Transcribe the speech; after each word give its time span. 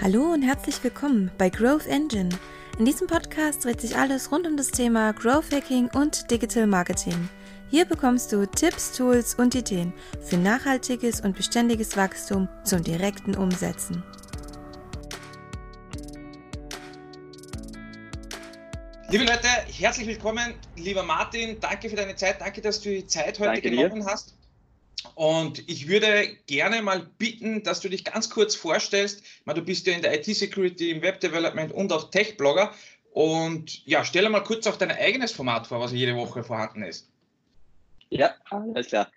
Hallo 0.00 0.32
und 0.32 0.42
herzlich 0.42 0.84
willkommen 0.84 1.28
bei 1.38 1.50
Growth 1.50 1.88
Engine. 1.88 2.28
In 2.78 2.84
diesem 2.84 3.08
Podcast 3.08 3.64
dreht 3.64 3.80
sich 3.80 3.96
alles 3.96 4.30
rund 4.30 4.46
um 4.46 4.56
das 4.56 4.68
Thema 4.68 5.12
Growth 5.12 5.52
Hacking 5.52 5.88
und 5.92 6.30
Digital 6.30 6.68
Marketing. 6.68 7.28
Hier 7.68 7.84
bekommst 7.84 8.30
du 8.30 8.46
Tipps, 8.46 8.92
Tools 8.92 9.34
und 9.34 9.56
Ideen 9.56 9.92
für 10.22 10.36
nachhaltiges 10.36 11.20
und 11.20 11.36
beständiges 11.36 11.96
Wachstum 11.96 12.48
zum 12.62 12.84
direkten 12.84 13.34
Umsetzen. 13.34 14.04
Liebe 19.10 19.24
Leute, 19.24 19.48
herzlich 19.66 20.06
willkommen. 20.06 20.54
Lieber 20.76 21.02
Martin, 21.02 21.58
danke 21.58 21.90
für 21.90 21.96
deine 21.96 22.14
Zeit. 22.14 22.40
Danke, 22.40 22.60
dass 22.60 22.80
du 22.80 22.90
die 22.90 23.06
Zeit 23.08 23.40
heute 23.40 23.60
danke 23.60 23.70
genommen 23.70 24.02
dir. 24.02 24.06
hast. 24.06 24.37
Und 25.14 25.68
ich 25.68 25.88
würde 25.88 26.36
gerne 26.46 26.82
mal 26.82 27.08
bitten, 27.18 27.62
dass 27.62 27.80
du 27.80 27.88
dich 27.88 28.04
ganz 28.04 28.30
kurz 28.30 28.54
vorstellst. 28.54 29.22
Meine, 29.44 29.60
du 29.60 29.66
bist 29.66 29.86
ja 29.86 29.94
in 29.94 30.02
der 30.02 30.14
IT-Security, 30.18 30.90
im 30.90 31.02
Web-Development 31.02 31.72
und 31.72 31.92
auch 31.92 32.10
Tech-Blogger. 32.10 32.72
Und 33.12 33.84
ja, 33.86 34.04
stelle 34.04 34.30
mal 34.30 34.42
kurz 34.42 34.66
auch 34.66 34.76
dein 34.76 34.92
eigenes 34.92 35.32
Format 35.32 35.66
vor, 35.66 35.80
was 35.80 35.92
jede 35.92 36.14
Woche 36.16 36.44
vorhanden 36.44 36.82
ist. 36.82 37.10
Ja, 38.10 38.34
alles 38.50 38.88
klar. 38.88 39.10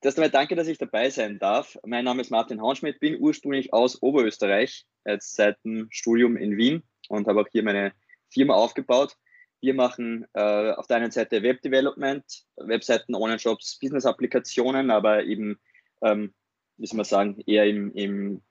Erst 0.00 0.16
einmal 0.16 0.30
danke, 0.30 0.54
dass 0.54 0.68
ich 0.68 0.78
dabei 0.78 1.10
sein 1.10 1.38
darf. 1.40 1.76
Mein 1.84 2.04
Name 2.04 2.22
ist 2.22 2.30
Martin 2.30 2.60
Haunschmidt, 2.60 3.00
bin 3.00 3.18
ursprünglich 3.18 3.72
aus 3.72 4.00
Oberösterreich, 4.00 4.86
jetzt 5.04 5.34
seit 5.34 5.62
dem 5.64 5.88
Studium 5.90 6.36
in 6.36 6.56
Wien 6.56 6.84
und 7.08 7.26
habe 7.26 7.40
auch 7.40 7.48
hier 7.50 7.64
meine 7.64 7.92
Firma 8.30 8.54
aufgebaut. 8.54 9.16
Wir 9.60 9.74
machen 9.74 10.26
äh, 10.34 10.72
auf 10.72 10.86
der 10.86 10.98
einen 10.98 11.10
Seite 11.10 11.42
Web 11.42 11.62
Development, 11.62 12.24
Webseiten, 12.56 13.14
Online-Shops, 13.14 13.78
Business-Applikationen, 13.80 14.90
aber 14.90 15.24
eben, 15.24 15.58
ähm, 16.02 16.32
wie 16.76 16.86
soll 16.86 16.98
man 16.98 17.04
sagen, 17.04 17.42
eher 17.46 17.66
im, 17.66 17.92
im 17.92 18.42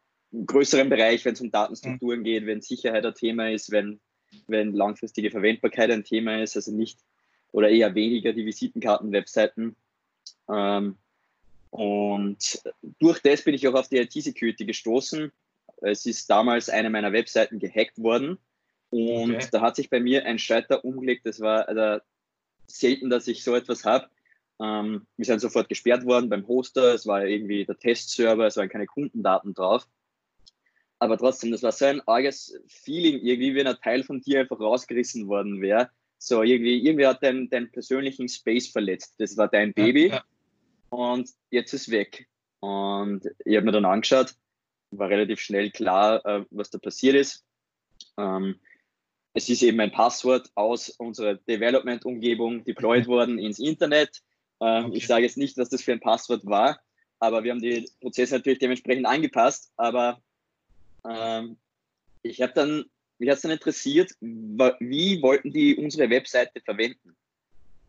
größeren 0.46 0.90
Bereich, 0.90 1.24
wenn 1.24 1.34
es 1.34 1.42
um 1.42 1.52
Datenstrukturen 1.52 2.20
mhm. 2.20 2.24
geht, 2.24 2.46
wenn 2.46 2.62
Sicherheit 2.62 3.06
ein 3.06 3.16
Thema 3.16 3.50
ist, 3.50 3.72
wenn, 3.72 4.02
wenn 4.48 4.74
langfristige 4.74 5.32
Verwendbarkeit 5.32 5.92
ein 5.92 6.04
Thema 6.04 6.42
ist, 6.42 6.58
also 6.58 6.72
nicht 6.72 7.00
oder 7.54 7.70
eher 7.70 7.96
weniger 7.96 8.34
die 8.34 8.46
Visitenkarten-Webseiten. 8.46 9.78
Ähm, 10.50 10.98
und 11.70 12.62
durch 13.00 13.20
das 13.20 13.44
bin 13.44 13.54
ich 13.56 13.68
auch 13.68 13.76
auf 13.76 13.88
die 13.88 13.98
IT-Security 13.98 14.66
gestoßen. 14.66 15.32
Es 15.82 16.06
ist 16.06 16.30
damals 16.30 16.70
eine 16.70 16.90
meiner 16.90 17.14
Webseiten 17.14 17.60
gehackt 17.60 18.02
worden 18.02 18.38
und 18.90 19.36
okay. 19.36 19.48
da 19.52 19.62
hat 19.62 19.76
sich 19.76 19.90
bei 19.90 20.00
mir 20.00 20.26
ein 20.26 20.40
Schalter 20.40 20.86
umgelegt. 20.86 21.26
Das 21.26 21.40
war 21.40 21.68
also 21.68 22.04
selten, 22.68 23.10
dass 23.10 23.28
ich 23.28 23.44
so 23.44 23.56
etwas 23.56 23.86
habe. 23.86 24.10
Ähm, 24.62 25.06
wir 25.18 25.26
sind 25.26 25.40
sofort 25.40 25.70
gesperrt 25.70 26.06
worden 26.06 26.30
beim 26.30 26.48
Hoster. 26.48 26.94
Es 26.94 27.06
war 27.06 27.26
irgendwie 27.26 27.66
der 27.66 27.78
Testserver, 27.78 28.48
es 28.48 28.58
waren 28.58 28.70
keine 28.70 28.88
Kundendaten 28.88 29.54
drauf. 29.54 29.88
Aber 31.00 31.18
trotzdem, 31.18 31.52
das 31.52 31.64
war 31.64 31.72
so 31.72 31.86
ein 31.86 32.02
arges 32.08 32.60
Feeling, 32.68 33.20
irgendwie, 33.20 33.54
wenn 33.54 33.68
ein 33.68 33.78
Teil 33.84 34.04
von 34.04 34.22
dir 34.22 34.40
einfach 34.40 34.60
rausgerissen 34.60 35.28
worden 35.28 35.62
wäre. 35.62 35.92
So, 36.18 36.42
irgendwie, 36.42 36.84
irgendwie 36.84 37.06
hat 37.06 37.22
dein, 37.22 37.50
dein 37.50 37.72
persönlichen 37.72 38.28
Space 38.28 38.68
verletzt. 38.68 39.16
Das 39.20 39.38
war 39.38 39.48
dein 39.48 39.74
Baby. 39.74 40.08
Ja, 40.08 40.16
ja. 40.16 40.24
Und 40.90 41.30
jetzt 41.52 41.74
ist 41.74 41.92
weg. 41.92 42.28
Und 42.60 43.28
ich 43.46 43.56
habe 43.56 43.66
mir 43.66 43.72
dann 43.72 43.86
angeschaut, 43.86 44.34
war 44.90 45.10
relativ 45.10 45.40
schnell 45.40 45.70
klar, 45.70 46.26
äh, 46.26 46.46
was 46.50 46.72
da 46.72 46.80
passiert 46.80 47.16
ist. 47.16 47.46
Ähm, 48.18 48.60
es 49.38 49.50
ist 49.50 49.62
eben 49.62 49.80
ein 49.80 49.92
Passwort 49.92 50.50
aus 50.56 50.90
unserer 50.90 51.36
Development-Umgebung 51.36 52.64
deployed 52.64 53.06
worden 53.06 53.38
ins 53.38 53.60
Internet. 53.60 54.24
Ähm, 54.60 54.86
okay. 54.86 54.98
Ich 54.98 55.06
sage 55.06 55.26
jetzt 55.26 55.38
nicht, 55.38 55.56
was 55.58 55.70
das 55.70 55.84
für 55.84 55.92
ein 55.92 56.00
Passwort 56.00 56.44
war, 56.48 56.80
aber 57.20 57.44
wir 57.44 57.52
haben 57.52 57.62
die 57.62 57.88
Prozesse 58.02 58.34
natürlich 58.34 58.58
dementsprechend 58.58 59.06
angepasst. 59.06 59.72
Aber 59.78 60.20
ähm, 61.08 61.58
ich 62.24 62.42
habe 62.42 62.54
dann, 62.54 62.86
mich 63.20 63.30
hat 63.30 63.36
es 63.36 63.44
dann 63.44 63.52
interessiert, 63.52 64.12
wie 64.22 65.22
wollten 65.22 65.54
die 65.54 65.76
unsere 65.76 66.10
Webseite 66.10 66.60
verwenden? 66.60 67.16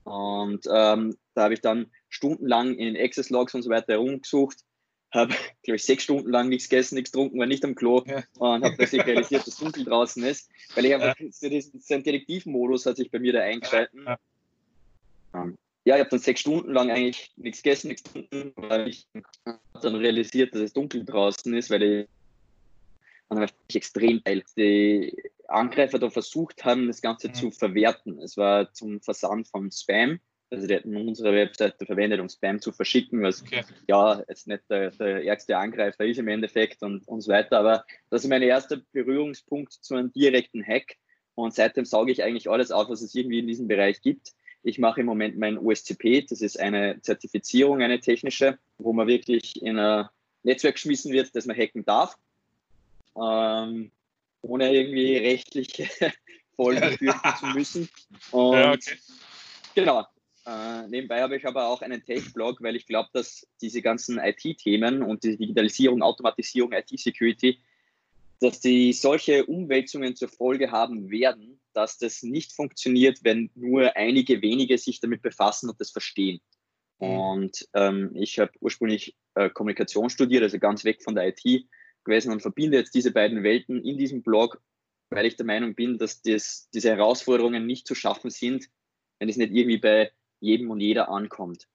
Und 0.05 0.67
ähm, 0.71 1.17
da 1.33 1.45
habe 1.45 1.55
ich 1.55 1.63
dann 1.63 1.91
stundenlang 2.11 2.75
in 2.75 2.95
Access 2.95 3.31
Logs 3.31 3.55
und 3.55 3.63
so 3.63 3.71
weiter 3.71 3.95
herumgesucht 3.95 4.59
habe, 5.11 5.35
glaube 5.63 5.77
ich, 5.77 5.85
sechs 5.85 6.05
Stunden 6.05 6.31
lang 6.31 6.49
nichts 6.49 6.69
gegessen, 6.69 6.97
nichts 6.97 7.13
getrunken, 7.13 7.39
war 7.39 7.47
nicht 7.47 7.65
am 7.65 7.75
Klo 7.75 8.05
ja. 8.07 8.23
und 8.39 8.65
habe 8.65 8.77
plötzlich 8.77 9.05
realisiert, 9.07 9.43
dass 9.43 9.55
es 9.55 9.57
dunkel 9.57 9.85
draußen 9.85 10.23
ist, 10.25 10.51
weil 10.75 10.85
ich 10.85 10.95
einfach, 10.95 11.19
ja. 11.19 11.27
so 11.31 11.49
Detektivmodus 11.49 12.87
hat 12.87 12.97
sich 12.97 13.11
bei 13.11 13.19
mir 13.19 13.33
da 13.33 13.41
eingeschalten. 13.41 14.05
Ja, 14.05 14.19
ja 15.85 15.95
ich 15.97 16.01
habe 16.01 16.11
dann 16.11 16.19
sechs 16.19 16.41
Stunden 16.41 16.73
lang 16.73 16.91
eigentlich 16.91 17.33
nichts 17.37 17.63
gegessen, 17.63 17.89
nichts 17.89 18.03
getrunken, 18.05 18.53
weil 18.57 18.89
ich 18.89 19.07
dann 19.83 19.95
realisiert, 19.95 20.55
dass 20.55 20.63
es 20.63 20.73
dunkel 20.73 21.05
draußen 21.05 21.55
ist, 21.55 21.71
weil 21.71 21.83
ich 21.83 22.09
und 23.29 23.41
dann 23.41 23.51
extrem 23.73 24.23
geil. 24.25 24.43
Die 24.57 25.15
Angreifer 25.49 25.99
da 25.99 26.11
versucht 26.11 26.65
haben, 26.65 26.87
das 26.87 27.03
Ganze 27.03 27.29
mhm. 27.29 27.35
zu 27.35 27.51
verwerten. 27.51 28.19
Es 28.21 28.37
war 28.37 28.73
zum 28.73 29.01
Versand 29.01 29.49
von 29.49 29.71
Spam 29.71 30.19
also 30.51 30.67
die 30.67 30.75
hätten 30.75 30.97
unsere 30.97 31.33
Webseite 31.35 31.85
verwendet, 31.85 32.21
um 32.21 32.29
Spam 32.29 32.61
zu 32.61 32.73
verschicken, 32.73 33.23
was 33.23 33.43
okay. 33.43 33.63
ja 33.87 34.23
jetzt 34.29 34.47
nicht 34.47 34.63
der, 34.71 34.91
der 34.93 35.25
ärgste 35.25 35.57
Angreifer 35.57 36.05
ist 36.07 36.19
im 36.19 36.29
Endeffekt 36.29 36.83
und, 36.83 37.07
und 37.07 37.21
so 37.21 37.31
weiter. 37.31 37.59
Aber 37.59 37.85
das 38.11 38.25
ist 38.25 38.31
mein 38.31 38.43
erster 38.43 38.81
Berührungspunkt 38.93 39.73
zu 39.73 39.95
einem 39.95 40.13
direkten 40.13 40.65
Hack. 40.65 40.97
Und 41.35 41.55
seitdem 41.55 41.85
sauge 41.85 42.13
ich 42.13 42.23
eigentlich 42.23 42.51
alles 42.51 42.71
auf, 42.71 42.89
was 42.89 43.03
es 43.03 43.15
irgendwie 43.15 43.39
in 43.39 43.47
diesem 43.47 43.69
Bereich 43.69 44.01
gibt. 44.01 44.33
Ich 44.63 44.79
mache 44.79 45.01
im 45.01 45.07
Moment 45.07 45.39
mein 45.39 45.59
OSCP, 45.59 46.23
das 46.23 46.41
ist 46.41 46.59
eine 46.59 47.01
Zertifizierung, 47.01 47.81
eine 47.81 48.01
technische, 48.01 48.59
wo 48.79 48.93
man 48.93 49.07
wirklich 49.07 49.63
in 49.63 49.79
ein 49.79 50.09
Netzwerk 50.43 50.75
geschmissen 50.75 51.13
wird, 51.13 51.35
das 51.37 51.47
man 51.47 51.57
hacken 51.57 51.85
darf, 51.85 52.17
ähm, 53.17 53.93
ohne 54.43 54.73
irgendwie 54.75 55.17
rechtlich 55.17 55.89
voll 56.57 56.75
befürchten 56.81 57.37
zu 57.39 57.47
müssen. 57.47 57.89
Und 58.33 58.55
ja, 58.55 58.73
okay. 58.73 58.97
Genau, 59.75 60.05
äh, 60.49 60.89
nebenbei 60.89 61.21
habe 61.21 61.37
ich 61.37 61.47
aber 61.47 61.69
auch 61.69 61.83
einen 61.83 62.03
Tech-Blog, 62.03 62.63
weil 62.63 62.77
ich 62.77 62.87
glaube, 62.87 63.11
dass 63.13 63.47
diese 63.61 63.83
ganzen 63.83 64.19
IT-Themen 64.19 65.03
und 65.03 65.23
die 65.23 65.37
Digitalisierung, 65.37 66.03
Automatisierung, 66.03 66.73
IT-Security, 66.73 67.61
dass 68.41 68.61
die 68.61 68.93
solche 68.93 69.45
Umwälzungen 69.45 70.17
zur 70.17 70.29
Folge 70.29 70.71
haben 70.71 71.11
werden, 71.11 71.61
dass 71.75 71.99
das 71.99 72.23
nicht 72.23 72.53
funktioniert, 72.53 73.19
wenn 73.25 73.51
nur 73.55 73.95
einige 73.97 74.41
wenige 74.41 74.79
sich 74.79 75.01
damit 75.01 75.23
befassen 75.23 75.69
und 75.69 75.81
das 75.81 75.91
verstehen. 75.91 76.41
Mhm. 76.99 77.11
Und 77.11 77.69
ähm, 77.75 78.13
ich 78.15 78.39
habe 78.39 78.53
ursprünglich 78.61 79.17
äh, 79.35 79.51
Kommunikation 79.51 80.09
studiert, 80.09 80.43
also 80.43 80.59
ganz 80.59 80.85
weg 80.85 81.03
von 81.03 81.15
der 81.15 81.29
IT 81.29 81.67
gewesen 82.05 82.33
und 82.33 82.41
verbinde 82.41 82.79
jetzt 82.79 82.95
diese 82.95 83.13
beiden 83.13 83.43
Welten 83.43 83.85
in 83.85 83.99
diesem 83.99 84.23
Blog, 84.23 84.63
weil 85.11 85.27
ich 85.27 85.37
der 85.37 85.47
Meinung 85.47 85.75
bin, 85.75 85.99
dass 85.99 86.23
das, 86.23 86.71
diese 86.73 86.91
Herausforderungen 86.91 87.67
nicht 87.67 87.87
zu 87.87 87.95
schaffen 87.95 88.31
sind, 88.31 88.69
wenn 89.19 89.29
es 89.29 89.37
nicht 89.37 89.53
irgendwie 89.53 89.79
bei 89.79 90.11
jedem 90.41 90.71
und 90.71 90.81
jeder 90.81 91.09
ankommt. 91.09 91.69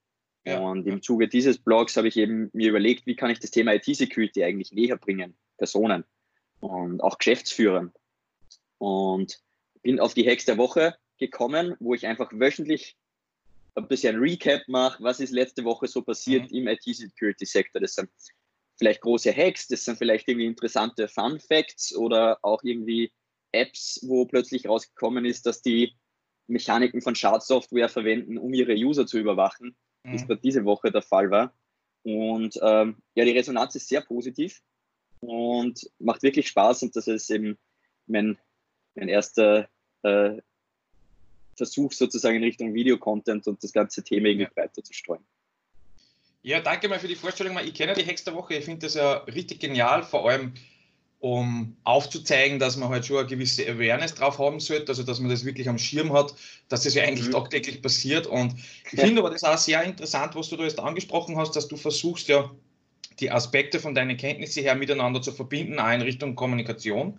Ja. 0.46 0.60
Und 0.60 0.86
im 0.88 1.02
Zuge 1.02 1.28
dieses 1.28 1.58
Blogs 1.58 1.96
habe 1.96 2.08
ich 2.08 2.18
eben 2.18 2.50
mir 2.54 2.70
überlegt, 2.70 3.06
wie 3.06 3.16
kann 3.16 3.30
ich 3.30 3.40
das 3.40 3.52
Thema 3.52 3.74
IT-Security 3.74 4.44
eigentlich 4.44 4.72
näher 4.74 4.98
bringen, 4.98 5.36
Personen 5.58 6.04
und 6.60 7.02
auch 7.02 7.18
Geschäftsführern. 7.18 7.94
Und 8.78 9.42
bin 9.82 10.00
auf 10.00 10.14
die 10.14 10.28
Hacks 10.28 10.46
der 10.46 10.58
Woche 10.58 10.96
gekommen, 11.18 11.76
wo 11.80 11.94
ich 11.94 12.08
einfach 12.08 12.32
wöchentlich 12.34 12.98
ein 13.76 13.88
bisschen 13.88 14.18
Recap 14.18 14.62
mache, 14.68 15.02
was 15.02 15.20
ist 15.20 15.32
letzte 15.32 15.64
Woche 15.64 15.88
so 15.88 16.02
passiert 16.02 16.52
mhm. 16.52 16.58
im 16.58 16.68
IT-Security-Sektor. 16.68 17.82
Das 17.82 17.96
sind 17.96 18.10
vielleicht 18.78 19.02
große 19.02 19.34
Hacks, 19.36 19.68
das 19.68 19.86
sind 19.86 19.98
vielleicht 19.98 20.28
irgendwie 20.28 20.48
interessante 20.48 21.08
Fun 21.08 21.40
Facts 21.40 21.96
oder 21.96 22.38
auch 22.42 22.64
irgendwie 22.64 23.12
Apps, 23.52 24.00
wo 24.04 24.26
plötzlich 24.26 24.68
rausgekommen 24.68 25.26
ist, 25.26 25.46
dass 25.46 25.62
die 25.62 25.96
Mechaniken 26.48 27.02
von 27.02 27.16
Schadsoftware 27.16 27.90
verwenden, 27.90 28.38
um 28.38 28.54
ihre 28.54 28.74
User 28.74 29.06
zu 29.06 29.20
überwachen, 29.20 29.76
mhm. 30.04 30.12
wie 30.12 30.16
es 30.16 30.28
gerade 30.28 30.42
diese 30.42 30.66
Woche 30.66 30.92
der 30.92 31.02
Fall 31.02 31.32
war. 31.32 31.54
Und 32.04 32.60
ähm, 32.62 32.98
ja, 33.16 33.26
die 33.26 33.32
Resonanz 33.32 33.76
ist 33.76 33.88
sehr 33.88 34.02
positiv 34.02 34.62
und 35.22 35.90
macht 36.00 36.24
wirklich 36.24 36.48
Spaß 36.50 36.84
und 36.84 36.96
das 36.96 37.08
ist 37.08 37.30
eben 37.30 37.58
mein, 38.08 38.38
mein 38.96 39.08
erster 39.08 39.70
äh, 40.02 40.42
Versuch 41.56 41.94
sozusagen 41.94 42.38
in 42.38 42.44
Richtung 42.44 42.74
Videocontent 42.74 43.48
und 43.48 43.64
das 43.64 43.72
ganze 43.72 44.04
Thema 44.04 44.28
irgendwie 44.28 44.50
ja. 44.56 44.64
weiter 44.64 44.84
zu 44.84 44.94
streuen. 44.94 45.24
Ja, 46.42 46.60
danke 46.60 46.90
mal 46.90 47.00
für 47.00 47.08
die 47.08 47.16
Vorstellung. 47.16 47.58
Ich 47.64 47.74
kenne 47.74 47.94
die 47.94 48.04
Hex 48.04 48.26
der 48.26 48.34
Woche, 48.34 48.56
ich 48.56 48.66
finde 48.66 48.86
das 48.86 48.96
ja 48.96 49.14
richtig 49.20 49.62
genial, 49.62 50.04
vor 50.04 50.30
allem 50.30 50.54
um 51.24 51.78
aufzuzeigen, 51.86 52.60
dass 52.60 52.76
man 52.76 52.90
halt 52.90 53.06
schon 53.06 53.18
eine 53.18 53.26
gewisse 53.26 53.66
Awareness 53.66 54.14
drauf 54.14 54.40
haben 54.40 54.60
sollte, 54.60 54.90
also 54.90 55.04
dass 55.04 55.22
man 55.22 55.30
das 55.30 55.46
wirklich 55.46 55.70
am 55.70 55.78
Schirm 55.78 56.12
hat, 56.12 56.36
dass 56.68 56.84
das 56.84 56.96
ja 56.96 57.04
eigentlich 57.04 57.28
mhm. 57.28 57.32
tagtäglich 57.32 57.82
passiert. 57.82 58.28
Und 58.28 58.56
ich 58.92 59.00
finde 59.00 59.22
aber 59.22 59.30
das 59.30 59.46
auch 59.46 59.58
sehr 59.58 59.82
interessant, 59.84 60.36
was 60.36 60.50
du 60.50 60.58
da 60.58 60.64
jetzt 60.66 60.82
angesprochen 60.82 61.38
hast, 61.38 61.56
dass 61.56 61.70
du 61.70 61.78
versuchst 61.78 62.28
ja 62.28 62.52
die 63.22 63.32
Aspekte 63.32 63.80
von 63.80 63.96
deinen 63.96 64.18
Kenntnissen 64.18 64.64
her 64.64 64.76
miteinander 64.76 65.22
zu 65.22 65.32
verbinden, 65.32 65.80
auch 65.80 65.94
in 65.94 66.02
Richtung 66.02 66.36
Kommunikation. 66.36 67.18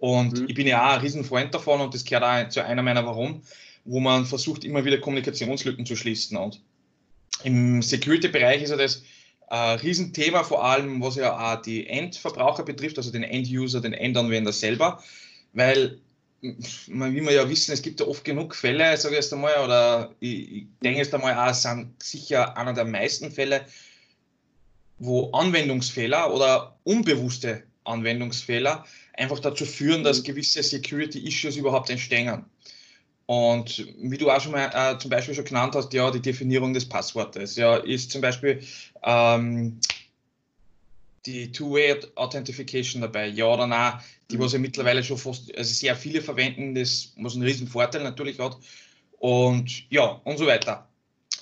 Und 0.00 0.38
mhm. 0.38 0.48
ich 0.50 0.54
bin 0.54 0.66
ja 0.66 0.86
auch 0.86 0.96
ein 0.96 1.00
Riesenfreund 1.00 1.54
davon 1.54 1.80
und 1.80 1.94
das 1.94 2.04
gehört 2.04 2.24
auch 2.24 2.50
zu 2.50 2.62
einer 2.62 2.82
meiner 2.82 3.06
Warum, 3.06 3.40
wo 3.86 4.00
man 4.00 4.26
versucht, 4.26 4.66
immer 4.66 4.84
wieder 4.84 4.98
Kommunikationslücken 4.98 5.86
zu 5.86 5.96
schließen. 5.96 6.36
Und 6.36 6.60
im 7.42 7.80
Security-Bereich 7.80 8.64
ist 8.64 8.70
ja 8.70 8.76
das 8.76 9.02
ein 9.48 9.78
Riesenthema, 9.78 10.42
vor 10.42 10.64
allem 10.64 11.00
was 11.00 11.16
ja 11.16 11.54
auch 11.54 11.62
die 11.62 11.86
Endverbraucher 11.86 12.64
betrifft, 12.64 12.98
also 12.98 13.12
den 13.12 13.22
End-User, 13.22 13.80
den 13.80 13.92
Endanwender 13.92 14.52
selber, 14.52 15.02
weil 15.52 16.00
wie 16.42 17.22
wir 17.22 17.32
ja 17.32 17.48
wissen, 17.48 17.72
es 17.72 17.82
gibt 17.82 18.00
ja 18.00 18.06
oft 18.06 18.24
genug 18.24 18.54
Fälle, 18.54 18.96
sage 18.96 19.14
ich 19.14 19.22
jetzt 19.22 19.32
einmal, 19.32 19.64
oder 19.64 20.14
ich, 20.20 20.52
ich 20.52 20.66
denke 20.82 20.98
jetzt 20.98 21.14
einmal 21.14 21.34
auch, 21.34 21.50
es 21.50 21.62
sind 21.62 22.00
sicher 22.02 22.56
einer 22.56 22.74
der 22.74 22.84
meisten 22.84 23.30
Fälle, 23.30 23.66
wo 24.98 25.30
Anwendungsfehler 25.30 26.32
oder 26.32 26.78
unbewusste 26.84 27.62
Anwendungsfehler 27.84 28.84
einfach 29.14 29.38
dazu 29.38 29.64
führen, 29.64 30.04
dass 30.04 30.22
gewisse 30.22 30.62
Security-Issues 30.62 31.56
überhaupt 31.56 31.90
entstehen. 31.90 32.44
Und 33.26 33.84
wie 33.98 34.18
du 34.18 34.30
auch 34.30 34.40
schon 34.40 34.52
mal 34.52 34.70
äh, 34.72 34.98
zum 34.98 35.10
Beispiel 35.10 35.34
schon 35.34 35.44
genannt 35.44 35.74
hast, 35.74 35.92
ja, 35.92 36.10
die 36.10 36.22
Definierung 36.22 36.72
des 36.72 36.88
Passwortes, 36.88 37.56
ja, 37.56 37.76
ist 37.76 38.12
zum 38.12 38.20
Beispiel 38.20 38.62
ähm, 39.02 39.80
die 41.26 41.50
Two-Way 41.50 42.02
Authentification 42.14 43.02
dabei, 43.02 43.26
ja 43.26 43.46
oder 43.46 43.66
nein, 43.66 43.94
die 44.30 44.38
was 44.38 44.52
ja 44.52 44.60
mittlerweile 44.60 45.02
schon 45.02 45.18
fast, 45.18 45.52
also 45.56 45.74
sehr 45.74 45.96
viele 45.96 46.22
verwenden, 46.22 46.74
das 46.76 47.12
was 47.16 47.34
einen 47.34 47.42
riesen 47.42 47.66
Vorteil 47.66 48.04
natürlich 48.04 48.38
hat. 48.38 48.56
Und 49.18 49.90
ja, 49.90 50.20
und 50.24 50.38
so 50.38 50.46
weiter. 50.46 50.88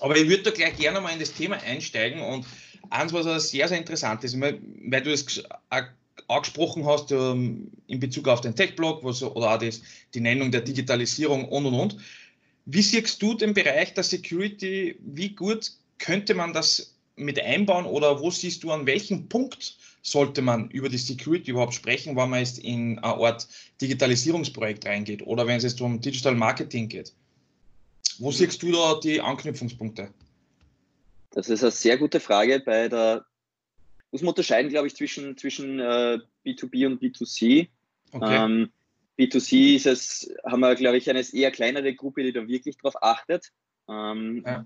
Aber 0.00 0.16
ich 0.16 0.28
würde 0.28 0.44
da 0.44 0.50
gleich 0.50 0.76
gerne 0.76 1.00
mal 1.00 1.12
in 1.12 1.20
das 1.20 1.32
Thema 1.32 1.56
einsteigen. 1.56 2.20
Und 2.20 2.46
eins, 2.90 3.12
was 3.12 3.50
sehr, 3.50 3.68
sehr 3.68 3.78
interessant 3.78 4.24
ist, 4.24 4.40
weil 4.40 4.60
du 5.02 5.10
das 5.10 5.24
angesprochen 6.28 6.84
hast 6.86 7.12
ähm, 7.12 7.70
in 7.86 8.00
Bezug 8.00 8.28
auf 8.28 8.40
den 8.40 8.54
Tech-Blog 8.54 9.04
oder 9.04 9.54
auch 9.54 9.58
das, 9.58 9.82
die 10.14 10.20
Nennung 10.20 10.50
der 10.50 10.62
Digitalisierung 10.62 11.48
und 11.48 11.66
und 11.66 11.74
und. 11.74 11.96
Wie 12.66 12.82
siehst 12.82 13.20
du 13.20 13.34
den 13.34 13.54
Bereich 13.54 13.94
der 13.94 14.04
Security? 14.04 14.96
Wie 15.00 15.30
gut 15.30 15.72
könnte 15.98 16.34
man 16.34 16.52
das 16.52 16.94
mit 17.16 17.40
einbauen 17.40 17.86
oder 17.86 18.20
wo 18.20 18.30
siehst 18.30 18.64
du, 18.64 18.72
an 18.72 18.86
welchem 18.86 19.28
Punkt 19.28 19.76
sollte 20.02 20.42
man 20.42 20.70
über 20.70 20.88
die 20.88 20.98
Security 20.98 21.50
überhaupt 21.50 21.74
sprechen, 21.74 22.16
wenn 22.16 22.30
man 22.30 22.40
jetzt 22.40 22.58
in 22.58 22.98
eine 22.98 23.14
Art 23.14 23.48
Digitalisierungsprojekt 23.80 24.86
reingeht 24.86 25.26
oder 25.26 25.46
wenn 25.46 25.56
es 25.56 25.62
jetzt 25.62 25.80
um 25.80 26.00
Digital 26.00 26.34
Marketing 26.34 26.88
geht? 26.88 27.12
Wo 28.18 28.30
siehst 28.30 28.62
du 28.62 28.72
da 28.72 29.00
die 29.02 29.20
Anknüpfungspunkte? 29.20 30.10
Das 31.30 31.48
ist 31.48 31.62
eine 31.62 31.72
sehr 31.72 31.96
gute 31.96 32.20
Frage. 32.20 32.60
Bei 32.60 32.88
der 32.88 33.24
muss 34.14 34.22
man 34.22 34.28
unterscheiden, 34.28 34.70
glaube 34.70 34.86
ich, 34.86 34.94
zwischen, 34.94 35.36
zwischen 35.36 35.80
äh, 35.80 36.20
B2B 36.46 36.86
und 36.86 37.02
B2C. 37.02 37.66
Okay. 38.12 38.44
Ähm, 38.44 38.70
B2C 39.18 39.74
ist 39.74 39.86
es, 39.86 40.32
haben 40.46 40.60
wir, 40.60 40.76
glaube 40.76 40.98
ich, 40.98 41.10
eine 41.10 41.24
eher 41.32 41.50
kleinere 41.50 41.92
Gruppe, 41.96 42.22
die 42.22 42.32
da 42.32 42.46
wirklich 42.46 42.76
drauf 42.76 42.94
achtet, 43.02 43.50
ähm, 43.88 44.44
ja. 44.46 44.64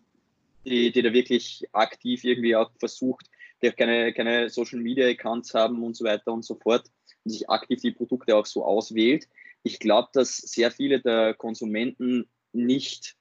die, 0.66 0.92
die 0.92 1.00
da 1.00 1.14
wirklich 1.14 1.66
aktiv 1.72 2.24
irgendwie 2.24 2.56
auch 2.56 2.70
versucht, 2.78 3.30
die 3.62 3.70
auch 3.70 3.76
keine, 3.76 4.12
keine 4.12 4.50
Social 4.50 4.80
Media 4.80 5.06
Accounts 5.06 5.54
haben 5.54 5.82
und 5.82 5.96
so 5.96 6.04
weiter 6.04 6.30
und 6.30 6.44
so 6.44 6.54
fort 6.54 6.84
und 7.24 7.30
sich 7.30 7.48
aktiv 7.48 7.80
die 7.80 7.92
Produkte 7.92 8.36
auch 8.36 8.44
so 8.44 8.66
auswählt. 8.66 9.28
Ich 9.62 9.78
glaube, 9.78 10.10
dass 10.12 10.36
sehr 10.36 10.70
viele 10.70 11.00
der 11.00 11.32
Konsumenten 11.32 12.28
nicht 12.52 13.16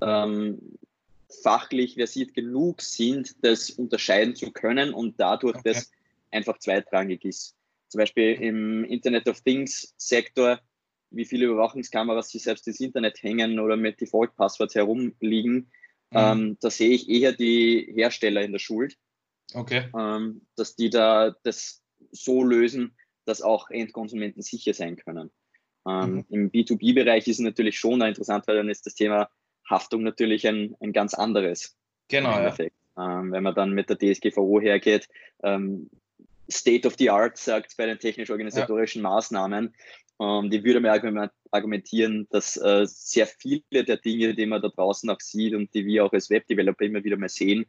ähm, 0.00 0.78
fachlich 1.42 1.94
versiert 1.94 2.34
genug 2.34 2.82
sind, 2.82 3.36
das 3.42 3.70
unterscheiden 3.70 4.34
zu 4.34 4.50
können 4.50 4.92
und 4.92 5.18
dadurch 5.18 5.56
okay. 5.56 5.72
das 5.72 5.90
einfach 6.30 6.58
zweitrangig 6.58 7.24
ist. 7.24 7.56
Zum 7.88 7.98
Beispiel 7.98 8.32
im 8.40 8.84
Internet 8.84 9.28
of 9.28 9.40
Things 9.42 9.94
Sektor, 9.96 10.60
wie 11.10 11.24
viele 11.24 11.46
Überwachungskameras 11.46 12.30
sich 12.30 12.42
selbst 12.42 12.66
ins 12.66 12.80
Internet 12.80 13.22
hängen 13.22 13.58
oder 13.58 13.76
mit 13.76 14.00
Default-Passworts 14.00 14.74
herumliegen, 14.74 15.54
mhm. 15.54 15.66
ähm, 16.12 16.56
da 16.60 16.70
sehe 16.70 16.90
ich 16.90 17.08
eher 17.08 17.32
die 17.32 17.92
Hersteller 17.94 18.42
in 18.42 18.52
der 18.52 18.58
Schuld. 18.58 18.96
Okay. 19.54 19.88
Ähm, 19.98 20.46
dass 20.56 20.76
die 20.76 20.88
da 20.88 21.36
das 21.42 21.82
so 22.10 22.42
lösen, 22.42 22.96
dass 23.26 23.42
auch 23.42 23.70
Endkonsumenten 23.70 24.42
sicher 24.42 24.72
sein 24.74 24.96
können. 24.96 25.30
Ähm, 25.86 26.14
mhm. 26.14 26.24
Im 26.30 26.50
B2B-Bereich 26.50 27.26
ist 27.28 27.38
es 27.38 27.44
natürlich 27.44 27.78
schon 27.78 28.00
interessant, 28.00 28.46
weil 28.46 28.56
dann 28.56 28.68
ist 28.68 28.86
das 28.86 28.94
Thema 28.94 29.28
Haftung 29.72 30.02
natürlich 30.04 30.46
ein, 30.46 30.76
ein 30.80 30.92
ganz 30.92 31.14
anderes. 31.14 31.76
Genau. 32.08 32.30
Ja. 32.30 32.54
Ähm, 32.98 33.32
wenn 33.32 33.42
man 33.42 33.54
dann 33.54 33.72
mit 33.72 33.88
der 33.88 33.98
DSGVO 33.98 34.60
hergeht, 34.60 35.08
ähm, 35.42 35.90
State 36.50 36.86
of 36.86 36.94
the 36.98 37.10
Art 37.10 37.38
sagt 37.38 37.76
bei 37.76 37.86
den 37.86 37.98
technisch-organisatorischen 37.98 39.02
ja. 39.02 39.08
Maßnahmen, 39.08 39.74
ähm, 40.20 40.50
die 40.50 40.62
würde 40.62 40.80
mir 40.80 41.30
argumentieren, 41.50 42.28
dass 42.30 42.56
äh, 42.56 42.84
sehr 42.86 43.26
viele 43.26 43.84
der 43.84 43.96
Dinge, 43.96 44.34
die 44.34 44.46
man 44.46 44.60
da 44.60 44.68
draußen 44.68 45.08
auch 45.10 45.20
sieht 45.20 45.54
und 45.54 45.72
die 45.74 45.86
wir 45.86 46.04
auch 46.04 46.12
als 46.12 46.30
Webdeveloper 46.30 46.84
immer 46.84 47.02
wieder 47.02 47.16
mal 47.16 47.28
sehen, 47.28 47.66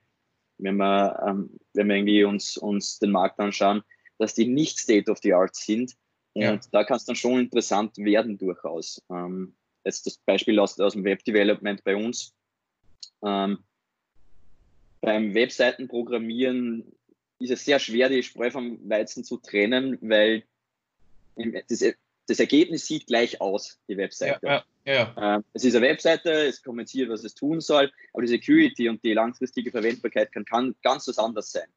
wenn 0.58 0.76
wir, 0.76 1.24
ähm, 1.28 1.50
wenn 1.74 1.88
wir 1.88 1.96
irgendwie 1.96 2.24
uns, 2.26 2.58
uns 2.58 3.00
den 3.00 3.12
Markt 3.12 3.40
anschauen, 3.40 3.84
dass 4.18 4.34
die 4.34 4.46
nicht 4.46 4.80
State 4.80 5.10
of 5.10 5.20
the 5.20 5.34
Art 5.34 5.56
sind. 5.56 5.96
Und 6.34 6.44
ja. 6.44 6.60
da 6.72 6.84
kann 6.84 6.98
es 6.98 7.06
dann 7.06 7.16
schon 7.16 7.40
interessant 7.40 7.98
werden 7.98 8.38
durchaus. 8.38 9.02
Ähm, 9.10 9.56
jetzt 9.86 10.06
das 10.06 10.18
Beispiel 10.18 10.60
aus, 10.60 10.80
aus 10.80 10.94
dem 10.94 11.04
Web-Development 11.04 11.84
bei 11.84 11.96
uns. 11.96 12.34
Ähm, 13.24 13.60
beim 15.02 15.34
Webseitenprogrammieren 15.34 16.94
ist 17.40 17.52
es 17.52 17.66
sehr 17.66 17.80
schwer, 17.80 18.10
die 18.10 18.24
Spreu 18.24 18.52
vom 18.52 18.80
Weizen 18.90 19.24
zu 19.24 19.38
trennen, 19.38 19.98
weil 20.02 20.44
das, 21.68 21.84
das 22.28 22.40
Ergebnis 22.40 22.86
sieht 22.86 23.08
gleich 23.08 23.42
aus, 23.42 23.80
die 23.90 23.98
Webseite. 23.98 24.46
Ja, 24.46 24.64
ja, 24.86 24.94
ja. 24.94 25.36
Ähm, 25.36 25.44
es 25.54 25.66
ist 25.66 25.76
eine 25.76 25.86
Webseite, 25.86 26.32
es 26.32 26.64
kommuniziert, 26.64 27.10
was 27.10 27.24
es 27.24 27.36
tun 27.36 27.60
soll, 27.60 27.92
aber 28.14 28.22
die 28.22 28.30
Security 28.30 28.88
und 28.90 29.04
die 29.04 29.14
langfristige 29.14 29.72
Verwendbarkeit 29.72 30.32
kann, 30.32 30.46
kann 30.46 30.76
ganz 30.84 31.08
was 31.08 31.18
anderes 31.18 31.52
sein. 31.52 31.68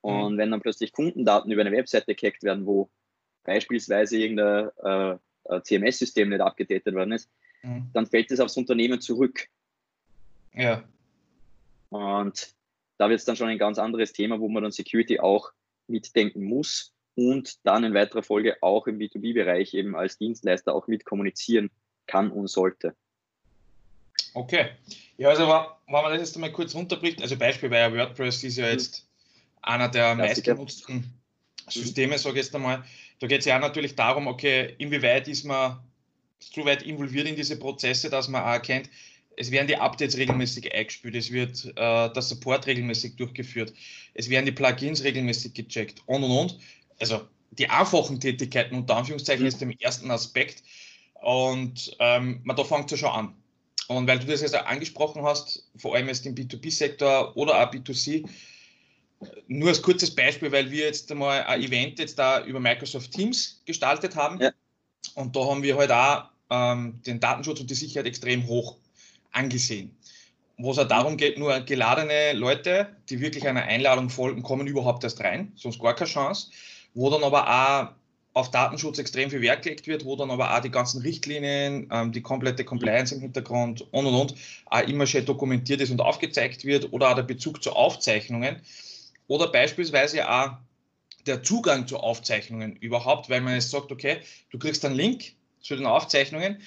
Und 0.00 0.34
mhm. 0.34 0.38
wenn 0.38 0.50
dann 0.52 0.60
plötzlich 0.60 0.92
Kundendaten 0.92 1.50
über 1.50 1.62
eine 1.62 1.72
Webseite 1.72 2.14
gehackt 2.14 2.44
werden, 2.44 2.66
wo 2.66 2.90
beispielsweise 3.42 4.18
irgendein 4.18 4.70
äh, 4.84 5.60
CMS-System 5.62 6.28
nicht 6.28 6.40
abgedatet 6.40 6.94
worden 6.94 7.12
ist, 7.12 7.28
mhm. 7.62 7.90
dann 7.92 8.06
fällt 8.06 8.30
es 8.30 8.40
aufs 8.40 8.56
Unternehmen 8.56 9.00
zurück. 9.00 9.48
Ja. 10.54 10.84
Und 11.90 12.54
da 12.98 13.08
wird 13.08 13.20
es 13.20 13.24
dann 13.24 13.36
schon 13.36 13.48
ein 13.48 13.58
ganz 13.58 13.78
anderes 13.78 14.12
Thema, 14.12 14.40
wo 14.40 14.48
man 14.48 14.62
dann 14.62 14.72
Security 14.72 15.20
auch 15.20 15.52
mitdenken 15.86 16.44
muss 16.44 16.92
und 17.14 17.64
dann 17.64 17.84
in 17.84 17.94
weiterer 17.94 18.22
Folge 18.22 18.56
auch 18.62 18.86
im 18.86 18.98
B2B-Bereich 18.98 19.74
eben 19.74 19.96
als 19.96 20.18
Dienstleister 20.18 20.74
auch 20.74 20.86
mit 20.86 21.04
kommunizieren 21.04 21.70
kann 22.06 22.30
und 22.30 22.48
sollte. 22.48 22.94
Okay. 24.34 24.70
Ja, 25.16 25.30
also 25.30 25.46
wenn 25.46 25.92
man 25.92 26.12
das 26.12 26.20
jetzt 26.20 26.38
mal 26.38 26.52
kurz 26.52 26.74
runterbricht, 26.74 27.22
also 27.22 27.36
Beispiel 27.36 27.70
bei 27.70 27.92
WordPress 27.92 28.44
ist 28.44 28.58
ja 28.58 28.68
jetzt 28.68 29.02
mhm. 29.02 29.58
einer 29.62 29.88
der 29.88 30.14
meistgenutzten 30.14 31.04
Systeme, 31.68 32.18
sage 32.18 32.38
ich 32.38 32.44
jetzt 32.44 32.54
einmal. 32.54 32.84
Da 33.18 33.26
geht 33.26 33.40
es 33.40 33.46
ja 33.46 33.56
auch 33.56 33.62
natürlich 33.62 33.94
darum, 33.94 34.26
okay, 34.26 34.74
inwieweit 34.78 35.26
ist 35.28 35.44
man 35.44 35.78
so 36.40 36.64
weit 36.64 36.82
involviert 36.82 37.26
in 37.26 37.36
diese 37.36 37.58
Prozesse, 37.58 38.10
dass 38.10 38.28
man 38.28 38.42
auch 38.42 38.48
erkennt, 38.48 38.88
es 39.36 39.50
werden 39.50 39.66
die 39.66 39.76
Updates 39.76 40.16
regelmäßig 40.16 40.74
eingespielt, 40.74 41.14
es 41.14 41.30
wird 41.30 41.64
äh, 41.76 42.10
der 42.10 42.22
Support 42.22 42.66
regelmäßig 42.66 43.16
durchgeführt, 43.16 43.72
es 44.14 44.30
werden 44.30 44.46
die 44.46 44.52
Plugins 44.52 45.04
regelmäßig 45.04 45.54
gecheckt 45.54 46.02
und 46.06 46.24
und 46.24 46.30
und. 46.30 46.58
Also 46.98 47.26
die 47.50 47.68
einfachen 47.68 48.18
Tätigkeiten 48.18 48.74
unter 48.74 48.96
Anführungszeichen 48.96 49.46
ist 49.46 49.60
im 49.60 49.70
ersten 49.78 50.10
Aspekt 50.10 50.62
und 51.14 51.94
ähm, 51.98 52.40
man, 52.44 52.56
da 52.56 52.64
fängt 52.64 52.86
es 52.86 53.00
ja 53.00 53.08
schon 53.08 53.18
an. 53.18 53.34
Und 53.88 54.06
weil 54.06 54.18
du 54.18 54.26
das 54.26 54.40
jetzt 54.40 54.56
auch 54.56 54.66
angesprochen 54.66 55.22
hast, 55.22 55.68
vor 55.76 55.94
allem 55.94 56.08
jetzt 56.08 56.26
im 56.26 56.34
B2B-Sektor 56.34 57.36
oder 57.36 57.60
auch 57.60 57.72
B2C, 57.72 58.28
nur 59.46 59.68
als 59.68 59.80
kurzes 59.80 60.14
Beispiel, 60.14 60.50
weil 60.50 60.70
wir 60.70 60.86
jetzt 60.86 61.10
einmal 61.10 61.44
ein 61.44 61.62
Event 61.62 61.98
jetzt 61.98 62.18
da 62.18 62.44
über 62.44 62.60
Microsoft 62.60 63.12
Teams 63.12 63.62
gestaltet 63.64 64.16
haben. 64.16 64.40
Ja. 64.40 64.50
Und 65.16 65.34
da 65.34 65.40
haben 65.46 65.62
wir 65.62 65.76
halt 65.76 65.90
auch 65.90 66.24
ähm, 66.50 67.00
den 67.06 67.18
Datenschutz 67.18 67.58
und 67.60 67.70
die 67.70 67.74
Sicherheit 67.74 68.06
extrem 68.06 68.46
hoch 68.46 68.76
angesehen. 69.32 69.96
Wo 70.58 70.70
es 70.70 70.78
auch 70.78 70.88
darum 70.88 71.16
geht, 71.16 71.38
nur 71.38 71.58
geladene 71.60 72.32
Leute, 72.34 72.88
die 73.08 73.20
wirklich 73.20 73.48
einer 73.48 73.62
Einladung 73.62 74.08
folgen, 74.08 74.42
kommen 74.42 74.66
überhaupt 74.66 75.04
erst 75.04 75.20
rein, 75.20 75.52
sonst 75.56 75.80
gar 75.80 75.94
keine 75.94 76.08
Chance. 76.08 76.50
Wo 76.94 77.10
dann 77.10 77.24
aber 77.24 77.48
auch 77.48 77.88
auf 78.34 78.50
Datenschutz 78.50 78.98
extrem 78.98 79.30
viel 79.30 79.40
Wert 79.40 79.62
gelegt 79.62 79.86
wird, 79.86 80.04
wo 80.04 80.14
dann 80.14 80.30
aber 80.30 80.54
auch 80.54 80.60
die 80.60 80.70
ganzen 80.70 81.00
Richtlinien, 81.00 81.88
ähm, 81.90 82.12
die 82.12 82.20
komplette 82.20 82.64
Compliance 82.64 83.14
im 83.14 83.22
Hintergrund 83.22 83.86
und 83.92 84.06
und 84.06 84.14
und 84.14 84.34
auch 84.66 84.80
immer 84.80 85.06
schön 85.06 85.24
dokumentiert 85.24 85.80
ist 85.80 85.90
und 85.90 86.02
aufgezeigt 86.02 86.66
wird 86.66 86.92
oder 86.92 87.10
auch 87.10 87.14
der 87.14 87.22
Bezug 87.22 87.62
zu 87.62 87.72
Aufzeichnungen 87.72 88.60
oder 89.26 89.48
beispielsweise 89.48 90.30
auch 90.30 90.50
der 91.26 91.42
Zugang 91.42 91.86
zu 91.86 91.98
Aufzeichnungen 91.98 92.76
überhaupt, 92.76 93.28
weil 93.28 93.40
man 93.40 93.54
jetzt 93.54 93.70
sagt, 93.70 93.92
okay, 93.92 94.18
du 94.50 94.58
kriegst 94.58 94.84
einen 94.84 94.94
Link 94.94 95.32
zu 95.60 95.76
den 95.76 95.86
Aufzeichnungen, 95.86 96.60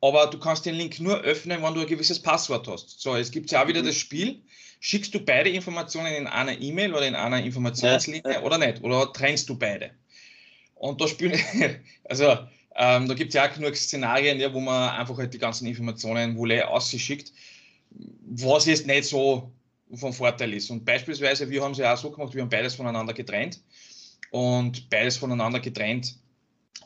aber 0.00 0.26
du 0.26 0.38
kannst 0.38 0.66
den 0.66 0.74
Link 0.74 1.00
nur 1.00 1.20
öffnen, 1.20 1.62
wenn 1.62 1.74
du 1.74 1.80
ein 1.80 1.86
gewisses 1.86 2.20
Passwort 2.20 2.68
hast. 2.68 3.00
So, 3.00 3.16
es 3.16 3.30
gibt 3.30 3.50
ja 3.50 3.62
auch 3.62 3.68
wieder 3.68 3.82
mhm. 3.82 3.86
das 3.86 3.96
Spiel, 3.96 4.42
schickst 4.80 5.14
du 5.14 5.20
beide 5.20 5.50
Informationen 5.50 6.14
in 6.14 6.26
einer 6.26 6.60
E-Mail 6.60 6.92
oder 6.92 7.06
in 7.06 7.14
einer 7.14 7.42
Informationslinie 7.42 8.22
ja. 8.24 8.42
oder 8.42 8.58
nicht? 8.58 8.82
Oder 8.82 9.12
trennst 9.12 9.48
du 9.48 9.58
beide? 9.58 9.92
Und 10.74 11.00
da 11.00 11.08
spielen, 11.08 11.40
also 12.04 12.36
ähm, 12.76 13.08
da 13.08 13.14
gibt 13.14 13.28
es 13.28 13.34
ja 13.34 13.48
auch 13.48 13.54
genug 13.54 13.76
Szenarien, 13.76 14.38
ja, 14.38 14.52
wo 14.52 14.60
man 14.60 14.90
einfach 14.90 15.16
halt 15.16 15.32
die 15.32 15.38
ganzen 15.38 15.66
Informationen 15.66 16.36
wohl 16.36 16.60
ausschickt, 16.62 17.32
was 18.26 18.66
jetzt 18.66 18.86
nicht 18.86 19.04
so 19.04 19.52
von 19.94 20.12
Vorteil 20.12 20.52
ist. 20.52 20.70
Und 20.70 20.84
beispielsweise, 20.84 21.48
wir 21.48 21.62
haben 21.62 21.72
es 21.72 21.78
ja 21.78 21.94
auch 21.94 21.96
so 21.96 22.10
gemacht, 22.10 22.34
wir 22.34 22.42
haben 22.42 22.48
beides 22.48 22.74
voneinander 22.74 23.14
getrennt 23.14 23.60
und 24.34 24.90
beides 24.90 25.16
voneinander 25.16 25.60
getrennt 25.60 26.16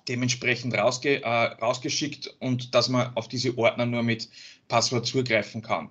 dementsprechend 0.07 0.75
rausge 0.75 1.23
äh, 1.23 1.29
rausgeschickt 1.29 2.35
und 2.41 2.75
dass 2.75 2.91
man 2.91 3.15
auf 3.17 3.27
diese 3.27 3.57
Ordner 3.57 3.87
nur 3.87 4.03
mit 4.03 4.29
Passwort 4.69 5.07
zugreifen 5.07 5.63
kann. 5.63 5.89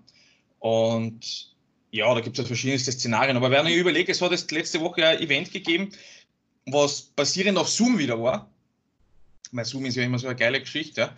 Und 0.60 1.56
ja, 1.90 2.14
da 2.14 2.22
gibt 2.22 2.38
es 2.38 2.44
ja 2.44 2.48
verschiedenste 2.48 2.92
Szenarien. 2.92 3.38
Aber 3.38 3.50
wenn 3.50 3.66
ich 3.66 3.76
überlege, 3.76 4.12
es 4.12 4.22
hat 4.22 4.32
jetzt 4.32 4.52
letzte 4.52 4.82
Woche 4.82 5.04
ein 5.06 5.20
Event 5.20 5.52
gegeben, 5.52 5.90
was 6.68 7.02
basierend 7.02 7.58
auf 7.58 7.70
Zoom 7.70 7.98
wieder 7.98 8.22
war. 8.22 8.48
Weil 9.52 9.66
Zoom 9.66 9.86
ist 9.86 9.96
ja 9.96 10.04
immer 10.04 10.20
so 10.20 10.28
eine 10.28 10.36
geile 10.36 10.60
Geschichte. 10.60 11.12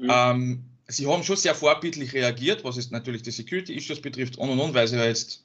Mhm. 0.00 0.10
Ähm, 0.10 0.64
sie 0.88 1.06
haben 1.06 1.22
schon 1.22 1.36
sehr 1.36 1.54
vorbildlich 1.54 2.12
reagiert, 2.12 2.64
was 2.64 2.76
es 2.76 2.90
natürlich 2.90 3.22
die 3.22 3.30
Security-Issues 3.30 4.00
betrifft 4.00 4.36
und 4.36 4.50
und 4.50 4.58
und, 4.58 4.74
weil 4.74 4.88
sie 4.88 4.96
ja 4.96 5.04
jetzt 5.04 5.44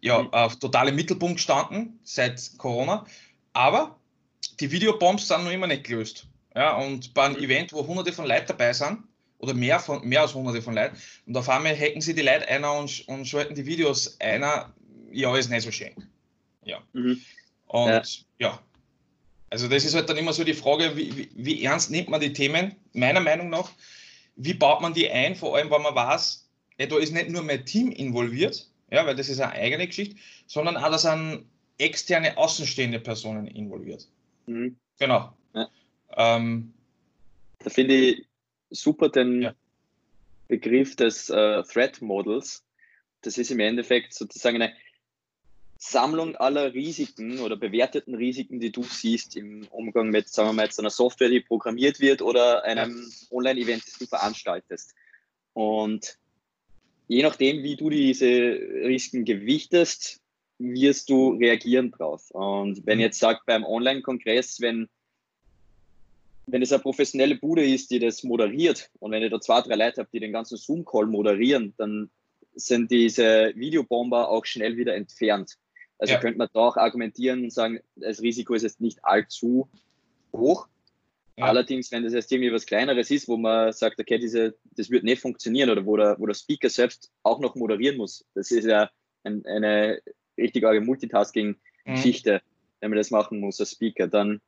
ja, 0.00 0.22
mhm. 0.22 0.32
auf 0.32 0.56
total 0.58 0.88
im 0.88 0.96
Mittelpunkt 0.96 1.40
standen 1.40 1.98
seit 2.04 2.52
Corona. 2.58 3.06
Aber 3.56 3.98
die 4.60 4.70
Videobombs 4.70 5.28
sind 5.28 5.44
noch 5.44 5.50
immer 5.50 5.66
nicht 5.66 5.84
gelöst. 5.84 6.26
Ja, 6.54 6.76
und 6.76 7.14
bei 7.14 7.24
einem. 7.24 7.36
Event, 7.36 7.72
wo 7.72 7.86
hunderte 7.86 8.12
von 8.12 8.26
Leuten 8.26 8.48
dabei 8.48 8.74
sind, 8.74 8.98
oder 9.38 9.54
mehr, 9.54 9.80
von, 9.80 10.06
mehr 10.06 10.20
als 10.20 10.34
hunderte 10.34 10.60
von 10.60 10.74
Leuten, 10.74 10.94
und 11.24 11.34
auf 11.38 11.48
einmal 11.48 11.74
hacken 11.74 12.02
sie 12.02 12.14
die 12.14 12.20
Leute 12.20 12.46
einer 12.48 12.74
und, 12.74 13.08
und 13.08 13.26
schalten 13.26 13.54
die 13.54 13.64
Videos 13.64 14.20
einer, 14.20 14.74
ja, 15.10 15.34
ist 15.34 15.48
nicht 15.48 15.62
so 15.62 15.70
schön. 15.70 15.94
Ja. 16.64 16.82
Mhm. 16.92 17.18
Und 17.68 18.26
ja. 18.38 18.50
ja. 18.50 18.62
also 19.48 19.68
das 19.68 19.86
ist 19.86 19.94
halt 19.94 20.10
dann 20.10 20.18
immer 20.18 20.34
so 20.34 20.44
die 20.44 20.52
Frage, 20.52 20.94
wie, 20.94 21.16
wie, 21.16 21.30
wie 21.34 21.64
ernst 21.64 21.90
nimmt 21.90 22.10
man 22.10 22.20
die 22.20 22.34
Themen, 22.34 22.76
meiner 22.92 23.20
Meinung 23.20 23.48
nach, 23.48 23.70
wie 24.36 24.52
baut 24.52 24.82
man 24.82 24.92
die 24.92 25.10
ein, 25.10 25.34
vor 25.34 25.56
allem, 25.56 25.70
wenn 25.70 25.80
man 25.80 25.94
weiß, 25.94 26.46
ja, 26.78 26.84
da 26.84 26.98
ist 26.98 27.14
nicht 27.14 27.30
nur 27.30 27.42
mein 27.42 27.64
Team 27.64 27.90
involviert, 27.90 28.68
ja, 28.90 29.06
weil 29.06 29.16
das 29.16 29.30
ist 29.30 29.40
eine 29.40 29.52
eigene 29.52 29.86
Geschichte, 29.86 30.16
sondern 30.46 30.76
auch, 30.76 30.90
da 30.90 30.98
sind 30.98 31.46
externe, 31.78 32.36
außenstehende 32.36 33.00
Personen 33.00 33.46
involviert. 33.46 34.08
Mhm. 34.46 34.76
Genau. 34.98 35.32
Ja. 35.54 35.68
Ähm, 36.16 36.72
da 37.58 37.70
finde 37.70 37.94
ich 37.94 38.26
super 38.70 39.08
den 39.08 39.42
ja. 39.42 39.54
Begriff 40.48 40.96
des 40.96 41.28
äh, 41.30 41.62
Threat 41.64 42.00
Models. 42.00 42.64
Das 43.22 43.38
ist 43.38 43.50
im 43.50 43.60
Endeffekt 43.60 44.14
sozusagen 44.14 44.62
eine 44.62 44.72
Sammlung 45.78 46.36
aller 46.36 46.72
Risiken 46.72 47.40
oder 47.40 47.56
bewerteten 47.56 48.14
Risiken, 48.14 48.60
die 48.60 48.72
du 48.72 48.82
siehst 48.82 49.36
im 49.36 49.66
Umgang 49.68 50.08
mit, 50.08 50.28
sagen 50.28 50.48
wir 50.48 50.52
mal, 50.54 50.64
jetzt 50.64 50.78
einer 50.78 50.90
Software, 50.90 51.28
die 51.28 51.40
programmiert 51.40 52.00
wird 52.00 52.22
oder 52.22 52.64
einem. 52.64 53.12
Online-Event, 53.30 53.86
das 53.86 53.98
du 53.98 54.06
veranstaltest. 54.06 54.94
Und 55.52 56.18
je 57.08 57.22
nachdem, 57.22 57.62
wie 57.62 57.76
du 57.76 57.90
diese 57.90 58.26
Risiken 58.26 59.24
gewichtest, 59.24 60.20
wirst 60.58 61.10
du 61.10 61.30
reagieren 61.30 61.90
drauf. 61.90 62.30
Und 62.30 62.86
wenn 62.86 62.98
mhm. 62.98 63.04
jetzt 63.04 63.18
sagt 63.18 63.46
beim 63.46 63.64
Online-Kongress, 63.64 64.60
wenn 64.60 64.88
wenn 66.46 66.62
es 66.62 66.72
eine 66.72 66.80
professionelle 66.80 67.36
Bude 67.36 67.64
ist, 67.64 67.90
die 67.90 67.98
das 67.98 68.22
moderiert 68.22 68.88
und 69.00 69.10
wenn 69.10 69.22
ihr 69.22 69.30
da 69.30 69.40
zwei, 69.40 69.60
drei 69.62 69.74
Leute 69.74 70.00
habt, 70.00 70.14
die 70.14 70.20
den 70.20 70.32
ganzen 70.32 70.56
Zoom-Call 70.56 71.06
moderieren, 71.06 71.74
dann 71.76 72.08
sind 72.54 72.90
diese 72.90 73.52
Videobomber 73.56 74.28
auch 74.28 74.44
schnell 74.44 74.76
wieder 74.76 74.94
entfernt. 74.94 75.56
Also 75.98 76.14
ja. 76.14 76.20
könnte 76.20 76.38
man 76.38 76.48
da 76.52 76.60
auch 76.60 76.76
argumentieren 76.76 77.44
und 77.44 77.52
sagen, 77.52 77.80
das 77.96 78.20
Risiko 78.22 78.54
ist 78.54 78.62
jetzt 78.62 78.80
nicht 78.80 79.04
allzu 79.04 79.68
hoch. 80.32 80.68
Ja. 81.36 81.46
Allerdings, 81.46 81.90
wenn 81.90 82.04
das 82.04 82.14
jetzt 82.14 82.30
irgendwie 82.32 82.52
was 82.52 82.64
Kleineres 82.64 83.10
ist, 83.10 83.28
wo 83.28 83.36
man 83.36 83.72
sagt, 83.72 83.98
okay, 83.98 84.18
diese, 84.18 84.54
das 84.76 84.90
wird 84.90 85.04
nicht 85.04 85.20
funktionieren 85.20 85.68
oder 85.68 85.84
wo 85.84 85.96
der, 85.96 86.16
wo 86.18 86.26
der 86.26 86.34
Speaker 86.34 86.70
selbst 86.70 87.10
auch 87.24 87.40
noch 87.40 87.56
moderieren 87.56 87.96
muss, 87.96 88.24
das 88.34 88.50
ist 88.50 88.64
ja 88.64 88.90
ein, 89.24 89.44
eine 89.44 90.00
richtig 90.36 90.64
arge 90.64 90.80
Multitasking-Geschichte, 90.80 92.34
mhm. 92.34 92.40
wenn 92.80 92.90
man 92.90 92.98
das 92.98 93.10
machen 93.10 93.40
muss 93.40 93.60
als 93.60 93.72
Speaker, 93.72 94.06
dann, 94.06 94.40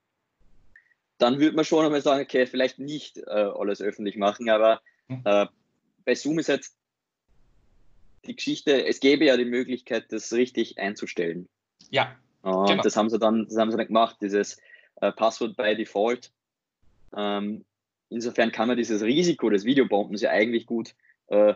dann 1.19 1.41
würde 1.41 1.57
man 1.57 1.65
schon 1.65 1.85
einmal 1.85 2.03
sagen, 2.03 2.23
okay, 2.23 2.47
vielleicht 2.47 2.79
nicht 2.79 3.19
äh, 3.19 3.31
alles 3.31 3.81
öffentlich 3.81 4.17
machen, 4.17 4.49
aber 4.49 4.81
mhm. 5.09 5.23
äh, 5.25 5.47
bei 6.05 6.15
Zoom 6.15 6.39
ist 6.39 6.49
jetzt 6.49 6.77
die 8.27 8.37
Geschichte, 8.37 8.87
es 8.87 9.01
gäbe 9.01 9.25
ja 9.25 9.37
die 9.37 9.45
Möglichkeit, 9.45 10.13
das 10.13 10.33
richtig 10.33 10.79
einzustellen. 10.79 11.49
Ja. 11.91 12.17
Und 12.43 12.69
genau. 12.69 12.83
das 12.83 12.97
haben 12.97 13.11
sie 13.11 13.19
dann, 13.19 13.47
das 13.47 13.57
haben 13.57 13.71
sie 13.71 13.77
dann 13.77 13.87
gemacht, 13.87 14.17
dieses 14.21 14.59
äh, 15.01 15.13
Passwort 15.13 15.57
by 15.57 15.75
Default. 15.75 16.31
Ähm, 17.17 17.65
insofern 18.11 18.53
kann 18.53 18.69
man 18.69 18.77
dieses 18.77 19.03
Risiko 19.03 19.51
des 19.51 19.65
Videobombens 19.65 20.23
ja 20.23 20.31
eigentlich 20.31 20.67
gut 20.67 20.95
äh, 21.29 21.55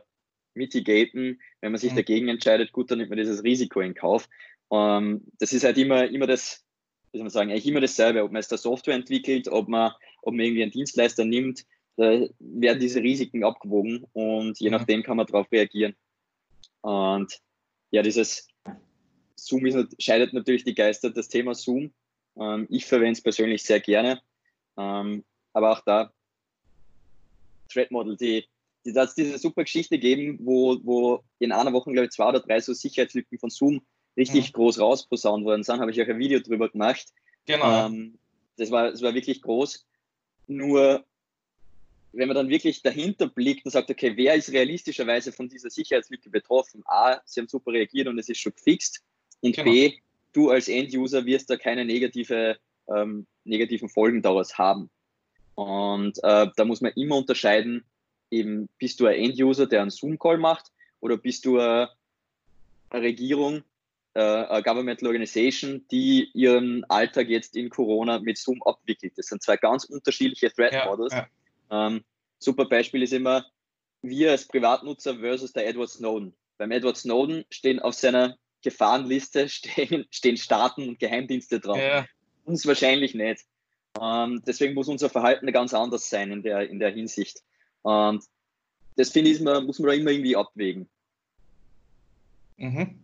mitigaten. 0.55 1.41
Wenn 1.61 1.73
man 1.73 1.81
sich 1.81 1.93
mhm. 1.93 1.97
dagegen 1.97 2.29
entscheidet, 2.29 2.73
gut, 2.73 2.91
dann 2.91 2.99
nimmt 2.99 3.11
man 3.11 3.19
dieses 3.19 3.43
Risiko 3.43 3.81
in 3.81 3.95
Kauf. 3.95 4.29
Ähm, 4.71 5.23
das 5.39 5.53
ist 5.53 5.65
halt 5.65 5.79
immer, 5.79 6.09
immer 6.09 6.27
das, 6.27 6.65
wie 7.13 7.19
soll 7.19 7.25
man 7.25 7.31
sagen, 7.31 7.51
eigentlich 7.51 7.67
immer 7.67 7.81
dasselbe, 7.81 8.23
ob 8.23 8.33
man 8.33 8.41
es 8.41 8.49
der 8.49 8.59
Software 8.59 8.95
entwickelt, 8.95 9.49
ob 9.49 9.69
man, 9.69 9.93
ob 10.23 10.35
man 10.35 10.45
irgendwie 10.45 10.63
einen 10.63 10.73
Dienstleister 10.73 11.25
nimmt, 11.25 11.65
da 11.97 12.27
werden 12.39 12.81
diese 12.81 13.03
Risiken 13.03 13.45
abgewogen 13.45 14.07
und 14.13 14.59
je 14.59 14.71
nachdem 14.71 15.03
kann 15.03 15.19
man 15.19 15.27
darauf 15.27 15.51
reagieren. 15.53 15.95
Und 16.81 17.39
ja, 17.91 18.03
dieses 18.03 18.49
Zoom 19.37 19.67
ist, 19.67 20.03
scheidet 20.03 20.33
natürlich 20.33 20.65
die 20.65 20.75
Geister, 20.75 21.11
das 21.11 21.29
Thema 21.29 21.55
Zoom. 21.55 21.93
Ähm, 22.39 22.67
ich 22.71 22.87
verwende 22.87 23.13
es 23.13 23.23
persönlich 23.23 23.63
sehr 23.63 23.81
gerne. 23.81 24.23
Ähm, 24.79 25.25
aber 25.53 25.73
auch 25.73 25.81
da, 25.81 26.13
Threat 27.69 27.91
Model, 27.91 28.17
die, 28.17 28.47
die 28.85 28.93
hat 28.95 29.17
diese 29.17 29.39
super 29.39 29.65
Geschichte 29.65 29.99
geben, 29.99 30.39
wo, 30.41 30.79
wo 30.83 31.23
in 31.39 31.53
einer 31.53 31.73
Woche, 31.73 31.93
glaube 31.93 32.07
ich, 32.07 32.13
zwei 32.13 32.29
oder 32.29 32.41
drei 32.41 32.61
so 32.61 32.73
Sicherheitslücken 32.73 33.39
von 33.39 33.51
Zoom 33.51 33.83
richtig 34.17 34.49
mhm. 34.49 34.53
groß 34.55 34.81
rausposaunt 34.81 35.45
worden 35.45 35.63
sind. 35.63 35.81
Habe 35.81 35.91
ich 35.91 36.03
auch 36.03 36.09
ein 36.09 36.19
Video 36.19 36.41
drüber 36.41 36.69
gemacht. 36.69 37.07
Genau. 37.47 37.87
Ähm, 37.87 38.19
das, 38.57 38.71
war, 38.71 38.91
das 38.91 39.03
war 39.03 39.15
wirklich 39.15 39.43
groß. 39.43 39.87
Nur, 40.49 41.05
wenn 42.13 42.29
man 42.29 42.35
dann 42.35 42.49
wirklich 42.49 42.83
dahinter 42.83 43.29
blickt 43.29 43.65
und 43.65 43.71
sagt, 43.71 43.91
okay, 43.91 44.13
wer 44.17 44.35
ist 44.35 44.53
realistischerweise 44.53 45.33
von 45.33 45.49
dieser 45.49 45.71
Sicherheitslücke 45.71 46.31
betroffen? 46.31 46.83
A, 46.87 47.21
sie 47.25 47.41
haben 47.41 47.49
super 47.49 47.73
reagiert 47.73 48.09
und 48.09 48.19
es 48.19 48.29
ist 48.29 48.39
schon 48.39 48.53
gefixt. 48.55 49.03
Und 49.41 49.57
genau. 49.57 49.71
B, 49.71 49.95
du 50.33 50.51
als 50.51 50.69
End-User 50.69 51.25
wirst 51.25 51.51
da 51.51 51.57
keine 51.57 51.85
negative, 51.85 52.59
ähm, 52.89 53.27
negativen 53.45 53.89
Folgen 53.89 54.23
daraus 54.23 54.59
haben. 54.59 54.91
Und 55.55 56.19
äh, 56.23 56.49
da 56.57 56.65
muss 56.65 56.81
man 56.81 56.93
immer 56.93 57.17
unterscheiden, 57.17 57.85
eben 58.33 58.69
bist 58.79 58.99
du 59.01 59.07
ein 59.07 59.17
End-User, 59.17 59.67
der 59.67 59.83
einen 59.83 59.91
Zoom-Call 59.91 60.39
macht 60.39 60.73
oder 61.01 61.17
bist 61.17 61.45
du 61.45 61.59
eine, 61.59 61.91
Regierung, 62.93 63.63
äh, 64.15 64.21
eine 64.21 64.63
Governmental 64.63 65.09
Organization, 65.09 65.85
die 65.91 66.31
ihren 66.35 66.85
Alltag 66.85 67.29
jetzt 67.29 67.57
in 67.57 67.71
Corona 67.71 68.19
mit 68.19 68.39
Zoom 68.39 68.63
abwickelt. 68.63 69.13
Das 69.17 69.27
sind 69.27 69.43
zwei 69.43 69.57
ganz 69.57 69.85
unterschiedliche 69.85 70.53
Threat 70.53 70.87
Models. 70.87 71.13
Ja, 71.13 71.29
ja. 71.71 71.87
Ähm, 71.87 72.05
super 72.39 72.67
Beispiel 72.67 73.03
ist 73.03 73.13
immer 73.13 73.47
wir 74.03 74.33
als 74.33 74.49
Privatnutzer 74.49 75.19
versus 75.19 75.53
der 75.53 75.67
Edward 75.67 75.89
Snowden. 75.89 76.35
Beim 76.59 76.73
Edward 76.73 76.97
Snowden 76.97 77.45
stehen 77.51 77.79
auf 77.79 77.95
seiner 77.95 78.37
Gefahrenliste 78.63 79.49
stehen, 79.49 80.07
stehen 80.11 80.37
Staaten 80.37 80.89
und 80.89 80.99
Geheimdienste 80.99 81.61
drauf. 81.61 81.79
Ja. 81.79 82.07
Uns 82.45 82.67
wahrscheinlich 82.67 83.15
nicht. 83.15 83.45
Ähm, 84.01 84.43
deswegen 84.47 84.75
muss 84.75 84.89
unser 84.89 85.11
Verhalten 85.11 85.51
ganz 85.53 85.75
anders 85.75 86.09
sein 86.09 86.33
in 86.33 86.43
der, 86.43 86.69
in 86.69 86.79
der 86.79 86.91
Hinsicht. 86.91 87.43
Und 87.83 88.25
das 88.97 89.11
finde 89.11 89.31
ich, 89.31 89.41
muss 89.41 89.79
man 89.79 89.89
da 89.89 89.95
immer 89.95 90.11
irgendwie 90.11 90.37
abwägen. 90.37 90.89
Mhm. 92.57 92.99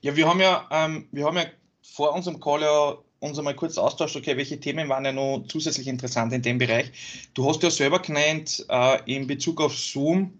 Ja, 0.00 0.16
wir 0.16 0.28
haben 0.28 0.40
ja, 0.40 0.68
ähm, 0.70 1.08
wir 1.12 1.24
haben 1.24 1.36
ja 1.36 1.46
vor 1.82 2.12
unserem 2.12 2.40
Call 2.40 2.62
ja 2.62 2.98
uns 3.20 3.38
einmal 3.38 3.54
kurz 3.54 3.78
austauscht, 3.78 4.16
okay, 4.16 4.36
welche 4.36 4.58
Themen 4.58 4.88
waren 4.88 5.04
ja 5.04 5.12
noch 5.12 5.44
zusätzlich 5.46 5.86
interessant 5.86 6.32
in 6.32 6.42
dem 6.42 6.58
Bereich. 6.58 6.90
Du 7.34 7.48
hast 7.48 7.62
ja 7.62 7.70
selber 7.70 8.00
genannt, 8.00 8.66
äh, 8.68 8.98
in 9.06 9.28
Bezug 9.28 9.60
auf 9.60 9.76
Zoom, 9.76 10.38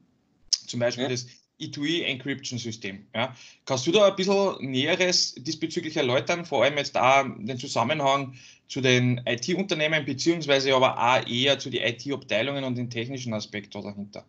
zum 0.67 0.81
Beispiel 0.81 1.05
ja. 1.05 1.11
das 1.11 1.27
E2E-Encryption-System. 1.61 3.07
Ja. 3.15 3.37
Kannst 3.67 3.87
du 3.87 3.93
da 3.93 4.09
ein 4.09 4.17
bisschen 4.17 4.57
Näheres 4.61 5.35
diesbezüglich 5.37 5.97
erläutern, 5.97 6.45
vor 6.45 6.65
allem 6.65 6.77
jetzt 6.77 6.97
da 6.97 7.23
den 7.23 7.59
Zusammenhang 7.59 8.35
zu 8.73 8.81
den 8.81 9.21
IT-Unternehmen, 9.27 10.05
beziehungsweise 10.07 10.75
aber 10.75 10.97
auch 10.97 11.27
eher 11.29 11.59
zu 11.59 11.69
den 11.69 11.83
IT-Abteilungen 11.83 12.65
und 12.65 12.77
den 12.77 12.89
technischen 12.89 13.35
Aspekt 13.35 13.75
dahinter? 13.75 14.25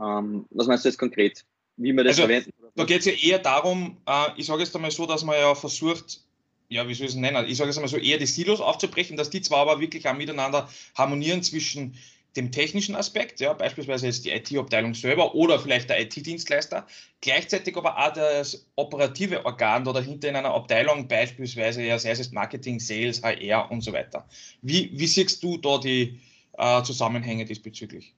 Ähm, 0.00 0.44
was 0.50 0.66
meinst 0.66 0.84
du 0.84 0.88
jetzt 0.88 0.98
konkret? 0.98 1.44
Wie 1.76 1.92
wir 1.92 2.02
das 2.02 2.18
also, 2.18 2.22
verwenden? 2.22 2.52
Da 2.74 2.84
geht 2.84 3.00
es 3.00 3.06
ja 3.06 3.12
eher 3.12 3.38
darum, 3.38 3.96
äh, 4.06 4.28
ich 4.36 4.46
sage 4.46 4.62
jetzt 4.62 4.74
einmal 4.74 4.90
so, 4.90 5.06
dass 5.06 5.24
man 5.24 5.36
ja 5.36 5.54
versucht, 5.54 6.20
ja, 6.68 6.86
wie 6.88 6.94
soll 6.94 7.06
ich 7.06 7.12
es 7.12 7.16
nennen? 7.16 7.46
Ich 7.46 7.58
sage 7.58 7.68
jetzt 7.68 7.76
einmal 7.76 7.88
so, 7.88 7.96
eher 7.96 8.18
die 8.18 8.26
Silos 8.26 8.60
aufzubrechen, 8.60 9.16
dass 9.16 9.30
die 9.30 9.40
zwar 9.40 9.60
aber 9.60 9.80
wirklich 9.80 10.08
auch 10.08 10.16
miteinander 10.16 10.68
harmonieren 10.96 11.44
zwischen 11.44 11.94
dem 12.36 12.52
technischen 12.52 12.94
Aspekt, 12.94 13.40
ja, 13.40 13.52
beispielsweise 13.52 14.06
jetzt 14.06 14.24
die 14.24 14.30
IT-Abteilung 14.30 14.94
selber 14.94 15.34
oder 15.34 15.58
vielleicht 15.58 15.90
der 15.90 16.00
IT-Dienstleister, 16.00 16.86
gleichzeitig 17.20 17.76
aber 17.76 17.98
auch 17.98 18.12
das 18.12 18.66
operative 18.76 19.44
Organ 19.44 19.84
da 19.84 19.92
dahinter 19.92 20.28
in 20.28 20.36
einer 20.36 20.54
Abteilung, 20.54 21.08
beispielsweise 21.08 21.82
ja, 21.82 21.98
sei 21.98 22.10
es 22.12 22.30
Marketing, 22.30 22.78
Sales, 22.78 23.22
HR 23.22 23.70
und 23.70 23.80
so 23.80 23.92
weiter. 23.92 24.28
Wie, 24.62 24.90
wie 24.92 25.06
siehst 25.06 25.42
du 25.42 25.56
da 25.56 25.78
die 25.78 26.20
äh, 26.56 26.82
Zusammenhänge 26.82 27.44
diesbezüglich? 27.44 28.14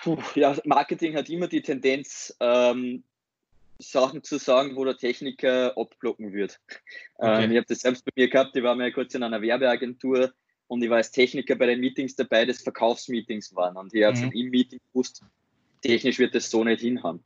Puh, 0.00 0.18
ja, 0.36 0.56
Marketing 0.64 1.16
hat 1.16 1.28
immer 1.28 1.48
die 1.48 1.62
Tendenz, 1.62 2.36
ähm, 2.38 3.02
Sachen 3.80 4.22
zu 4.22 4.38
sagen, 4.38 4.76
wo 4.76 4.84
der 4.84 4.96
Techniker 4.96 5.76
abblocken 5.76 6.32
wird. 6.32 6.60
Okay. 7.14 7.44
Ähm, 7.44 7.50
ich 7.52 7.56
habe 7.56 7.66
das 7.68 7.80
selbst 7.80 8.04
bei 8.04 8.12
mir 8.16 8.28
gehabt, 8.28 8.56
ich 8.56 8.62
war 8.62 8.74
mal 8.74 8.92
kurz 8.92 9.14
in 9.14 9.22
einer 9.22 9.40
Werbeagentur 9.40 10.32
und 10.68 10.82
ich 10.82 10.90
war 10.90 10.98
als 10.98 11.10
Techniker 11.10 11.56
bei 11.56 11.66
den 11.66 11.80
Meetings 11.80 12.14
dabei, 12.14 12.44
das 12.44 12.62
Verkaufsmeetings 12.62 13.54
waren. 13.56 13.76
Und 13.76 13.92
ich 13.94 14.04
habe 14.04 14.16
mhm. 14.16 14.22
schon 14.22 14.32
im 14.32 14.50
Meeting 14.50 14.80
gewusst, 14.92 15.22
technisch 15.82 16.18
wird 16.18 16.34
das 16.34 16.50
so 16.50 16.62
nicht 16.62 16.80
hinhauen. 16.80 17.24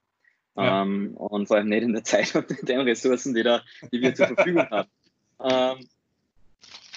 Ja. 0.56 0.82
Ähm, 0.82 1.14
und 1.16 1.46
vor 1.46 1.56
allem 1.56 1.68
nicht 1.68 1.82
in 1.82 1.92
der 1.92 2.04
Zeit 2.04 2.34
und 2.34 2.46
den 2.68 2.80
Ressourcen, 2.80 3.34
die, 3.34 3.42
da, 3.42 3.62
die 3.92 4.00
wir 4.00 4.14
zur 4.14 4.28
Verfügung 4.28 4.68
haben. 4.70 4.88
Ähm, 5.40 5.88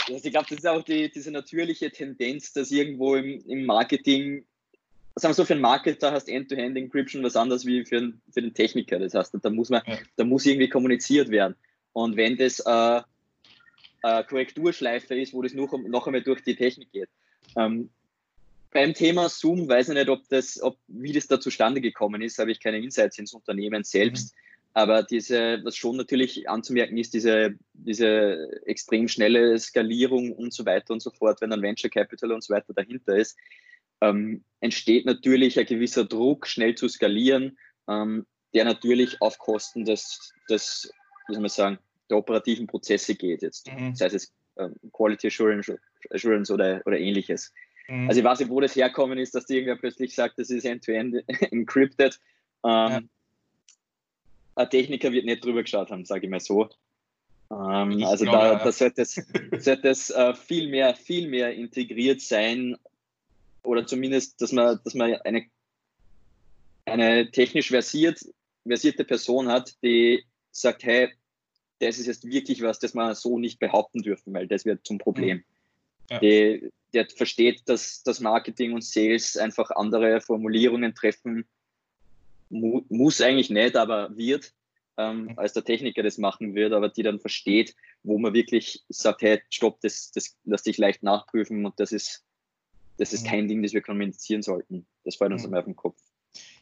also 0.07 0.23
ich 0.23 0.31
glaube, 0.31 0.47
das 0.49 0.59
ist 0.59 0.67
auch 0.67 0.83
die, 0.83 1.09
diese 1.11 1.31
natürliche 1.31 1.89
Tendenz, 1.89 2.53
dass 2.53 2.69
irgendwo 2.69 3.15
im, 3.15 3.43
im 3.47 3.65
Marketing, 3.65 4.45
sagen 5.15 5.31
wir 5.31 5.35
so, 5.35 5.45
für 5.45 5.53
einen 5.53 5.61
Marketer 5.61 6.11
hast 6.11 6.29
End-to-Hand-Encryption 6.29 7.23
was 7.23 7.35
anderes 7.35 7.65
wie 7.65 7.85
für, 7.85 7.97
einen, 7.97 8.21
für 8.31 8.41
den 8.41 8.53
Techniker. 8.53 8.99
Das 8.99 9.15
heißt, 9.15 9.35
da 9.41 9.49
muss 9.49 9.69
man, 9.69 9.81
ja. 9.87 9.97
da 10.15 10.25
muss 10.25 10.45
irgendwie 10.45 10.69
kommuniziert 10.69 11.29
werden. 11.29 11.55
Und 11.93 12.17
wenn 12.17 12.37
das 12.37 12.59
äh, 12.59 13.01
eine 14.05 14.23
Korrekturschleife 14.23 15.15
ist, 15.15 15.33
wo 15.33 15.41
das 15.41 15.53
noch, 15.53 15.71
noch 15.87 16.07
einmal 16.07 16.21
durch 16.21 16.41
die 16.41 16.55
Technik 16.55 16.91
geht. 16.91 17.09
Ähm, 17.57 17.89
beim 18.71 18.93
Thema 18.93 19.29
Zoom 19.29 19.67
weiß 19.67 19.89
ich 19.89 19.93
nicht, 19.95 20.09
ob 20.09 20.27
das, 20.29 20.61
ob, 20.61 20.77
wie 20.87 21.13
das 21.13 21.27
da 21.27 21.39
zustande 21.39 21.81
gekommen 21.81 22.21
ist, 22.21 22.37
habe 22.39 22.51
ich 22.51 22.59
keine 22.59 22.79
Insights 22.79 23.17
ins 23.17 23.33
Unternehmen 23.33 23.83
selbst. 23.83 24.33
Mhm. 24.33 24.39
Aber 24.73 25.03
diese, 25.03 25.61
was 25.63 25.77
schon 25.77 25.95
natürlich 25.95 26.49
anzumerken 26.49 26.97
ist, 26.97 27.13
diese, 27.13 27.55
diese 27.73 28.49
extrem 28.65 29.07
schnelle 29.07 29.57
Skalierung 29.57 30.33
und 30.33 30.53
so 30.53 30.65
weiter 30.65 30.91
und 30.91 31.01
so 31.01 31.11
fort, 31.11 31.39
wenn 31.39 31.53
ein 31.53 31.61
Venture 31.61 31.89
Capital 31.89 32.33
und 32.33 32.43
so 32.43 32.53
weiter 32.53 32.73
dahinter 32.73 33.15
ist, 33.15 33.37
ähm, 34.01 34.43
entsteht 34.59 35.05
natürlich 35.05 35.57
ein 35.57 35.65
gewisser 35.65 36.03
Druck, 36.03 36.45
schnell 36.45 36.75
zu 36.75 36.89
skalieren, 36.89 37.57
ähm, 37.87 38.25
der 38.53 38.65
natürlich 38.65 39.21
auf 39.21 39.39
Kosten 39.39 39.85
des, 39.85 40.33
des, 40.49 40.91
wie 41.27 41.33
soll 41.33 41.41
man 41.41 41.49
sagen, 41.49 41.79
der 42.09 42.17
operativen 42.17 42.67
Prozesse 42.67 43.15
geht 43.15 43.41
jetzt. 43.41 43.71
Mhm. 43.71 43.95
Sei 43.95 44.07
es 44.07 44.33
ähm, 44.57 44.75
Quality 44.91 45.27
Assurance, 45.27 45.77
Assurance 46.11 46.53
oder, 46.53 46.81
oder 46.85 46.99
ähnliches. 46.99 47.53
Mhm. 47.87 48.07
Also 48.07 48.19
ich 48.19 48.25
weiß 48.25 48.39
nicht, 48.39 48.49
wo 48.49 48.59
das 48.59 48.75
herkommen 48.75 49.17
ist, 49.17 49.35
dass 49.35 49.49
irgendwer 49.49 49.75
plötzlich 49.75 50.13
sagt, 50.13 50.39
das 50.39 50.49
ist 50.49 50.65
end-to-end 50.65 51.15
-end 51.15 51.51
encrypted. 51.51 52.19
Ähm, 52.63 52.91
ja 52.91 53.01
ein 54.55 54.69
Techniker 54.69 55.11
wird 55.11 55.25
nicht 55.25 55.43
drüber 55.43 55.61
geschaut 55.63 55.91
haben, 55.91 56.05
sage 56.05 56.25
ich 56.25 56.31
mal 56.31 56.39
so. 56.39 56.69
Ähm, 57.51 58.03
also 58.03 58.25
glaube, 58.25 58.57
da, 58.57 58.63
da, 58.63 58.71
sollte 58.71 59.01
es, 59.03 59.21
sollte 59.59 59.89
es 59.89 60.09
äh, 60.09 60.33
viel, 60.33 60.69
mehr, 60.69 60.95
viel 60.95 61.27
mehr 61.27 61.53
integriert 61.53 62.21
sein 62.21 62.77
oder 63.63 63.85
zumindest, 63.85 64.41
dass 64.41 64.51
man, 64.51 64.79
dass 64.83 64.93
man 64.95 65.15
eine, 65.23 65.45
eine 66.85 67.31
technisch 67.31 67.67
versiert, 67.69 68.19
versierte 68.65 69.03
Person 69.03 69.47
hat, 69.47 69.75
die 69.83 70.23
sagt, 70.51 70.83
hey, 70.83 71.11
das 71.79 71.97
ist 71.97 72.07
jetzt 72.07 72.25
wirklich 72.25 72.61
was, 72.61 72.79
das 72.79 72.93
man 72.93 73.15
so 73.15 73.37
nicht 73.37 73.59
behaupten 73.59 74.01
dürfen, 74.01 74.33
weil 74.33 74.47
das 74.47 74.65
wird 74.65 74.85
zum 74.85 74.97
Problem. 74.97 75.43
Ja. 76.09 76.19
Die, 76.19 76.71
der 76.93 77.07
versteht, 77.09 77.63
dass 77.65 78.03
das 78.03 78.19
Marketing 78.19 78.73
und 78.73 78.83
Sales 78.83 79.37
einfach 79.37 79.71
andere 79.71 80.21
Formulierungen 80.21 80.93
treffen 80.95 81.45
mu 82.49 82.83
muss 82.89 83.21
eigentlich 83.21 83.49
nicht, 83.49 83.75
aber 83.75 84.15
wird, 84.15 84.53
ähm, 84.97 85.25
mhm. 85.25 85.39
als 85.39 85.53
der 85.53 85.63
Techniker 85.63 86.03
das 86.03 86.17
machen 86.17 86.55
wird, 86.55 86.73
aber 86.73 86.89
die 86.89 87.03
dann 87.03 87.19
versteht, 87.19 87.75
wo 88.03 88.17
man 88.17 88.33
wirklich 88.33 88.83
sagt, 88.89 89.21
hey, 89.21 89.41
stopp, 89.49 89.81
das, 89.81 90.11
das 90.11 90.37
lass 90.45 90.63
dich 90.63 90.77
leicht 90.77 91.03
nachprüfen 91.03 91.65
und 91.65 91.79
das 91.79 91.91
ist, 91.91 92.23
das 92.97 93.13
ist 93.13 93.25
mhm. 93.25 93.29
kein 93.29 93.47
Ding, 93.47 93.63
das 93.63 93.73
wir 93.73 93.81
kommunizieren 93.81 94.41
sollten. 94.41 94.85
Das 95.03 95.15
fällt 95.15 95.31
uns 95.31 95.41
mhm. 95.41 95.47
einmal 95.47 95.59
auf 95.61 95.65
den 95.65 95.75
Kopf. 95.75 96.01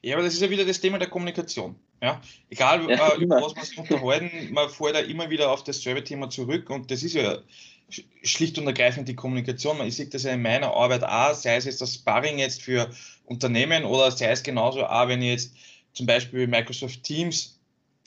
Ja, 0.02 0.16
aber 0.16 0.24
das 0.24 0.34
ist 0.34 0.42
ja 0.42 0.50
wieder 0.50 0.66
das 0.66 0.80
Thema 0.80 1.00
der 1.00 1.10
Kommunikation. 1.10 1.76
Ja? 2.02 2.22
Egal, 2.50 2.90
ja, 2.90 3.14
äh, 3.14 3.18
über 3.18 3.42
was 3.42 3.56
wir 3.56 3.62
uns 3.62 3.78
unterhalten, 3.78 4.54
man 4.54 4.70
fällt 4.70 4.96
da 4.96 5.00
immer 5.00 5.30
wieder 5.30 5.52
auf 5.52 5.64
dasselbe 5.64 6.04
Thema 6.04 6.30
zurück 6.30 6.70
und 6.70 6.92
das 6.92 7.04
ist 7.04 7.14
ja 7.14 7.40
schlicht 8.24 8.58
und 8.58 8.68
ergreifend 8.68 9.08
die 9.08 9.16
Kommunikation. 9.16 9.80
Ich 9.86 9.96
sehe 9.96 10.08
das 10.08 10.24
ja 10.24 10.34
in 10.34 10.42
meiner 10.42 10.74
Arbeit 10.74 11.04
auch, 11.04 11.34
sei 11.34 11.56
es 11.56 11.66
jetzt 11.66 11.82
das 11.82 11.96
Sparring 11.96 12.40
jetzt 12.40 12.62
für 12.62 12.90
Unternehmen 13.26 13.86
oder 13.86 14.12
sei 14.12 14.32
es 14.32 14.44
genauso 14.44 14.86
auch, 14.86 15.08
wenn 15.08 15.22
ich 15.22 15.30
jetzt 15.30 15.56
zum 15.94 16.06
Beispiel 16.06 16.48
Microsoft 16.48 17.04
Teams 17.04 17.60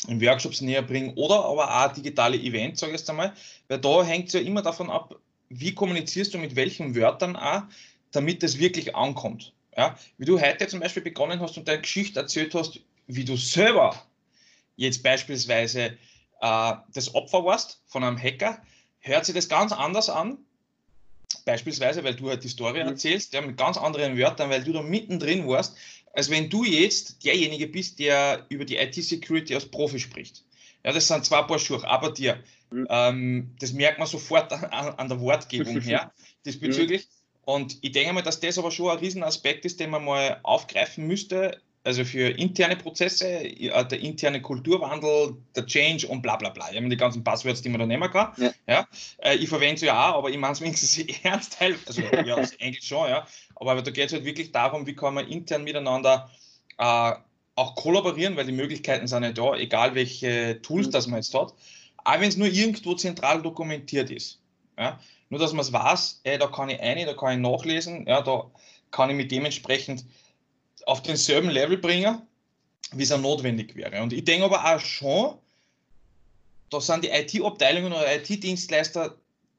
in 0.09 0.21
Workshops 0.21 0.61
näher 0.61 0.83
bringen 0.83 1.15
oder 1.15 1.45
aber 1.45 1.85
auch 1.85 1.93
digitale 1.93 2.37
Events, 2.37 2.81
sage 2.81 2.93
ich 2.93 3.01
jetzt 3.01 3.09
einmal, 3.09 3.33
weil 3.69 3.79
da 3.79 4.05
hängt 4.05 4.29
es 4.29 4.35
ja 4.35 4.41
immer 4.41 4.63
davon 4.63 4.91
ab, 4.91 5.17
wie 5.49 5.75
kommunizierst 5.75 6.35
du 6.35 6.39
mit 6.39 6.57
welchen 6.57 6.95
Wörtern 6.95 7.37
auch, 7.37 7.63
damit 8.11 8.43
es 8.43 8.59
wirklich 8.59 8.95
ankommt. 8.95 9.53
Ja? 9.77 9.99
Wie 10.19 10.25
du 10.25 10.41
heute 10.41 10.67
zum 10.67 10.81
Beispiel 10.81 11.03
begonnen 11.03 11.41
hast 11.41 11.57
und 11.57 11.69
deine 11.69 11.83
Geschichte 11.83 12.21
erzählt 12.21 12.55
hast, 12.55 12.81
wie 13.07 13.25
du 13.25 13.37
selber 13.37 14.01
jetzt 14.77 15.03
beispielsweise 15.03 15.97
äh, 16.41 16.73
das 16.93 17.15
Opfer 17.15 17.45
warst 17.45 17.81
von 17.87 18.05
einem 18.05 18.19
Hacker, 18.19 18.61
hört 19.01 19.25
sich 19.25 19.35
das 19.35 19.49
ganz 19.49 19.73
anders 19.73 20.09
an, 20.09 20.39
beispielsweise, 21.45 22.05
weil 22.05 22.15
du 22.15 22.29
halt 22.29 22.45
die 22.45 22.49
Story 22.49 22.83
mhm. 22.83 22.91
erzählst, 22.91 23.33
ja, 23.33 23.41
mit 23.41 23.57
ganz 23.57 23.77
anderen 23.77 24.19
Wörtern, 24.19 24.51
weil 24.51 24.65
du 24.65 24.73
da 24.73 24.83
mittendrin 24.83 25.47
warst, 25.47 25.77
als 26.13 26.31
wenn 26.31 26.49
du 26.49 26.65
jetzt 26.65 27.25
derjenige 27.25 27.67
bist, 27.67 27.99
der 27.99 28.47
über 28.49 28.65
die 28.65 28.77
IT-Security 28.77 29.55
als 29.55 29.67
Profi 29.67 29.99
spricht. 29.99 30.45
Ja, 30.85 30.93
das 30.93 31.09
sind 31.09 31.25
zwei 31.25 31.43
Paar 31.43 31.59
Schuhe, 31.59 31.87
aber 31.87 32.11
dir. 32.11 32.43
Mhm. 32.71 32.87
Ähm, 32.89 33.55
das 33.61 33.73
merkt 33.73 33.99
man 33.99 34.09
sofort 34.09 34.53
an, 34.53 34.65
an 34.65 35.09
der 35.09 35.21
Wortgebung 35.21 35.81
her, 35.83 36.13
diesbezüglich. 36.45 37.07
Mhm. 37.07 37.16
Und 37.47 37.79
ich 37.81 37.93
denke 37.93 38.13
mal, 38.13 38.23
dass 38.23 38.41
das 38.41 38.59
aber 38.59 38.73
schon 38.73 38.91
ein 38.91 38.99
Riesenaspekt 38.99 39.65
ist, 39.65 39.79
den 39.79 39.91
man 39.91 40.05
mal 40.05 40.41
aufgreifen 40.43 41.07
müsste, 41.07 41.63
also 41.85 42.05
für 42.05 42.31
interne 42.31 42.75
Prozesse, 42.75 43.45
der 43.45 44.01
interne 44.01 44.43
Kulturwandel, 44.43 45.37
der 45.55 45.65
Change 45.65 46.09
und 46.09 46.23
bla 46.23 46.35
bla 46.35 46.49
bla. 46.49 46.69
Ich 46.73 46.77
habe 46.77 46.89
die 46.89 46.97
ganzen 46.97 47.23
Passwörter, 47.23 47.63
die 47.63 47.69
man 47.69 47.79
da 47.79 47.87
nehmen 47.87 48.11
kann. 48.11 48.33
Ja. 48.37 48.51
ja. 48.67 48.89
Äh, 49.19 49.37
ich 49.37 49.49
verwende 49.49 49.79
sie 49.79 49.87
ja 49.87 50.11
auch, 50.11 50.17
aber 50.17 50.31
ich 50.31 50.39
meine 50.39 50.55
es 50.55 50.61
wenigstens 50.61 50.99
ernst, 51.23 51.57
also 51.87 52.03
ja, 52.03 52.37
eigentlich 52.61 52.85
schon, 52.85 53.09
ja. 53.09 53.25
Aber 53.55 53.81
da 53.81 53.93
geht 53.93 54.07
es 54.07 54.13
halt 54.13 54.25
wirklich 54.25 54.51
darum, 54.51 54.85
wie 54.89 54.97
kann 54.97 55.15
man 55.15 55.29
intern 55.29 55.63
miteinander 55.63 56.29
äh, 56.79 57.13
auch 57.55 57.77
kollaborieren, 57.77 58.37
weil 58.37 58.47
die 58.47 58.53
Möglichkeiten 58.53 59.07
sind 59.07 59.23
ja 59.23 59.31
da, 59.31 59.55
egal 59.55 59.95
welche 59.95 60.61
Tools 60.63 60.89
mhm. 60.89 60.91
das 60.91 61.07
man 61.07 61.21
jetzt 61.21 61.33
hat. 61.33 61.55
Auch 62.03 62.21
wenn 62.21 62.29
es 62.29 62.37
nur 62.37 62.49
irgendwo 62.49 62.95
zentral 62.95 63.41
dokumentiert 63.41 64.11
ist. 64.11 64.41
Ja. 64.77 64.99
Nur, 65.29 65.41
dass 65.41 65.53
man 65.53 65.61
es 65.61 65.73
weiß, 65.73 66.21
ey, 66.25 66.39
da 66.39 66.47
kann 66.47 66.69
ich 66.69 66.81
eine, 66.81 67.05
da 67.05 67.15
kann 67.15 67.35
ich 67.35 67.39
nachlesen, 67.39 68.07
ja, 68.07 68.23
da 68.23 68.51
kann 68.91 69.11
ich 69.11 69.17
mit 69.17 69.33
dementsprechend 69.33 70.05
auf 70.87 71.03
denselben 71.03 71.51
Level 71.51 71.79
bringen, 71.79 72.23
wie 72.93 73.03
es 73.03 73.13
auch 73.13 73.21
notwendig 73.21 73.75
wäre. 73.75 74.03
Und 74.03 74.13
ich 74.13 74.25
denke 74.25 74.45
aber 74.45 74.65
auch 74.65 74.81
schon, 74.81 75.37
da 76.71 76.81
sind 76.81 77.05
die 77.05 77.09
IT-Abteilungen 77.09 77.93
oder 77.93 78.15
IT-Dienstleister 78.15 79.17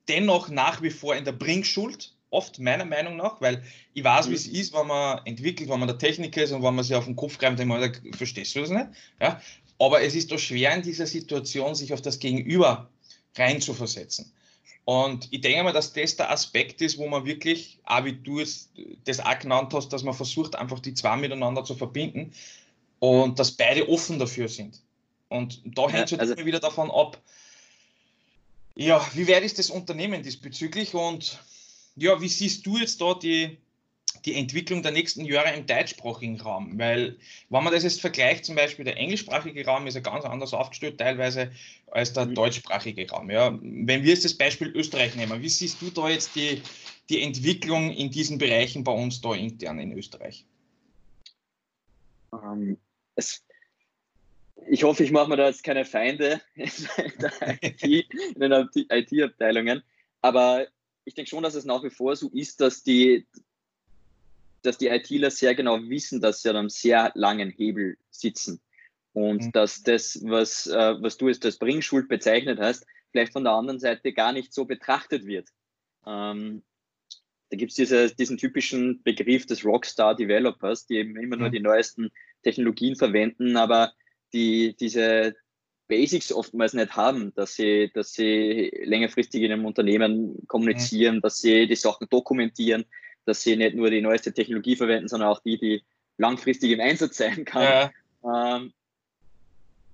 dennoch 0.07 0.49
nach 0.49 0.81
wie 0.81 0.89
vor 0.89 1.15
in 1.15 1.25
der 1.25 1.33
Bringschuld, 1.33 2.13
oft 2.29 2.59
meiner 2.59 2.85
Meinung 2.85 3.15
nach, 3.15 3.39
weil 3.41 3.63
ich 3.93 4.03
weiß, 4.03 4.29
wie 4.29 4.35
es 4.35 4.47
mhm. 4.47 4.55
ist, 4.55 4.73
wenn 4.73 4.87
man 4.87 5.25
entwickelt, 5.25 5.69
wenn 5.69 5.79
man 5.79 5.87
der 5.87 5.97
Techniker 5.97 6.43
ist 6.43 6.51
und 6.51 6.63
wenn 6.63 6.75
man 6.75 6.83
sich 6.83 6.95
auf 6.95 7.05
den 7.05 7.15
Kopf 7.15 7.37
greift, 7.37 7.59
dann 7.59 7.67
man, 7.67 7.93
verstehst 8.15 8.55
du 8.55 8.61
das 8.61 8.69
nicht? 8.69 8.87
Ja? 9.21 9.41
Aber 9.79 10.01
es 10.01 10.15
ist 10.15 10.31
doch 10.31 10.39
schwer 10.39 10.73
in 10.73 10.81
dieser 10.81 11.07
Situation, 11.07 11.75
sich 11.75 11.93
auf 11.93 12.01
das 12.01 12.19
Gegenüber 12.19 12.89
reinzuversetzen. 13.35 14.31
Und 14.85 15.27
ich 15.31 15.41
denke 15.41 15.63
mal, 15.63 15.73
dass 15.73 15.91
das 15.91 16.15
der 16.15 16.31
Aspekt 16.31 16.81
ist, 16.81 16.97
wo 16.97 17.07
man 17.09 17.25
wirklich, 17.25 17.79
auch 17.83 18.05
wie 18.05 18.13
du 18.13 18.39
es 18.39 18.69
das 19.03 19.19
auch 19.19 19.37
genannt 19.37 19.73
hast, 19.73 19.89
dass 19.89 20.03
man 20.03 20.13
versucht, 20.13 20.55
einfach 20.55 20.79
die 20.79 20.93
zwei 20.93 21.17
miteinander 21.17 21.65
zu 21.65 21.75
verbinden 21.75 22.31
und 22.99 23.37
dass 23.37 23.51
beide 23.51 23.89
offen 23.89 24.17
dafür 24.17 24.47
sind. 24.47 24.81
Und 25.29 25.61
da 25.65 25.89
hängt 25.89 26.05
es 26.05 26.11
ja, 26.11 26.17
halt 26.17 26.21
also, 26.21 26.33
immer 26.35 26.45
wieder 26.45 26.61
davon 26.61 26.89
ab, 26.89 27.21
ja, 28.75 29.05
wie 29.13 29.27
weit 29.27 29.43
ist 29.43 29.59
das 29.59 29.69
Unternehmen 29.69 30.23
diesbezüglich 30.23 30.93
und 30.93 31.39
ja, 31.95 32.21
wie 32.21 32.29
siehst 32.29 32.65
du 32.65 32.77
jetzt 32.77 33.01
da 33.01 33.15
die, 33.15 33.57
die 34.27 34.35
Entwicklung 34.35 34.83
der 34.83 34.91
nächsten 34.91 35.23
Jahre 35.23 35.55
im 35.55 35.65
deutschsprachigen 35.65 36.39
Raum. 36.41 36.77
Weil, 36.77 37.17
wenn 37.49 37.63
man 37.63 37.73
das 37.73 37.83
jetzt 37.83 38.01
vergleicht, 38.01 38.43
zum 38.45 38.55
Beispiel 38.55 38.83
der 38.83 38.97
englischsprachige 38.97 39.65
Raum 39.65 39.87
ist 39.87 39.95
ja 39.95 40.01
ganz 40.01 40.25
anders 40.25 40.53
aufgestellt 40.53 40.97
teilweise 40.97 41.51
als 41.91 42.11
der 42.11 42.25
mhm. 42.25 42.35
deutschsprachige 42.35 43.09
Raum. 43.09 43.31
Ja. 43.31 43.57
Wenn 43.61 44.03
wir 44.03 44.09
jetzt 44.09 44.25
das 44.25 44.33
Beispiel 44.33 44.67
Österreich 44.75 45.15
nehmen, 45.15 45.41
wie 45.41 45.49
siehst 45.49 45.81
du 45.81 45.89
da 45.89 46.09
jetzt 46.09 46.35
die, 46.35 46.61
die 47.09 47.21
Entwicklung 47.21 47.91
in 47.91 48.11
diesen 48.11 48.37
Bereichen 48.37 48.83
bei 48.83 48.91
uns 48.91 49.21
da 49.21 49.33
intern 49.33 49.79
in 49.79 49.97
Österreich? 49.97 50.45
Um, 52.31 52.41
ähm, 52.43 52.77
es, 53.15 53.45
ich 54.67 54.83
hoffe, 54.83 55.05
ich 55.05 55.11
mache 55.11 55.29
mir 55.29 55.37
da 55.37 55.47
jetzt 55.47 55.63
keine 55.63 55.85
Feinde 55.85 56.41
in, 56.55 56.65
IT, 57.61 57.83
in 57.83 58.39
den 58.41 58.69
IT-Abteilungen, 58.89 59.81
aber 60.21 60.67
ich 61.05 61.13
denke 61.13 61.29
schon, 61.29 61.43
dass 61.43 61.55
es 61.55 61.63
nach 61.63 61.83
wie 61.83 61.89
vor 61.89 62.17
so 62.17 62.27
ist, 62.33 62.59
dass 62.59 62.83
die, 62.83 63.25
dass 64.67 64.77
die 64.77 64.87
ITler 64.87 65.31
sehr 65.31 65.55
genau 65.55 65.79
wissen, 65.89 66.21
dass 66.21 66.41
sie 66.41 66.49
an 66.49 66.57
einem 66.57 66.69
sehr 66.69 67.11
langen 67.15 67.49
Hebel 67.49 67.97
sitzen. 68.11 68.61
Und 69.13 69.45
mhm. 69.45 69.51
dass 69.53 69.81
das, 69.81 70.19
was, 70.23 70.67
äh, 70.67 71.01
was 71.01 71.17
du 71.17 71.29
jetzt 71.29 71.45
als 71.45 71.57
Bringschuld 71.57 72.07
bezeichnet 72.07 72.59
hast, 72.59 72.85
vielleicht 73.11 73.33
von 73.33 73.43
der 73.43 73.53
anderen 73.53 73.79
Seite 73.79 74.13
gar 74.13 74.33
nicht 74.33 74.53
so 74.53 74.65
betrachtet 74.65 75.25
wird. 75.25 75.49
Ähm, 76.05 76.63
da 77.49 77.57
gibt 77.57 77.71
es 77.71 77.75
diese, 77.77 78.13
diesen 78.13 78.37
typischen 78.37 79.01
Begriff 79.03 79.45
des 79.45 79.63
Rockstar 79.63 80.15
Developers, 80.15 80.85
die 80.85 80.97
eben 80.97 81.15
immer 81.15 81.37
nur 81.37 81.47
mhm. 81.47 81.53
die 81.53 81.61
neuesten 81.61 82.11
Technologien 82.43 82.95
verwenden, 82.95 83.57
aber 83.57 83.93
die 84.33 84.75
diese 84.77 85.35
Basics 85.87 86.33
oftmals 86.33 86.73
nicht 86.73 86.95
haben, 86.95 87.33
dass 87.35 87.55
sie, 87.55 87.89
dass 87.93 88.13
sie 88.13 88.71
längerfristig 88.83 89.41
in 89.41 89.51
einem 89.53 89.65
Unternehmen 89.65 90.45
kommunizieren, 90.47 91.17
mhm. 91.17 91.21
dass 91.21 91.37
sie 91.37 91.67
die 91.67 91.75
Sachen 91.75 92.07
dokumentieren, 92.09 92.85
dass 93.27 93.41
sie 93.41 93.55
nicht 93.55 93.75
nur 93.75 93.89
die 93.89 94.01
neueste 94.01 94.33
Technologie 94.33 94.75
verwenden, 94.75 95.07
sondern 95.07 95.29
auch 95.29 95.41
die, 95.41 95.57
die 95.57 95.83
langfristig 96.17 96.71
im 96.71 96.79
Einsatz 96.79 97.17
sein 97.17 97.45
kann. 97.45 97.91
Ja. 98.23 98.57
Ähm, 98.57 98.73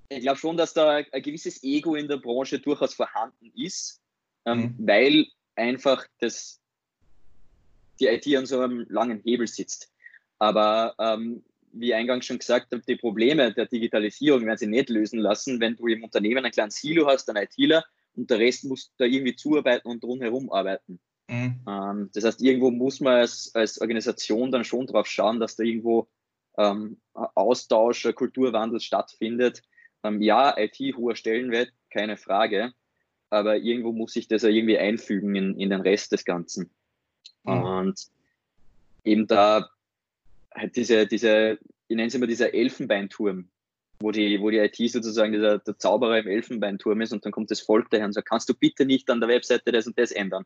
ich 0.09 0.21
glaube 0.21 0.37
schon, 0.37 0.57
dass 0.57 0.73
da 0.73 0.97
ein 0.97 1.21
gewisses 1.21 1.63
Ego 1.63 1.95
in 1.95 2.07
der 2.07 2.17
Branche 2.17 2.59
durchaus 2.59 2.93
vorhanden 2.93 3.51
ist, 3.55 4.01
ähm, 4.45 4.59
mhm. 4.59 4.75
weil 4.79 5.27
einfach 5.55 6.05
das, 6.19 6.59
die 7.99 8.05
IT 8.05 8.27
an 8.35 8.45
so 8.45 8.59
einem 8.59 8.85
langen 8.89 9.19
Hebel 9.21 9.47
sitzt. 9.47 9.91
Aber 10.37 10.93
ähm, 10.99 11.43
wie 11.71 11.93
eingangs 11.93 12.25
schon 12.25 12.37
gesagt 12.39 12.71
habe, 12.71 12.83
die 12.87 12.95
Probleme 12.95 13.51
der 13.51 13.65
Digitalisierung 13.65 14.45
werden 14.45 14.57
sie 14.57 14.67
nicht 14.67 14.89
lösen 14.89 15.19
lassen, 15.19 15.59
wenn 15.59 15.75
du 15.75 15.87
im 15.87 16.03
Unternehmen 16.03 16.45
ein 16.45 16.51
kleines 16.51 16.75
Silo 16.75 17.07
hast, 17.07 17.29
einen 17.29 17.43
ITler 17.43 17.83
und 18.15 18.29
der 18.29 18.37
Rest 18.37 18.65
muss 18.65 18.93
da 18.97 19.05
irgendwie 19.05 19.35
zuarbeiten 19.35 19.87
und 19.87 20.03
drumherum 20.03 20.51
arbeiten. 20.51 20.99
Mhm. 21.27 21.59
Ähm, 21.67 22.09
das 22.13 22.23
heißt, 22.23 22.41
irgendwo 22.41 22.71
muss 22.71 22.99
man 22.99 23.15
als, 23.15 23.51
als 23.53 23.79
Organisation 23.79 24.51
dann 24.51 24.63
schon 24.63 24.87
drauf 24.87 25.07
schauen, 25.07 25.39
dass 25.39 25.55
da 25.55 25.63
irgendwo 25.63 26.07
ähm, 26.57 26.97
Austausch, 27.13 28.07
Kulturwandel 28.15 28.79
stattfindet. 28.79 29.63
Ähm, 30.03 30.21
ja, 30.21 30.55
IT 30.57 30.77
hoher 30.97 31.15
Stellenwert, 31.15 31.71
keine 31.89 32.17
Frage, 32.17 32.73
aber 33.29 33.57
irgendwo 33.57 33.91
muss 33.91 34.13
sich 34.13 34.27
das 34.27 34.43
ja 34.43 34.49
irgendwie 34.49 34.77
einfügen 34.77 35.35
in, 35.35 35.59
in 35.59 35.69
den 35.69 35.81
Rest 35.81 36.11
des 36.11 36.25
Ganzen. 36.25 36.69
Mhm. 37.43 37.63
Und 37.63 38.07
eben 39.03 39.27
da 39.27 39.69
halt 40.53 40.75
diese, 40.75 41.07
diese, 41.07 41.57
ich 41.87 41.95
nenne 41.95 42.07
es 42.07 42.15
immer 42.15 42.27
dieser 42.27 42.53
Elfenbeinturm, 42.53 43.49
wo 43.99 44.11
die, 44.11 44.39
wo 44.41 44.49
die 44.49 44.57
IT 44.57 44.75
sozusagen 44.91 45.31
dieser, 45.31 45.59
der 45.59 45.77
Zauberer 45.77 46.19
im 46.19 46.27
Elfenbeinturm 46.27 47.01
ist 47.01 47.13
und 47.13 47.25
dann 47.25 47.31
kommt 47.31 47.49
das 47.51 47.61
Volk 47.61 47.89
daher 47.89 48.05
und 48.05 48.13
sagt, 48.13 48.29
kannst 48.29 48.49
du 48.49 48.53
bitte 48.53 48.85
nicht 48.85 49.09
an 49.09 49.19
der 49.19 49.29
Webseite 49.29 49.71
das 49.71 49.87
und 49.87 49.97
das 49.97 50.11
ändern? 50.11 50.45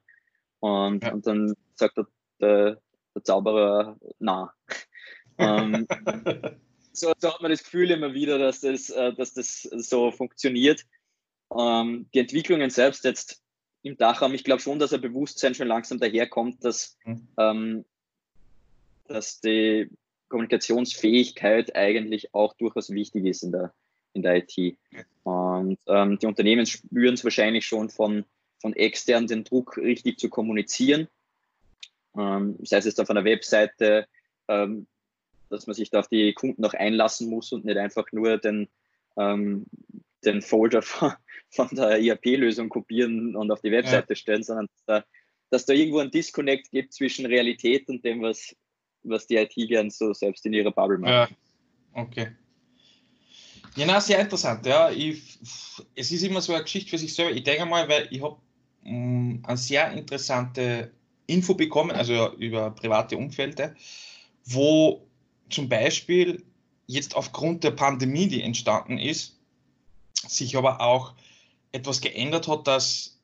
Und, 0.60 1.04
ja. 1.04 1.14
und 1.14 1.26
dann 1.28 1.54
sagt 1.76 1.98
der, 1.98 2.08
der, 2.40 2.82
der 3.16 3.24
Zauberer, 3.24 3.98
na. 4.20 4.54
ähm, 5.38 5.88
so, 6.92 7.14
so, 7.18 7.34
hat 7.34 7.42
man 7.42 7.52
das 7.52 7.64
Gefühl 7.64 7.92
immer 7.92 8.14
wieder, 8.14 8.38
dass 8.40 8.62
das, 8.62 8.90
äh, 8.90 9.14
dass 9.14 9.34
das 9.34 9.62
so 9.62 10.12
funktioniert. 10.12 10.86
Ähm, 11.56 12.08
die 12.14 12.20
Entwicklungen 12.20 12.70
selbst 12.70 13.04
jetzt 13.04 13.42
im 13.84 13.98
Dachraum, 13.98 14.34
ich 14.34 14.44
glaube 14.44 14.62
schon, 14.62 14.80
dass 14.80 14.94
ein 14.94 15.02
Bewusstsein 15.02 15.56
schon 15.56 15.68
langsam 15.68 16.00
daherkommt, 16.00 16.64
dass, 16.64 16.98
mhm. 17.06 17.28
ähm, 17.38 17.86
dass 19.08 19.40
die 19.40 19.90
Kommunikationsfähigkeit 20.30 21.76
eigentlich 21.76 22.34
auch 22.34 22.54
durchaus 22.56 22.90
wichtig 22.90 23.26
ist 23.26 23.44
in 23.44 23.52
der, 23.52 23.74
in 24.14 24.22
der 24.24 24.38
IT. 24.38 24.78
Und 25.24 25.80
ähm, 25.88 26.20
die 26.20 26.26
Unternehmen 26.26 26.66
spüren 26.66 27.14
es 27.14 27.24
wahrscheinlich 27.24 27.66
schon 27.66 27.90
von, 27.90 28.26
von 28.60 28.74
extern 28.74 29.28
den 29.28 29.44
Druck, 29.44 29.78
richtig 29.78 30.20
zu 30.20 30.30
kommunizieren. 30.30 31.08
Ähm, 32.18 32.58
sei 32.64 32.78
es 32.78 32.86
jetzt 32.86 33.00
auf 33.00 33.10
einer 33.10 33.26
Webseite, 33.26 34.08
ähm, 34.48 34.88
dass 35.50 35.68
man 35.68 35.76
sich 35.76 35.90
da 35.90 36.00
auf 36.00 36.08
die 36.08 36.34
Kunden 36.34 36.64
auch 36.66 36.74
einlassen 36.74 37.30
muss 37.30 37.52
und 37.52 37.66
nicht 37.66 37.78
einfach 37.78 38.06
nur 38.12 38.38
den, 38.38 38.68
ähm, 39.18 39.66
den 40.26 40.42
Folder 40.42 40.82
von, 40.82 41.14
von 41.50 41.70
der 41.72 42.02
ERP-Lösung 42.02 42.70
kopieren 42.70 43.36
und 43.36 43.52
auf 43.52 43.62
die 43.62 43.72
Webseite 43.72 44.14
ja. 44.14 44.16
stellen, 44.16 44.44
sondern 44.44 44.68
dass 44.68 44.86
da, 44.86 45.06
dass 45.50 45.66
da 45.66 45.74
irgendwo 45.74 46.00
ein 46.00 46.12
Disconnect 46.12 46.72
gibt 46.72 46.94
zwischen 46.94 47.26
Realität 47.26 47.88
und 47.88 48.04
dem, 48.04 48.22
was, 48.22 48.56
was 49.04 49.28
die 49.28 49.36
IT 49.36 49.54
gern 49.56 49.90
so 49.90 50.14
selbst 50.14 50.46
in 50.46 50.54
ihrer 50.54 50.72
Bubble 50.72 50.98
macht. 50.98 51.12
Ja, 51.12 51.30
okay. 51.94 52.32
Ja, 53.76 53.86
na, 53.86 54.02
sehr 54.02 54.20
interessant. 54.20 54.66
Ja, 54.66 54.90
ich, 54.90 55.40
es 55.94 56.12
ist 56.12 56.24
immer 56.24 56.42
so 56.42 56.52
eine 56.54 56.64
Geschichte 56.64 56.90
für 56.90 56.98
sich 56.98 57.14
selber. 57.14 57.36
Ich 57.36 57.44
denke 57.44 57.64
mal, 57.66 57.88
weil 57.88 58.08
ich 58.10 58.24
habe 58.24 58.42
eine 58.88 59.58
sehr 59.58 59.92
interessante 59.92 60.92
Info 61.28 61.54
bekommen, 61.54 61.92
also 61.92 62.34
über 62.36 62.72
private 62.72 63.18
Umfelder, 63.18 63.76
wo 64.46 65.06
zum 65.50 65.68
Beispiel 65.68 66.44
jetzt 66.88 67.16
aufgrund 67.16 67.64
der 67.64 67.72
Pandemie, 67.72 68.28
die 68.28 68.42
entstanden 68.42 68.98
ist, 68.98 69.36
sich 70.14 70.56
aber 70.58 70.82
auch 70.82 71.14
etwas 71.74 72.00
geändert 72.00 72.48
hat, 72.48 72.68
dass 72.68 73.20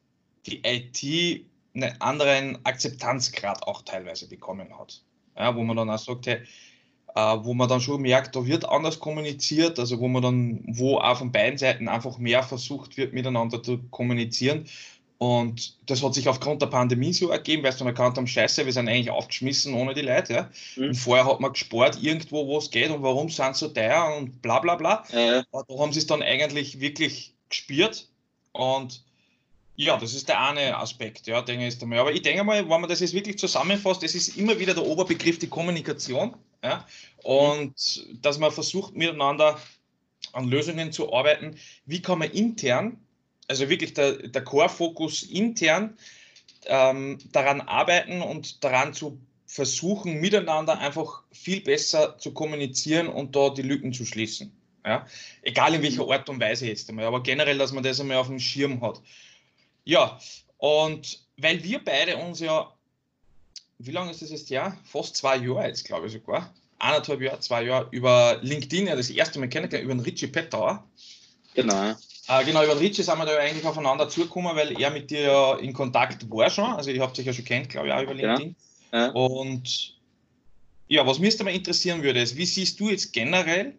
die 0.46 0.62
IT 0.66 1.46
einen 1.74 2.00
anderen 2.02 2.64
Akzeptanzgrad 2.66 3.66
auch 3.66 3.82
teilweise 3.84 4.28
bekommen 4.28 4.78
hat. 4.78 5.02
Ja, 5.38 5.56
wo 5.56 5.64
man 5.64 5.78
dann 5.78 5.90
auch 5.90 5.98
sagt, 5.98 6.28
hey, 6.28 6.42
äh, 7.16 7.38
wo 7.42 7.54
man 7.54 7.70
dann 7.70 7.82
schon 7.82 8.02
merkt, 8.02 8.36
da 8.36 8.46
wird 8.46 8.68
anders 8.68 9.00
kommuniziert, 9.00 9.80
also 9.80 10.00
wo 10.00 10.08
man 10.08 10.22
dann, 10.22 10.64
wo 10.68 10.98
auch 10.98 11.18
von 11.18 11.32
beiden 11.32 11.58
Seiten 11.58 11.88
einfach 11.88 12.18
mehr 12.18 12.44
versucht 12.44 12.98
wird, 12.98 13.14
miteinander 13.14 13.64
zu 13.64 13.80
kommunizieren 13.90 14.66
und 15.24 15.78
das 15.90 16.04
hat 16.04 16.16
sich 16.16 16.28
aufgrund 16.28 16.62
der 16.62 16.68
Pandemie 16.68 17.14
so 17.14 17.30
ergeben, 17.30 17.64
weil 17.64 17.72
sie 17.72 17.78
dann 17.78 17.88
erkannt 17.88 18.18
haben, 18.18 18.28
scheiße, 18.28 18.66
wir 18.66 18.74
sind 18.74 18.90
eigentlich 18.90 19.10
aufgeschmissen 19.10 19.74
ohne 19.74 19.94
die 19.94 20.02
Leute. 20.02 20.34
Ja? 20.34 20.50
Mhm. 20.76 20.90
Und 20.90 20.96
vorher 20.96 21.26
hat 21.26 21.40
man 21.40 21.54
gespart 21.54 21.98
irgendwo, 22.04 22.46
wo 22.46 22.58
es 22.58 22.72
geht 22.72 22.92
und 22.92 23.04
warum 23.04 23.30
sind 23.30 23.56
so 23.56 23.70
teuer 23.70 24.18
und 24.18 24.42
bla 24.42 24.60
bla 24.60 24.76
bla. 24.76 25.06
Ja. 25.14 25.46
Da 25.50 25.80
haben 25.80 25.94
sie 25.94 26.00
es 26.00 26.08
dann 26.08 26.22
eigentlich 26.22 26.82
wirklich 26.82 27.34
gespürt. 27.48 28.10
Und 28.52 29.02
ja, 29.78 29.96
das 29.96 30.14
ist 30.14 30.28
der 30.28 30.42
eine 30.42 30.76
Aspekt, 30.78 31.26
ja, 31.26 31.42
denke 31.42 31.68
ich 31.68 31.82
einmal. 31.82 32.00
Aber 32.00 32.12
ich 32.12 32.22
denke 32.22 32.44
mal, 32.44 32.70
wenn 32.70 32.82
man 32.82 32.90
das 32.90 33.00
jetzt 33.00 33.14
wirklich 33.14 33.38
zusammenfasst, 33.38 34.04
das 34.04 34.16
ist 34.16 34.36
immer 34.36 34.60
wieder 34.60 34.74
der 34.74 34.86
Oberbegriff 34.86 35.40
die 35.40 35.48
Kommunikation. 35.48 36.36
Ja? 36.62 36.86
Und 37.24 37.70
mhm. 38.10 38.22
dass 38.22 38.40
man 38.40 38.52
versucht, 38.52 38.94
miteinander 38.94 39.58
an 40.34 40.50
Lösungen 40.50 40.92
zu 40.92 41.14
arbeiten. 41.14 41.56
Wie 41.86 42.02
kann 42.02 42.20
man 42.20 42.32
intern 42.32 42.98
also 43.54 43.70
wirklich 43.70 43.94
der, 43.94 44.14
der 44.14 44.44
Core-Fokus 44.44 45.24
intern 45.24 45.96
ähm, 46.66 47.20
daran 47.32 47.62
arbeiten 47.62 48.22
und 48.22 48.64
daran 48.64 48.94
zu 48.94 49.20
versuchen, 49.46 50.20
miteinander 50.20 50.80
einfach 50.80 51.22
viel 51.32 51.62
besser 51.62 52.18
zu 52.18 52.34
kommunizieren 52.34 53.08
und 53.08 53.36
da 53.36 53.52
die 53.52 53.62
Lücken 53.62 53.94
zu 53.94 54.06
schließen. 54.06 54.52
Ja? 54.84 55.06
Egal 55.44 55.76
in 55.76 55.84
welcher 55.84 56.10
Art 56.10 56.28
und 56.30 56.40
Weise 56.40 56.68
jetzt 56.68 56.90
einmal, 56.90 57.06
aber 57.06 57.22
generell, 57.22 57.60
dass 57.60 57.72
man 57.72 57.84
das 57.84 58.00
einmal 58.00 58.18
auf 58.18 58.28
dem 58.28 58.40
Schirm 58.40 58.82
hat. 58.82 59.02
Ja, 59.84 60.18
und 60.58 61.20
weil 61.38 61.64
wir 61.64 61.84
beide 61.84 62.18
uns 62.18 62.40
ja, 62.40 62.74
wie 63.78 63.92
lange 63.92 64.10
ist 64.12 64.24
das 64.24 64.32
jetzt 64.32 64.50
ja? 64.50 64.76
Fast 64.86 65.16
zwei 65.16 65.38
Jahre 65.38 65.68
jetzt, 65.68 65.86
glaube 65.86 66.08
ich 66.08 66.14
sogar. 66.14 66.52
Eineinhalb 66.80 67.22
Jahre, 67.22 67.40
zwei 67.40 67.64
Jahre 67.64 67.88
über 67.92 68.40
LinkedIn 68.42 68.88
ja 68.88 68.96
das 68.96 69.12
erste 69.12 69.40
Mal 69.40 69.50
kennengelernt, 69.50 69.86
über 69.86 69.94
den 69.94 70.04
Richie 70.04 70.28
Pettauer. 70.28 70.84
Genau. 71.54 71.96
Äh, 72.28 72.46
genau, 72.46 72.64
über 72.64 72.80
Richie 72.80 73.04
sind 73.04 73.18
wir 73.18 73.26
da 73.26 73.38
eigentlich 73.38 73.66
aufeinander 73.66 74.08
zugekommen, 74.08 74.56
weil 74.56 74.80
er 74.80 74.92
mit 74.92 75.12
dir 75.12 75.22
ja 75.22 75.56
in 75.56 75.74
Kontakt 75.74 76.30
war 76.30 76.50
schon. 76.50 76.72
Also 76.74 76.90
ihr 76.90 77.02
habt 77.02 77.20
euch 77.20 77.26
ja 77.26 77.34
schon 77.34 77.46
kennt, 77.46 77.70
glaube 77.70 77.88
ich, 77.88 77.94
auch 77.94 78.02
über 78.02 78.14
LinkedIn. 78.14 78.56
Ja. 78.92 79.06
Ja. 79.06 79.12
Und 79.12 79.96
ja, 80.88 81.06
was 81.06 81.20
mich 81.20 81.38
mal 81.44 81.54
interessieren 81.54 82.04
würde, 82.04 82.22
ist, 82.22 82.38
wie 82.38 82.46
siehst 82.46 82.80
du 82.80 82.90
jetzt 82.90 83.12
generell 83.12 83.74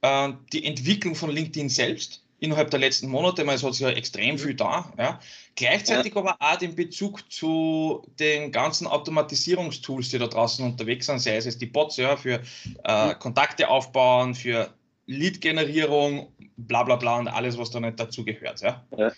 äh, 0.00 0.32
die 0.52 0.64
Entwicklung 0.64 1.14
von 1.14 1.30
LinkedIn 1.30 1.68
selbst 1.68 2.22
innerhalb 2.40 2.70
der 2.70 2.80
letzten 2.80 3.08
Monate? 3.08 3.46
Weil 3.46 3.56
es 3.56 3.62
hat 3.62 3.74
sich 3.74 3.82
ja 3.82 3.90
extrem 3.90 4.38
viel 4.38 4.54
da. 4.54 4.90
Ja. 4.96 5.20
Gleichzeitig 5.54 6.14
ja. 6.14 6.20
aber 6.20 6.36
auch 6.38 6.56
den 6.56 6.74
Bezug 6.74 7.30
zu 7.30 8.06
den 8.18 8.52
ganzen 8.52 8.86
Automatisierungstools, 8.86 10.08
die 10.08 10.18
da 10.18 10.28
draußen 10.28 10.64
unterwegs 10.64 11.06
sind, 11.06 11.18
sei 11.18 11.36
es 11.36 11.58
die 11.58 11.66
Bots 11.66 11.98
ja, 11.98 12.16
für 12.16 12.40
äh, 12.84 13.14
Kontakte 13.16 13.68
aufbauen, 13.68 14.34
für 14.34 14.72
Lead-Generierung, 15.06 16.32
bla 16.56 16.82
bla 16.82 16.96
bla 16.96 17.18
und 17.18 17.28
alles, 17.28 17.58
was 17.58 17.70
da 17.70 17.80
nicht 17.80 18.00
dazu 18.00 18.24
gehört. 18.24 18.60
Ja? 18.60 18.86
ja. 18.96 19.12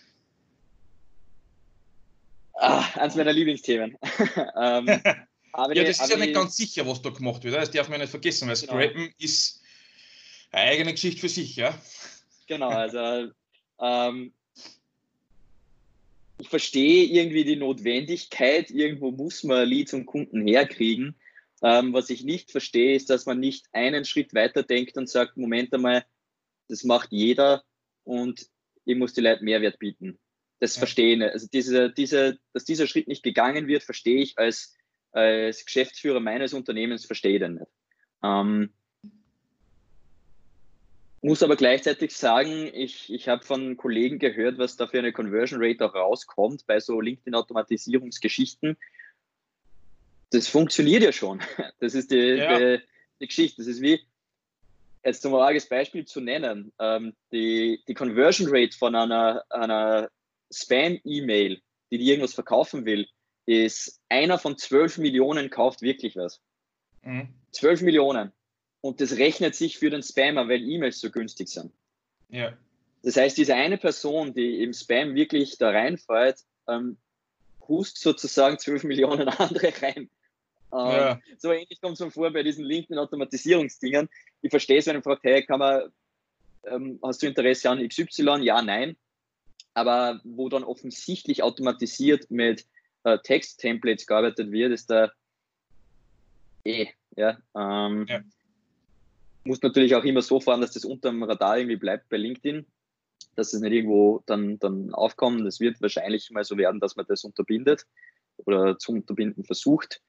Ah, 2.55 2.85
eins 2.95 3.15
meiner 3.15 3.33
Lieblingsthemen. 3.33 3.97
ähm, 4.61 4.87
ja, 4.87 5.85
das 5.85 6.01
ist 6.01 6.11
ja 6.11 6.17
nicht 6.17 6.35
ganz 6.35 6.57
sicher, 6.57 6.87
was 6.87 7.03
da 7.03 7.11
gemacht 7.11 7.45
wird. 7.45 7.55
Das 7.55 7.71
darf 7.71 7.89
man 7.89 8.01
nicht 8.01 8.11
vergessen, 8.11 8.49
weil 8.49 8.57
genau. 8.57 8.73
Scrappen 8.73 9.15
ist 9.19 9.63
eine 10.51 10.71
eigene 10.71 10.93
Geschichte 10.93 11.21
für 11.21 11.29
sich. 11.29 11.57
Ja? 11.57 11.79
Genau, 12.47 12.69
also 12.69 13.31
ähm, 13.81 14.33
ich 16.39 16.49
verstehe 16.49 17.05
irgendwie 17.05 17.45
die 17.45 17.57
Notwendigkeit, 17.57 18.71
irgendwo 18.71 19.11
muss 19.11 19.43
man 19.45 19.69
Leads 19.69 19.95
und 19.95 20.07
Kunden 20.07 20.47
herkriegen. 20.47 21.15
Ähm, 21.63 21.93
was 21.93 22.11
ich 22.11 22.25
nicht 22.25 22.51
verstehe, 22.51 22.95
ist, 22.95 23.09
dass 23.11 23.27
man 23.27 23.41
nicht 23.41 23.67
einen 23.73 24.05
Schritt 24.05 24.35
weiter 24.35 24.63
denkt 24.63 24.97
und 24.97 25.09
sagt, 25.09 25.37
Moment 25.37 25.73
einmal, 25.73 26.05
das 26.69 26.85
macht 26.85 27.13
jeder 27.13 27.63
und 28.05 28.47
ich 28.85 28.97
muss 28.97 29.15
die 29.15 29.23
Leute 29.23 29.45
Mehrwert 29.45 29.79
bieten. 29.79 30.19
Das 30.61 30.77
ja. 30.77 30.81
verstehe 30.81 31.13
ich 31.13 31.19
nicht. 31.19 31.33
Also 31.33 31.49
diese, 31.53 31.91
diese, 31.91 32.39
dass 32.53 32.65
dieser 32.65 32.87
Schritt 32.87 33.09
nicht 33.09 33.23
gegangen 33.23 33.67
wird, 33.69 33.83
verstehe 33.83 34.23
ich 34.23 34.39
als, 34.39 34.75
als 35.13 35.65
Geschäftsführer 35.65 36.21
meines 36.21 36.53
Unternehmens, 36.53 37.05
verstehe 37.05 37.35
ich 37.35 37.41
dann 37.41 37.55
nicht. 37.55 37.71
Ähm, 38.23 38.71
muss 41.23 41.43
aber 41.43 41.57
gleichzeitig 41.57 42.15
sagen, 42.15 42.71
ich, 42.73 43.13
ich 43.13 43.29
habe 43.29 43.45
von 43.45 43.77
Kollegen 43.77 44.19
gehört, 44.19 44.59
was 44.59 44.77
da 44.77 44.87
für 44.87 44.99
eine 44.99 45.13
Conversion 45.13 45.61
Rate 45.63 45.85
auch 45.85 45.95
rauskommt 45.95 46.67
bei 46.67 46.79
so 46.79 47.01
LinkedIn-Automatisierungsgeschichten 47.01 48.77
das 50.31 50.49
funktioniert 50.49 51.03
ja 51.03 51.13
schon. 51.13 51.41
Das 51.81 51.95
ist 51.95 52.11
die, 52.11 52.17
ja. 52.17 52.59
die, 52.59 52.83
die, 53.21 53.27
Geschichte. 53.27 53.59
Das 53.59 53.67
ist 53.67 53.81
wie, 53.81 54.01
jetzt 55.05 55.23
zum 55.23 55.35
ein 55.35 55.61
Beispiel 55.69 56.05
zu 56.05 56.21
nennen, 56.21 56.73
ähm, 56.79 57.15
die, 57.33 57.83
die 57.87 57.95
Conversion 57.95 58.49
Rate 58.51 58.77
von 58.77 58.95
einer, 58.95 59.45
einer 59.51 60.11
Spam-E-Mail, 60.53 61.61
die 61.91 61.99
dir 61.99 62.13
irgendwas 62.13 62.35
verkaufen 62.35 62.85
will, 62.87 63.07
ist 63.47 64.01
einer 64.09 64.39
von 64.39 64.59
12 64.59 64.99
Millionen 64.99 65.51
kauft 65.51 65.83
wirklich 65.83 66.17
was. 66.17 66.41
Mhm. 67.03 67.29
12 67.53 67.83
Millionen. 67.83 68.33
Und 68.81 69.01
das 69.01 69.17
rechnet 69.17 69.55
sich 69.55 69.79
für 69.79 69.91
den 69.91 70.03
Spammer, 70.03 70.49
weil 70.49 70.63
E-Mails 70.63 71.01
so 71.01 71.11
günstig 71.11 71.49
sind. 71.49 71.73
Ja. 72.29 72.57
Das 73.03 73.17
heißt, 73.17 73.39
diese 73.39 73.55
eine 73.55 73.79
Person, 73.79 74.35
die 74.35 74.63
im 74.63 74.73
Spam 74.73 75.15
wirklich 75.15 75.59
da 75.59 75.71
reinfällt, 75.71 76.41
ähm, 76.69 76.97
hust 77.69 77.99
sozusagen 77.99 78.59
12 78.59 78.85
Millionen 78.85 79.29
andere 79.29 79.73
rein. 79.83 80.11
Ähm, 80.73 80.79
ja. 80.79 81.21
So 81.39 81.53
ähnlich 81.53 81.81
kommt 81.81 81.95
es 81.95 82.01
mir 82.01 82.11
vor 82.11 82.31
bei 82.33 82.43
diesen 82.43 82.65
LinkedIn-Automatisierungsdingern. 82.65 84.09
Ich 84.43 84.51
verstehe 84.51 84.79
es, 84.79 84.87
wenn 84.87 84.97
man 84.97 85.03
fragt, 85.03 85.25
hey, 85.25 85.45
kann 85.45 85.59
man, 85.59 85.93
ähm, 86.65 86.99
hast 87.03 87.23
du 87.23 87.27
Interesse 87.27 87.71
an 87.71 87.87
XY? 87.87 88.41
Ja, 88.43 88.63
nein. 88.63 88.97
Aber 89.75 90.21
wo 90.25 90.49
dann 90.49 90.65
offensichtlich 90.65 91.43
automatisiert 91.43 92.31
mit 92.31 92.67
äh, 93.05 93.19
Text-Templates 93.19 94.07
gearbeitet 94.07 94.51
wird, 94.51 94.73
ist 94.73 94.91
da 94.91 95.13
eh, 96.65 96.89
ja. 97.17 97.39
Ähm, 97.55 98.07
ja. 98.09 98.21
Muss 99.45 99.63
natürlich 99.63 99.95
auch 99.95 100.05
immer 100.05 100.23
so 100.23 100.41
fahren, 100.41 100.61
dass 100.61 100.73
das 100.73 100.85
unter 100.85 101.11
dem 101.11 101.23
Radar 101.23 101.59
irgendwie 101.59 101.77
bleibt 101.77 102.09
bei 102.09 102.17
LinkedIn, 102.17 102.67
dass 103.37 103.53
es 103.53 103.61
nicht 103.61 103.73
irgendwo 103.73 104.23
dann, 104.27 104.59
dann 104.59 104.93
aufkommt. 104.93 105.47
Das 105.47 105.61
wird 105.61 105.81
wahrscheinlich 105.81 106.31
mal 106.31 106.45
so 106.45 106.57
werden, 106.57 106.81
dass 106.81 106.97
man 106.97 107.07
das 107.07 107.25
unterbindet 107.25 107.87
oder 108.39 108.79
zu 108.79 108.93
unterbinden 108.93 109.45
versucht. 109.45 110.03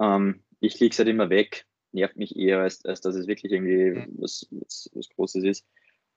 Ähm, 0.00 0.42
ich 0.60 0.74
klicke 0.76 0.92
es 0.92 0.98
halt 0.98 1.08
immer 1.08 1.30
weg, 1.30 1.66
nervt 1.92 2.16
mich 2.16 2.36
eher, 2.36 2.60
als, 2.60 2.84
als 2.84 3.00
dass 3.00 3.14
es 3.14 3.26
wirklich 3.26 3.52
irgendwie 3.52 4.06
was, 4.18 4.46
was, 4.50 4.90
was 4.94 5.08
Großes 5.08 5.44
ist. 5.44 5.66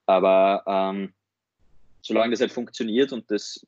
Aber 0.05 0.63
ähm, 0.67 1.13
solange 2.01 2.31
das 2.31 2.41
halt 2.41 2.51
funktioniert 2.51 3.11
und 3.13 3.29
das 3.31 3.65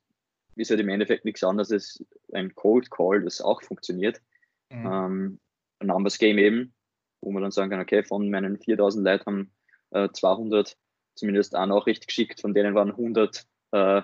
ist 0.55 0.69
halt 0.69 0.79
im 0.79 0.89
Endeffekt 0.89 1.25
nichts 1.25 1.43
anderes 1.43 1.71
als 1.71 2.03
ein 2.33 2.53
Cold 2.55 2.91
Call, 2.91 3.23
das 3.23 3.41
auch 3.41 3.61
funktioniert. 3.61 4.21
Mhm. 4.69 4.85
Ähm, 4.85 5.39
ein 5.79 5.87
Numbers 5.87 6.17
Game 6.17 6.37
eben, 6.37 6.73
wo 7.21 7.31
man 7.31 7.41
dann 7.41 7.51
sagen 7.51 7.71
kann, 7.71 7.79
okay, 7.79 8.03
von 8.03 8.29
meinen 8.29 8.59
4000 8.59 9.05
Leuten 9.05 9.25
haben 9.25 9.51
äh, 9.91 10.09
200 10.11 10.77
zumindest 11.15 11.55
eine 11.55 11.73
Nachricht 11.73 12.07
geschickt, 12.07 12.41
von 12.41 12.53
denen 12.53 12.75
waren 12.75 12.91
100 12.91 13.45
äh, 13.71 14.01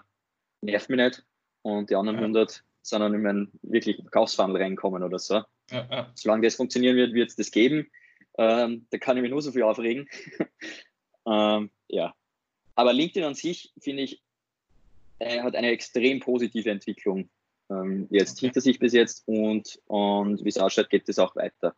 nervt 0.62 0.90
mich 0.90 0.98
nicht 0.98 1.26
und 1.62 1.90
die 1.90 1.96
anderen 1.96 2.18
ja. 2.18 2.24
100 2.24 2.64
sind 2.82 3.02
dann 3.02 3.14
in 3.14 3.22
meinen 3.22 3.52
wirklichen 3.62 4.04
Verkaufsfunnel 4.04 4.62
reinkommen 4.62 5.04
oder 5.04 5.20
so. 5.20 5.44
Ja, 5.72 5.88
ja. 5.92 6.12
Solange 6.16 6.48
das 6.48 6.56
funktionieren 6.56 6.96
wird, 6.96 7.14
wird 7.14 7.30
es 7.30 7.36
das 7.36 7.52
geben. 7.52 7.90
Ähm, 8.38 8.86
da 8.90 8.98
kann 8.98 9.18
ich 9.18 9.24
mich 9.24 9.32
nur 9.32 9.42
so 9.42 9.52
viel 9.52 9.64
aufregen. 9.64 10.08
ähm, 11.28 11.70
ja. 11.90 12.14
Aber 12.76 12.94
LinkedIn 12.94 13.24
an 13.24 13.36
sich, 13.36 13.74
finde 13.80 14.04
ich, 14.04 14.22
äh, 15.20 15.42
hat 15.42 15.56
eine 15.56 15.72
extrem 15.72 16.20
positive 16.20 16.70
Entwicklung 16.70 17.30
ähm, 17.70 18.08
jetzt 18.10 18.40
hinter 18.40 18.62
sich 18.62 18.80
bis 18.80 18.94
jetzt 18.94 19.28
und, 19.28 19.80
und 19.88 20.44
wie 20.44 20.50
es 20.50 20.58
ausschaut, 20.58 20.90
geht 20.90 21.10
es 21.10 21.20
auch 21.20 21.36
weiter. 21.36 21.76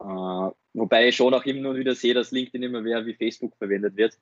Äh, 0.00 0.50
wobei 0.74 1.08
ich 1.08 1.16
schon 1.16 1.32
auch 1.34 1.44
immer 1.44 1.74
wieder 1.74 1.94
sehe, 1.94 2.14
dass 2.14 2.30
LinkedIn 2.30 2.62
immer 2.62 2.82
mehr 2.82 3.06
wie 3.06 3.14
Facebook 3.14 3.56
verwendet 3.56 3.96
wird, 3.96 4.18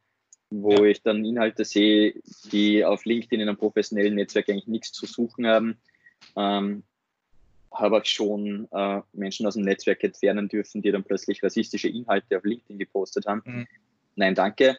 wo 0.51 0.85
ich 0.85 1.03
dann 1.03 1.25
Inhalte 1.25 1.65
sehe, 1.65 2.15
die 2.53 2.85
auf 2.85 3.05
LinkedIn 3.05 3.41
in 3.41 3.49
einem 3.49 3.59
professionellen 3.59 4.15
Netzwerk 4.15 4.49
eigentlich 4.49 4.69
nichts 4.69 4.93
zu 4.93 5.07
suchen 5.07 5.47
haben. 5.47 5.79
Ähm, 6.37 6.85
habe 7.73 7.99
auch 7.99 8.05
schon 8.05 8.69
äh, 8.73 9.03
Menschen 9.13 9.47
aus 9.47 9.55
dem 9.55 9.65
Netzwerk 9.65 10.03
entfernen 10.03 10.49
dürfen, 10.49 10.83
die 10.83 10.91
dann 10.91 11.05
plötzlich 11.05 11.43
rassistische 11.43 11.89
Inhalte 11.89 12.39
auf 12.39 12.45
LinkedIn 12.45 12.79
gepostet 12.79 13.27
haben. 13.27 13.43
Mhm. 13.45 13.67
Nein, 14.15 14.35
danke. 14.35 14.79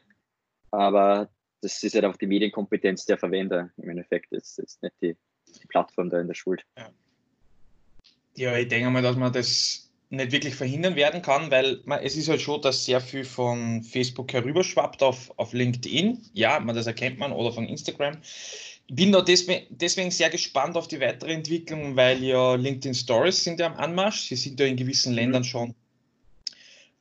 Aber 0.72 1.30
das 1.62 1.84
ist 1.84 1.96
halt 1.96 2.06
auch 2.06 2.18
die 2.18 2.28
Medienkompetenz 2.28 3.06
der 3.06 3.18
Verwender 3.18 3.72
im 3.78 3.90
Endeffekt. 3.90 4.32
Das 4.32 4.58
ist 4.58 4.82
nicht 4.82 4.96
die, 5.02 5.16
die 5.48 5.68
Plattform 5.68 6.10
da 6.10 6.20
in 6.20 6.28
der 6.28 6.34
Schuld. 6.34 6.66
Ja. 6.78 6.90
ja, 8.36 8.58
ich 8.58 8.68
denke 8.68 8.90
mal, 8.90 9.02
dass 9.02 9.16
man 9.16 9.32
das 9.32 9.87
nicht 10.10 10.32
wirklich 10.32 10.56
verhindern 10.56 10.96
werden 10.96 11.22
kann, 11.22 11.52
weil 11.52 11.82
man, 11.86 12.02
es 12.02 12.16
ist 12.16 12.30
halt 12.30 12.42
schon, 12.42 12.62
dass 12.62 12.86
sehr 12.86 13.02
viel 13.02 13.26
von 13.26 13.84
Facebook 13.84 14.32
herüberschwappt 14.32 15.04
auf, 15.04 15.32
auf 15.38 15.54
LinkedIn. 15.54 16.20
Ja, 16.34 16.60
man, 16.60 16.76
das 16.76 16.88
erkennt 16.88 17.20
man, 17.20 17.34
oder 17.34 17.52
von 17.52 17.68
Instagram. 17.68 18.18
Ich 18.90 18.96
bin 18.96 19.12
da 19.12 19.22
deswegen 19.22 20.12
sehr 20.12 20.30
gespannt 20.30 20.78
auf 20.78 20.88
die 20.88 21.02
weitere 21.02 21.34
Entwicklung, 21.34 21.98
weil 21.98 22.24
ja 22.24 22.56
LinkedIn 22.56 22.96
Stories 22.96 23.44
sind 23.44 23.60
ja 23.60 23.68
am 23.68 23.76
Anmarsch. 23.76 24.30
Sie 24.30 24.38
sind 24.38 24.60
ja 24.60 24.66
in 24.66 24.78
gewissen 24.78 25.12
mhm. 25.12 25.18
Ländern 25.18 25.44
schon 25.44 25.76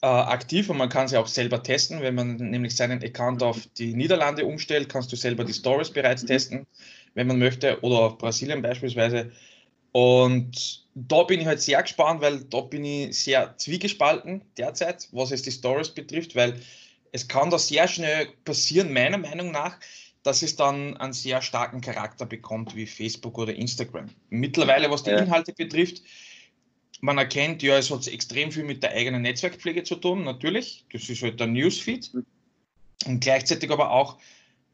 äh, 0.02 0.06
aktiv 0.06 0.68
und 0.68 0.76
man 0.76 0.88
kann 0.88 1.06
sie 1.06 1.16
auch 1.16 1.28
selber 1.28 1.62
testen. 1.62 2.02
Wenn 2.02 2.16
man 2.16 2.36
nämlich 2.36 2.74
seinen 2.74 3.04
Account 3.04 3.40
auf 3.44 3.68
die 3.78 3.94
Niederlande 3.94 4.44
umstellt, 4.46 4.88
kannst 4.88 5.12
du 5.12 5.16
selber 5.16 5.44
die 5.44 5.54
Stories 5.54 5.90
bereits 5.90 6.24
mhm. 6.24 6.26
testen, 6.26 6.66
wenn 7.14 7.28
man 7.28 7.38
möchte, 7.38 7.80
oder 7.82 8.00
auf 8.00 8.18
Brasilien 8.18 8.62
beispielsweise. 8.62 9.30
Und 9.96 10.84
da 10.94 11.22
bin 11.22 11.40
ich 11.40 11.46
halt 11.46 11.62
sehr 11.62 11.82
gespannt, 11.82 12.20
weil 12.20 12.44
da 12.44 12.60
bin 12.60 12.84
ich 12.84 13.18
sehr 13.18 13.56
zwiegespalten 13.56 14.42
derzeit, 14.58 15.08
was 15.12 15.30
es 15.30 15.40
die 15.40 15.50
Stories 15.50 15.88
betrifft, 15.88 16.36
weil 16.36 16.60
es 17.12 17.28
kann 17.28 17.48
da 17.48 17.58
sehr 17.58 17.88
schnell 17.88 18.28
passieren, 18.44 18.92
meiner 18.92 19.16
Meinung 19.16 19.52
nach, 19.52 19.78
dass 20.22 20.42
es 20.42 20.54
dann 20.54 20.98
einen 20.98 21.14
sehr 21.14 21.40
starken 21.40 21.80
Charakter 21.80 22.26
bekommt 22.26 22.76
wie 22.76 22.84
Facebook 22.84 23.38
oder 23.38 23.54
Instagram. 23.54 24.10
Mittlerweile, 24.28 24.90
was 24.90 25.02
die. 25.02 25.12
Inhalte 25.12 25.54
betrifft, 25.54 26.02
man 27.00 27.16
erkennt, 27.16 27.62
ja, 27.62 27.78
es 27.78 27.90
hat 27.90 28.06
extrem 28.06 28.52
viel 28.52 28.64
mit 28.64 28.82
der 28.82 28.90
eigenen 28.90 29.22
Netzwerkpflege 29.22 29.82
zu 29.82 29.96
tun, 29.96 30.24
natürlich. 30.24 30.84
Das 30.92 31.08
ist 31.08 31.22
halt 31.22 31.40
der 31.40 31.46
Newsfeed. 31.46 32.10
Und 33.06 33.20
gleichzeitig 33.20 33.70
aber 33.70 33.92
auch, 33.92 34.18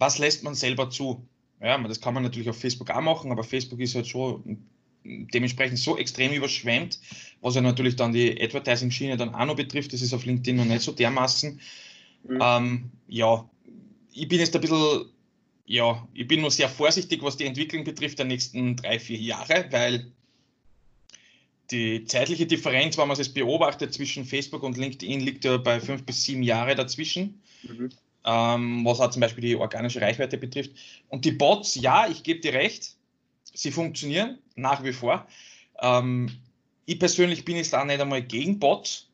was 0.01 0.19
lässt 0.19 0.43
man 0.43 0.57
selber 0.57 0.91
zu? 0.91 1.25
Ja, 1.61 1.79
das 1.79 2.01
kann 2.01 2.13
man 2.13 2.25
natürlich 2.25 2.51
auf 2.51 2.59
Facebook 2.59 2.91
auch 2.91 3.01
machen, 3.01 3.31
aber 3.31 3.45
Facebook 3.45 3.79
ist 3.79 3.95
halt 3.95 4.09
schon 4.09 4.67
dementsprechend 5.05 5.79
so 5.79 5.97
extrem 5.97 6.33
überschwemmt, 6.33 6.99
was 7.41 7.55
ja 7.55 7.61
natürlich 7.61 7.97
dann 7.97 8.13
die 8.13 8.41
Advertising-Schiene 8.41 9.17
dann 9.17 9.35
auch 9.35 9.47
noch 9.47 9.57
betrifft. 9.57 9.93
Das 9.93 10.03
ist 10.03 10.15
auf 10.15 10.25
LinkedIn 10.25 10.57
noch 10.57 10.65
nicht 10.65 10.83
so 10.83 10.93
dermaßen. 10.93 11.61
Mhm. 12.29 12.39
Ähm, 12.41 12.91
ja, 13.09 13.49
ich 14.13 14.29
bin 14.29 14.39
jetzt 14.39 14.55
ein 14.55 14.61
bisschen 14.61 15.07
ja, 15.67 16.07
ich 16.13 16.27
bin 16.27 16.41
nur 16.41 16.51
sehr 16.51 16.69
vorsichtig, 16.69 17.23
was 17.23 17.37
die 17.37 17.47
Entwicklung 17.47 17.85
betrifft 17.85 18.19
der 18.19 18.27
nächsten 18.27 18.77
drei, 18.77 18.99
vier 18.99 19.19
Jahre, 19.19 19.67
weil 19.71 20.13
die 21.71 22.05
zeitliche 22.05 22.47
Differenz, 22.47 22.99
wenn 22.99 23.09
man 23.09 23.19
es 23.19 23.33
beobachtet, 23.33 23.95
zwischen 23.95 24.25
Facebook 24.25 24.63
und 24.63 24.77
LinkedIn 24.77 25.21
liegt 25.21 25.45
ja 25.45 25.57
bei 25.57 25.81
fünf 25.81 26.05
bis 26.05 26.25
sieben 26.25 26.43
Jahre 26.43 26.75
dazwischen. 26.75 27.41
Mhm. 27.63 27.91
Ähm, 28.25 28.85
was 28.85 29.01
auch 29.01 29.11
zum 29.11 29.21
Beispiel 29.21 29.43
die 29.43 29.57
organische 29.57 30.01
Reichweite 30.01 30.37
betrifft. 30.37 30.73
Und 31.09 31.25
die 31.25 31.33
Bots, 31.33 31.75
ja, 31.75 32.07
ich 32.09 32.23
gebe 32.23 32.41
dir 32.41 32.53
recht, 32.53 32.95
sie 33.55 33.71
funktionieren 33.71 34.39
nach 34.55 34.83
wie 34.85 34.93
vor. 34.93 35.27
Ähm, 35.81 36.31
ich 36.87 36.99
persönlich 36.99 37.45
bin 37.45 37.57
jetzt 37.57 37.75
auch 37.75 37.85
nicht 37.85 38.01
einmal 38.01 38.23
gegen 38.23 38.59
Bots, 38.59 39.09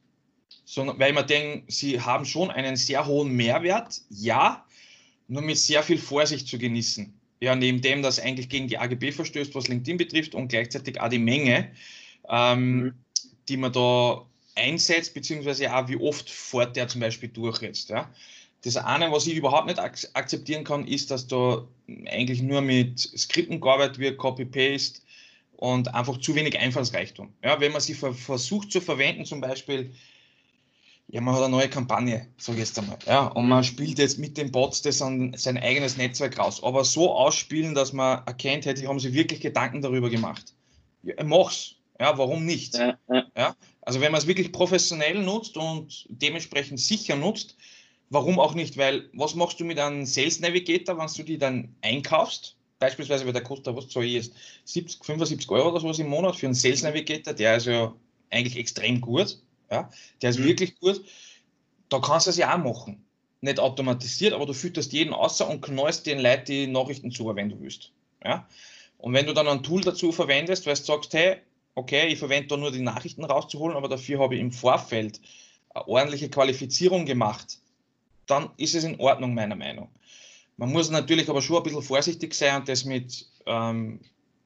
sondern 0.64 0.98
weil 0.98 1.12
mir 1.12 1.24
denke, 1.24 1.70
sie 1.70 2.01
haben 2.01 2.24
schon 2.24 2.51
einen 2.51 2.77
sehr 2.77 3.07
hohen 3.07 3.35
Mehrwert, 3.35 4.01
ja, 4.11 4.64
nur 5.29 5.42
mit 5.42 5.59
sehr 5.59 5.83
viel 5.83 5.98
Vorsicht 5.98 6.48
zu 6.48 6.59
genießen. 6.59 7.12
Ja, 7.40 7.55
neben 7.55 7.81
dem, 7.81 8.03
dass 8.03 8.18
eigentlich 8.18 8.48
gegen 8.48 8.68
die 8.68 8.79
AGB 8.79 9.12
verstößt, 9.12 9.55
was 9.55 9.68
LinkedIn 9.68 9.96
betrifft 9.96 10.35
und 10.35 10.48
gleichzeitig 10.48 11.01
auch 11.01 11.09
die 11.09 11.18
Menge, 11.18 11.70
ähm, 12.29 12.81
mhm. 12.81 12.94
die 13.48 13.57
man 13.57 13.72
da 13.72 14.27
einsetzt, 14.57 15.14
beziehungsweise 15.14 15.72
auch 15.72 15.88
wie 15.88 15.96
oft 15.96 16.29
fährt 16.29 16.77
der 16.77 16.88
zum 16.88 17.01
Beispiel 17.01 17.29
durch 17.29 17.62
jetzt. 17.62 17.90
Ja. 17.90 18.12
Das 18.62 18.77
eine, 18.77 19.12
was 19.12 19.27
ich 19.27 19.37
überhaupt 19.37 19.66
nicht 19.66 19.79
ak 19.79 19.99
akzeptieren 20.14 20.64
kann, 20.64 20.87
ist, 20.87 21.11
dass 21.11 21.27
da 21.27 21.66
eigentlich 22.07 22.42
nur 22.42 22.61
mit 22.61 22.99
Skripten 22.99 23.61
gearbeitet 23.61 23.99
wird, 23.99 24.18
Copy-Paste 24.18 25.01
und 25.57 25.94
einfach 25.94 26.18
zu 26.18 26.35
wenig 26.35 26.59
Einfallsreichtum. 26.59 27.33
Ja, 27.42 27.61
wenn 27.61 27.73
man 27.73 27.81
sie 27.81 27.94
versucht 27.94 28.73
zu 28.73 28.81
verwenden, 28.81 29.25
zum 29.25 29.40
Beispiel 29.40 29.92
ja, 31.11 31.23
man 31.23 31.35
hat 31.35 31.42
eine 31.42 31.53
neue 31.53 31.71
Kampagne, 31.71 32.29
sage 32.37 32.59
ich 32.59 32.68
jetzt 32.68 32.79
einmal. 32.79 32.99
Ja, 33.07 33.29
und 33.29 33.49
man 33.49 33.64
spielt 33.64 33.99
jetzt 33.99 34.18
mit 34.18 34.37
den 34.37 34.53
Bots 34.53 34.83
das 34.83 35.01
an 35.01 35.33
sein 35.38 35.57
eigenes 35.57 35.97
Netzwerk 35.97 36.38
raus. 36.38 36.62
Aber 36.62 36.85
so 36.85 37.14
ausspielen, 37.14 37.75
dass 37.75 37.94
man 37.94 38.27
erkennt, 38.27 38.66
hätte, 38.66 38.87
haben 38.87 39.01
sie 39.01 39.14
wirklich 39.14 39.40
Gedanken 39.40 39.81
darüber 39.81 40.11
gemacht. 40.11 40.53
Ja, 41.03 41.25
mach's. 41.25 41.77
Ja, 41.99 42.18
warum 42.18 42.44
nicht? 42.44 42.75
Ja 42.75 43.57
also 43.88 44.03
wenn 44.03 44.12
man 44.12 44.21
es 44.21 44.27
wirklich 44.27 44.53
professionell 44.53 45.23
nutzt 45.23 45.57
und 45.57 46.05
dementsprechend 46.11 46.79
sicher 46.79 47.16
nutzt, 47.16 47.57
warum 48.11 48.38
auch 48.38 48.55
nicht? 48.55 48.77
Weil 48.77 49.09
was 49.12 49.35
machst 49.35 49.61
du 49.61 49.64
mit 49.64 49.79
einem 49.79 50.07
Sales 50.07 50.40
Navigator, 50.40 50.99
wenn 50.99 51.07
du 51.07 51.23
die 51.23 51.38
dann 51.38 51.75
einkaufst? 51.83 52.57
Beispielsweise, 52.79 53.27
weil 53.27 53.33
der 53.33 53.42
kostet, 53.42 53.75
was 53.75 53.88
zahle 53.88 54.07
ich 54.07 54.14
jetzt? 54.14 54.33
70, 54.64 55.05
75 55.05 55.51
Euro 55.51 55.71
oder 55.71 55.81
sowas 55.81 55.99
im 55.99 56.09
Monat 56.09 56.37
für 56.37 56.47
einen 56.47 56.55
Sales 56.55 56.83
Navigator, 56.83 57.35
der 57.35 57.57
ist 57.57 57.66
ja 57.66 57.94
eigentlich 58.31 58.57
extrem 58.57 59.01
gut. 59.01 59.40
Ja? 59.71 59.90
Der 60.23 60.31
ist 60.31 60.38
mhm. 60.38 60.44
wirklich 60.44 60.79
gut. 60.79 61.03
Da 61.88 61.99
kannst 61.99 62.27
du 62.27 62.31
es 62.31 62.37
ja 62.37 62.55
auch 62.55 62.62
machen. 62.62 63.05
Nicht 63.40 63.61
automatisiert, 63.61 64.33
aber 64.33 64.47
du 64.47 64.53
fütterst 64.53 64.92
jeden 64.92 65.12
außer 65.12 65.49
und 65.49 65.61
knallst 65.61 66.07
den 66.07 66.18
Leuten 66.18 66.47
die 66.47 66.66
Nachrichten 66.66 67.11
zu, 67.11 67.35
wenn 67.35 67.49
du 67.49 67.61
willst. 67.61 67.92
Ja? 68.25 68.49
Und 68.99 69.12
wenn 69.14 69.27
du 69.27 69.33
dann 69.33 69.49
ein 69.49 69.62
Tool 69.62 69.81
dazu 69.81 70.12
verwendest, 70.12 70.66
weil 70.66 70.75
du 70.75 70.83
sagst, 70.83 71.14
hey, 71.14 71.37
okay, 71.75 72.09
ich 72.09 72.18
verwende 72.18 72.49
da 72.49 72.57
nur 72.57 72.73
die 72.73 72.81
Nachrichten 72.81 73.25
rauszuholen, 73.25 73.77
aber 73.77 73.88
dafür 73.88 74.18
habe 74.18 74.35
ich 74.35 74.40
im 74.40 74.53
Vorfeld 74.53 75.21
eine 75.71 75.87
ordentliche 75.87 76.29
Qualifizierung 76.29 77.07
gemacht, 77.07 77.59
dann 78.29 78.51
ist 78.57 78.75
es 78.75 78.85
in 78.85 79.01
Ordnung, 79.01 79.35
meiner 79.35 79.57
Meinung. 79.57 79.88
Man 80.57 80.73
muss 80.73 80.91
natürlich 80.91 81.29
aber 81.29 81.43
schon 81.43 81.59
ein 81.59 81.62
bisschen 81.62 81.83
vorsichtig 81.83 82.35
sein 82.35 82.61
und 82.61 82.69
das 82.69 82.85
mit 82.85 83.27
ähm, 83.47 84.01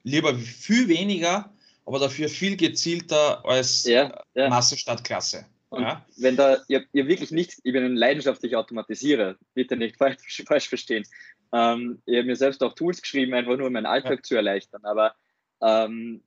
lieber 0.04 0.34
viel 0.34 0.88
weniger, 0.88 1.50
aber 1.86 1.98
dafür 1.98 2.28
viel 2.28 2.56
gezielter 2.56 3.44
als 3.44 3.84
ja, 3.84 4.22
ja. 4.34 4.48
Masse 4.48 4.76
statt 4.76 5.04
Klasse. 5.04 5.46
Ja. 5.72 6.04
Wenn 6.18 6.36
da, 6.36 6.58
ihr, 6.68 6.84
ihr, 6.92 7.08
wirklich 7.08 7.30
nicht, 7.30 7.58
ich 7.62 7.72
bin 7.72 7.82
ein 7.82 7.96
leidenschaftlicher 7.96 8.58
Automatisierer, 8.58 9.36
bitte 9.54 9.76
nicht 9.76 9.96
falsch, 9.98 10.42
falsch 10.46 10.68
verstehen. 10.68 11.04
Ähm, 11.52 12.02
ich 12.04 12.16
habe 12.16 12.26
mir 12.26 12.36
selbst 12.36 12.62
auch 12.62 12.74
Tools 12.74 13.00
geschrieben, 13.00 13.34
einfach 13.34 13.56
nur 13.56 13.66
um 13.66 13.72
meinen 13.72 13.86
Alltag 13.86 14.18
ja. 14.18 14.22
zu 14.22 14.34
erleichtern. 14.34 14.84
Aber 14.84 15.14
ähm, 15.62 16.22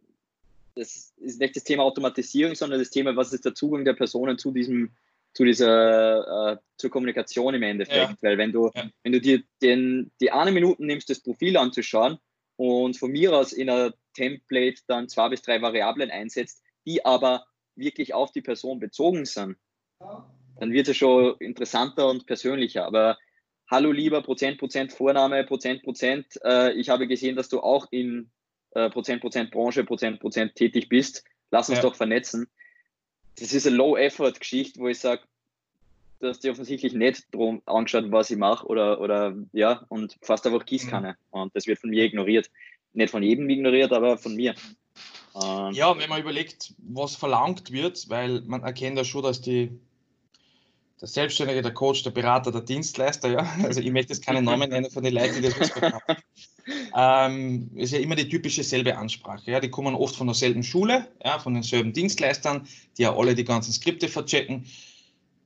das 0.76 1.13
ist 1.18 1.39
nicht 1.39 1.56
das 1.56 1.63
Thema 1.63 1.84
Automatisierung, 1.84 2.56
sondern 2.56 2.80
das 2.80 2.89
Thema, 2.89 3.15
was 3.15 3.34
ist 3.34 3.46
der 3.46 3.56
Zugang 3.56 3.86
der 3.86 3.94
Personen 3.94 4.38
zu 4.38 4.52
diesem, 4.52 4.91
zu 5.36 5.43
dieser, 5.43 6.54
äh, 6.54 6.58
zur 6.78 6.89
Kommunikation 6.89 7.54
im 7.54 7.63
Endeffekt. 7.63 8.10
Ja. 8.10 8.17
Weil 8.21 8.38
wenn 8.38 8.52
du, 8.52 8.71
ja. 8.74 8.89
wenn 9.04 9.12
du 9.12 9.21
dir 9.21 9.43
den, 9.62 10.12
die 10.21 10.32
eine 10.32 10.52
Minute 10.52 10.84
nimmst, 10.84 11.10
das 11.10 11.21
Profil 11.21 11.58
anzuschauen 11.58 12.17
und 12.56 12.98
von 12.98 13.12
mir 13.12 13.34
aus 13.34 13.52
in 13.52 13.69
einer 13.69 13.93
Template 14.13 14.82
dann 14.88 15.10
zwei 15.10 15.30
bis 15.30 15.41
drei 15.41 15.62
Variablen 15.62 16.10
einsetzt, 16.10 16.63
die 16.88 17.04
aber 17.06 17.45
wirklich 17.76 18.13
auf 18.13 18.32
die 18.32 18.41
Person 18.41 18.80
bezogen 18.80 19.26
sind, 19.26 19.58
dann 20.00 20.71
wird 20.71 20.88
es 20.88 20.95
schon 20.95 21.36
interessanter 21.39 22.10
und 22.10 22.26
persönlicher. 22.26 22.86
Aber 22.86 23.17
hallo 23.69 23.91
lieber 23.91 24.21
Prozent, 24.21 24.58
Prozent 24.58 24.93
Vorname, 24.93 25.43
Prozent, 25.43 25.84
Prozent, 25.84 26.28
äh, 26.45 26.71
ich 26.74 26.88
habe 26.88 27.08
gesehen, 27.08 27.36
dass 27.36 27.50
du 27.50 27.60
auch 27.60 27.88
in 27.91 28.32
äh, 28.71 28.89
Prozent, 28.89 29.19
Prozent 29.19 29.52
Branche, 29.52 29.84
Prozent, 29.84 30.21
Prozent 30.21 30.56
tätig 30.56 30.88
bist. 30.88 31.26
Lass 31.52 31.67
uns 31.67 31.80
ja. 31.80 31.82
doch 31.82 31.95
vernetzen. 31.95 32.48
Das 33.38 33.54
ist 33.54 33.67
eine 33.67 33.76
Low-Effort-Geschichte, 33.76 34.80
wo 34.80 34.88
ich 34.88 35.00
sage, 35.00 35.21
du 36.19 36.28
hast 36.28 36.43
dir 36.43 36.52
offensichtlich 36.52 36.93
nicht 36.93 37.34
drum 37.34 37.62
angeschaut, 37.65 38.12
was 38.12 38.32
ich 38.32 38.38
mache 38.38 38.65
oder, 38.67 39.02
oder 39.02 39.36
ja, 39.54 39.86
und 39.89 40.17
fast 40.21 40.45
einfach 40.45 40.65
Gießkanne. 40.65 41.17
Mhm. 41.32 41.39
Und 41.39 41.56
das 41.56 41.67
wird 41.67 41.80
von 41.80 41.89
mir 41.89 42.04
ignoriert. 42.04 42.50
Nicht 42.93 43.12
von 43.12 43.24
jedem 43.24 43.50
ignoriert, 43.50 43.91
aber 43.91 44.17
von 44.17 44.36
mir. 44.36 44.56
Ähm, 45.36 45.71
ja, 45.74 45.98
wenn 45.98 46.10
man 46.10 46.21
überlegt, 46.21 46.74
was 46.78 47.15
verlangt 47.15 47.71
wird, 47.71 48.10
weil 48.10 48.41
man 48.41 48.63
erkennt 48.63 48.98
ja 48.98 49.04
schon, 49.04 49.24
dass 49.24 49.41
die 49.41 49.78
der 51.06 51.12
Selbstständige, 51.12 51.62
der 51.62 51.74
Coach, 51.74 52.02
der 52.02 52.10
Berater, 52.10 52.52
der 52.52 52.62
Dienstleister, 52.62 53.30
ja, 53.30 53.48
also 53.63 53.80
ich 53.80 53.91
möchte 53.91 54.13
jetzt 54.13 54.26
keine 54.26 54.41
Namen 54.41 54.70
nennen 54.72 54.89
von 54.89 55.04
den 55.04 55.13
Leuten, 55.13 55.41
die 55.41 55.50
das 55.50 55.76
haben, 55.76 56.00
ähm, 57.36 57.70
ist 57.76 57.94
ja 57.94 58.00
immer 58.00 58.15
die 58.15 58.28
typische 58.28 58.63
selbe 58.63 58.98
Ansprache. 58.98 59.52
Ja, 59.52 59.60
die 59.60 59.70
kommen 59.70 59.94
oft 59.94 60.15
von 60.15 60.26
derselben 60.26 60.63
Schule, 60.63 61.08
ja, 61.24 61.38
von 61.38 61.54
denselben 61.54 61.94
Dienstleistern, 61.94 62.68
die 62.98 63.04
ja 63.04 63.15
alle 63.15 63.36
die 63.36 63.44
ganzen 63.44 63.72
Skripte 63.72 64.08
verchecken. 64.08 64.65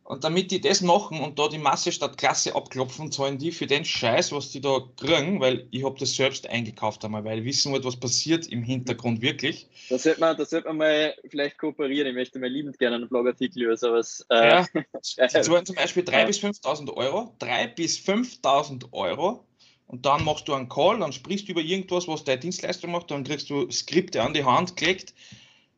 Und 0.10 0.24
damit 0.24 0.50
die 0.50 0.60
das 0.60 0.82
machen 0.82 1.22
und 1.22 1.38
da 1.38 1.48
die 1.50 1.60
Masse 1.60 1.92
statt 1.92 2.18
Klasse 2.18 2.56
abklopfen, 2.56 3.12
zahlen 3.12 3.38
die 3.38 3.52
für 3.52 3.68
den 3.68 3.86
Scheiß, 3.86 4.32
was 4.32 4.50
die 4.50 4.60
da 4.60 4.80
kriegen, 4.98 5.40
weil 5.40 5.68
ich 5.70 5.84
habe 5.84 6.00
das 6.00 6.16
selbst 6.16 6.50
eingekauft 6.50 7.06
einmal, 7.06 7.24
weil 7.26 7.38
ich 7.38 7.46
wissen 7.46 7.72
wollte, 7.72 7.86
was 7.86 7.96
passiert 7.96 8.48
im 8.48 8.64
Hintergrund 8.64 9.22
wirklich. 9.22 9.68
Da 9.88 10.00
sollte 10.00 10.20
man, 10.20 10.36
das 10.36 10.50
sollte 10.50 10.70
man 10.70 10.78
mal 10.78 11.14
vielleicht 11.30 11.60
kooperieren. 11.60 12.08
Ich 12.08 12.16
möchte 12.16 12.40
mal 12.40 12.50
liebend 12.50 12.80
gerne 12.80 12.96
einen 12.96 13.08
Blogartikel 13.08 13.62
über 13.62 13.78
sowas. 13.78 14.26
Äh, 14.32 14.48
ja, 14.48 14.68
die 14.74 15.44
zahlen 15.44 15.66
zum 15.68 15.76
Beispiel 15.76 16.02
3.000 16.02 16.12
ja. 16.18 16.26
bis 16.26 16.40
5.000 16.40 16.94
Euro. 16.96 17.36
3.000 17.40 17.76
bis 17.76 17.98
5.000 18.00 18.92
Euro. 18.92 19.46
Und 19.86 20.08
dann 20.08 20.26
machst 20.26 20.48
du 20.48 20.56
einen 20.56 20.70
Call, 20.70 20.98
dann 20.98 21.14
sprichst 21.14 21.48
du 21.48 21.52
über 21.52 21.62
irgendwas, 21.62 22.08
was 22.08 22.24
deine 22.24 22.40
Dienstleister 22.40 22.88
macht, 22.88 23.12
dann 23.12 23.24
kriegst 23.24 23.52
du 23.52 23.70
Skripte 23.70 24.24
an 24.24 24.34
die 24.34 24.44
Hand 24.44 24.76
gelegt. 24.76 25.14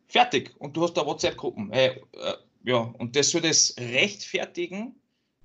Fertig. 0.07 0.53
Und 0.57 0.77
du 0.77 0.83
hast 0.83 0.93
da 0.93 1.05
WhatsApp-Gruppen. 1.05 1.69
Hey, 1.73 2.01
äh, 2.13 2.33
ja, 2.63 2.77
und 2.77 3.15
das 3.15 3.31
soll 3.31 3.41
das 3.41 3.75
rechtfertigen, 3.77 4.95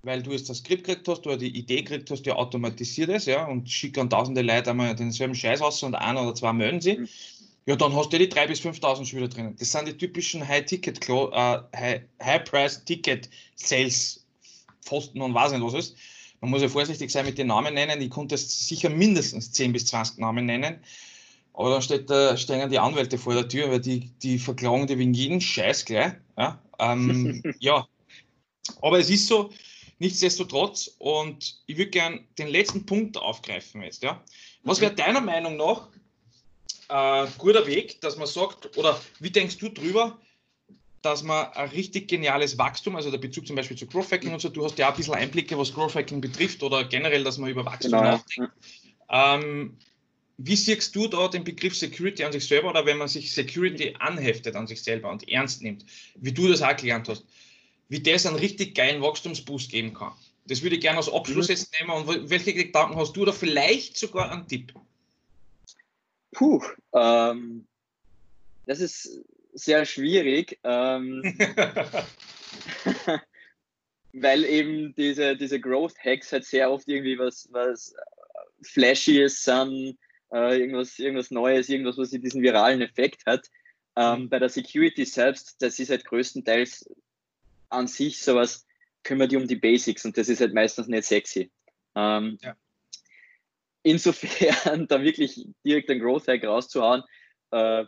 weil 0.02 0.22
du 0.22 0.32
jetzt 0.32 0.48
das 0.48 0.58
Skript 0.58 0.84
gekriegt 0.84 1.08
hast 1.08 1.26
oder 1.26 1.36
die 1.36 1.56
Idee 1.56 1.82
gekriegt 1.82 2.10
hast, 2.10 2.26
ja, 2.26 2.34
automatisiert 2.34 3.10
es, 3.10 3.26
ja, 3.26 3.44
und 3.46 3.70
schick 3.70 3.98
an 3.98 4.10
tausende 4.10 4.42
Leute 4.42 4.70
einmal 4.70 4.94
denselben 4.94 5.34
Scheiß 5.34 5.60
aus 5.60 5.82
und 5.82 5.94
ein 5.94 6.16
oder 6.16 6.34
zwei 6.34 6.52
melden 6.52 6.80
sie. 6.80 7.08
Ja, 7.66 7.74
dann 7.74 7.96
hast 7.96 8.12
du 8.12 8.18
die 8.18 8.28
3.000 8.28 8.46
bis 8.46 8.60
5.000 8.60 9.04
schon 9.06 9.18
wieder 9.18 9.28
drinnen. 9.28 9.56
Das 9.58 9.72
sind 9.72 9.88
die 9.88 9.96
typischen 9.96 10.46
High-Ticket, 10.46 11.00
äh, 11.08 11.60
Pfosten 14.82 15.20
und 15.20 15.34
was 15.34 15.52
nicht 15.52 15.62
was 15.62 15.74
ist. 15.74 15.96
Man 16.40 16.50
muss 16.50 16.62
ja 16.62 16.68
vorsichtig 16.68 17.10
sein 17.10 17.26
mit 17.26 17.38
den 17.38 17.48
Namen 17.48 17.74
nennen. 17.74 18.00
Ich 18.00 18.10
konnte 18.10 18.36
sicher 18.36 18.88
mindestens 18.88 19.50
10 19.50 19.72
bis 19.72 19.86
20 19.86 20.18
Namen 20.18 20.46
nennen. 20.46 20.78
Aber 21.56 21.70
dann 21.70 21.80
steht, 21.80 22.10
da, 22.10 22.36
stehen 22.36 22.68
die 22.68 22.78
Anwälte 22.78 23.16
vor 23.16 23.32
der 23.32 23.48
Tür, 23.48 23.70
weil 23.70 23.80
die, 23.80 24.10
die 24.22 24.38
verklagen 24.38 24.86
die 24.86 24.98
wegen 24.98 25.14
jeden 25.14 25.40
Scheiß 25.40 25.86
gleich. 25.86 26.12
Ja, 26.36 26.62
ähm, 26.78 27.42
ja. 27.60 27.88
aber 28.82 28.98
es 28.98 29.08
ist 29.08 29.26
so, 29.26 29.50
nichtsdestotrotz, 29.98 30.94
und 30.98 31.62
ich 31.66 31.78
würde 31.78 31.90
gerne 31.90 32.20
den 32.38 32.48
letzten 32.48 32.84
Punkt 32.84 33.16
aufgreifen 33.16 33.82
jetzt. 33.82 34.02
Ja. 34.02 34.22
Was 34.64 34.82
wäre 34.82 34.94
deiner 34.94 35.22
Meinung 35.22 35.56
nach 35.56 35.88
ein 36.88 37.26
äh, 37.26 37.30
guter 37.38 37.66
Weg, 37.66 38.02
dass 38.02 38.18
man 38.18 38.26
sagt, 38.26 38.76
oder 38.76 39.00
wie 39.20 39.30
denkst 39.30 39.56
du 39.56 39.70
drüber, 39.70 40.18
dass 41.00 41.22
man 41.22 41.46
ein 41.52 41.70
richtig 41.70 42.08
geniales 42.08 42.58
Wachstum, 42.58 42.96
also 42.96 43.10
der 43.10 43.18
Bezug 43.18 43.46
zum 43.46 43.56
Beispiel 43.56 43.78
zu 43.78 43.86
Growth 43.86 44.12
Hacking 44.12 44.34
und 44.34 44.40
so, 44.40 44.50
du 44.50 44.62
hast 44.62 44.76
ja 44.76 44.90
ein 44.90 44.96
bisschen 44.96 45.14
Einblicke, 45.14 45.58
was 45.58 45.72
Growth 45.72 45.94
Hacking 45.94 46.20
betrifft 46.20 46.62
oder 46.62 46.84
generell, 46.84 47.24
dass 47.24 47.38
man 47.38 47.48
über 47.48 47.64
Wachstum 47.64 47.92
genau. 47.92 48.02
nachdenkt. 48.02 48.52
Ähm, 49.08 49.78
wie 50.38 50.56
siehst 50.56 50.94
du 50.94 51.08
da 51.08 51.28
den 51.28 51.44
Begriff 51.44 51.76
Security 51.76 52.24
an 52.24 52.32
sich 52.32 52.46
selber 52.46 52.70
oder 52.70 52.84
wenn 52.84 52.98
man 52.98 53.08
sich 53.08 53.32
Security 53.32 53.94
anheftet 53.98 54.54
an 54.54 54.66
sich 54.66 54.82
selber 54.82 55.10
und 55.10 55.28
ernst 55.28 55.62
nimmt, 55.62 55.84
wie 56.16 56.32
du 56.32 56.48
das 56.48 56.62
auch 56.62 56.76
gelernt 56.76 57.08
hast, 57.08 57.24
wie 57.88 58.00
das 58.00 58.26
einen 58.26 58.36
richtig 58.36 58.74
geilen 58.74 59.00
Wachstumsboost 59.00 59.70
geben 59.70 59.94
kann? 59.94 60.12
Das 60.46 60.62
würde 60.62 60.76
ich 60.76 60.82
gerne 60.82 60.98
als 60.98 61.08
Abschluss 61.08 61.48
mhm. 61.48 61.54
jetzt 61.54 61.74
nehmen. 61.80 61.90
Und 61.90 62.30
welche 62.30 62.52
Gedanken 62.52 62.96
hast 62.96 63.16
du 63.16 63.22
oder 63.22 63.32
vielleicht 63.32 63.96
sogar 63.96 64.30
einen 64.30 64.46
Tipp? 64.46 64.72
Puh, 66.32 66.62
ähm, 66.92 67.66
das 68.66 68.80
ist 68.80 69.24
sehr 69.54 69.86
schwierig, 69.86 70.58
ähm, 70.64 71.22
weil 74.12 74.44
eben 74.44 74.94
diese, 74.96 75.36
diese 75.36 75.58
Growth 75.58 75.98
Hacks 76.04 76.30
halt 76.30 76.44
sehr 76.44 76.70
oft 76.70 76.86
irgendwie 76.88 77.18
was, 77.18 77.48
was 77.52 77.94
Flashyes 78.62 79.42
sind, 79.42 79.96
äh, 80.32 80.58
irgendwas, 80.58 80.98
irgendwas 80.98 81.30
Neues, 81.30 81.68
irgendwas, 81.68 81.98
was 81.98 82.10
diesen 82.10 82.42
viralen 82.42 82.82
Effekt 82.82 83.26
hat. 83.26 83.46
Ähm, 83.96 84.22
mhm. 84.22 84.28
Bei 84.28 84.38
der 84.38 84.48
Security 84.48 85.04
selbst, 85.04 85.56
das 85.60 85.78
ist 85.78 85.90
halt 85.90 86.04
größtenteils 86.04 86.88
an 87.68 87.86
sich 87.86 88.22
sowas, 88.22 88.66
kümmert 89.02 89.32
die 89.32 89.36
um 89.36 89.46
die 89.46 89.56
Basics 89.56 90.04
und 90.04 90.16
das 90.18 90.28
ist 90.28 90.40
halt 90.40 90.54
meistens 90.54 90.88
nicht 90.88 91.04
sexy. 91.04 91.50
Ähm, 91.94 92.38
ja. 92.42 92.56
Insofern 93.82 94.86
da 94.88 95.02
wirklich 95.02 95.46
direkt 95.64 95.90
einen 95.90 96.00
Growth 96.00 96.28
Hack 96.28 96.44
rauszuhauen, 96.44 97.02
äh, 97.52 97.84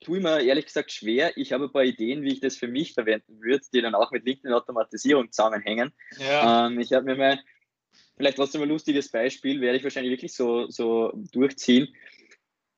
tue 0.00 0.18
ich 0.18 0.22
mir 0.22 0.42
ehrlich 0.42 0.66
gesagt 0.66 0.92
schwer. 0.92 1.36
Ich 1.36 1.52
habe 1.52 1.64
ein 1.64 1.72
paar 1.72 1.84
Ideen, 1.84 2.22
wie 2.22 2.32
ich 2.32 2.40
das 2.40 2.56
für 2.56 2.68
mich 2.68 2.92
verwenden 2.92 3.40
würde, 3.40 3.64
die 3.72 3.80
dann 3.80 3.94
auch 3.94 4.10
mit 4.10 4.24
LinkedIn-Automatisierung 4.24 5.30
zusammenhängen. 5.32 5.92
Ja. 6.18 6.66
Ähm, 6.66 6.78
ich 6.80 6.92
habe 6.92 7.06
mir 7.06 7.16
mal 7.16 7.40
vielleicht 8.16 8.36
trotzdem 8.36 8.62
ein 8.62 8.68
lustiges 8.68 9.10
Beispiel, 9.10 9.60
werde 9.60 9.78
ich 9.78 9.84
wahrscheinlich 9.84 10.12
wirklich 10.12 10.34
so, 10.34 10.68
so 10.68 11.12
durchziehen. 11.32 11.88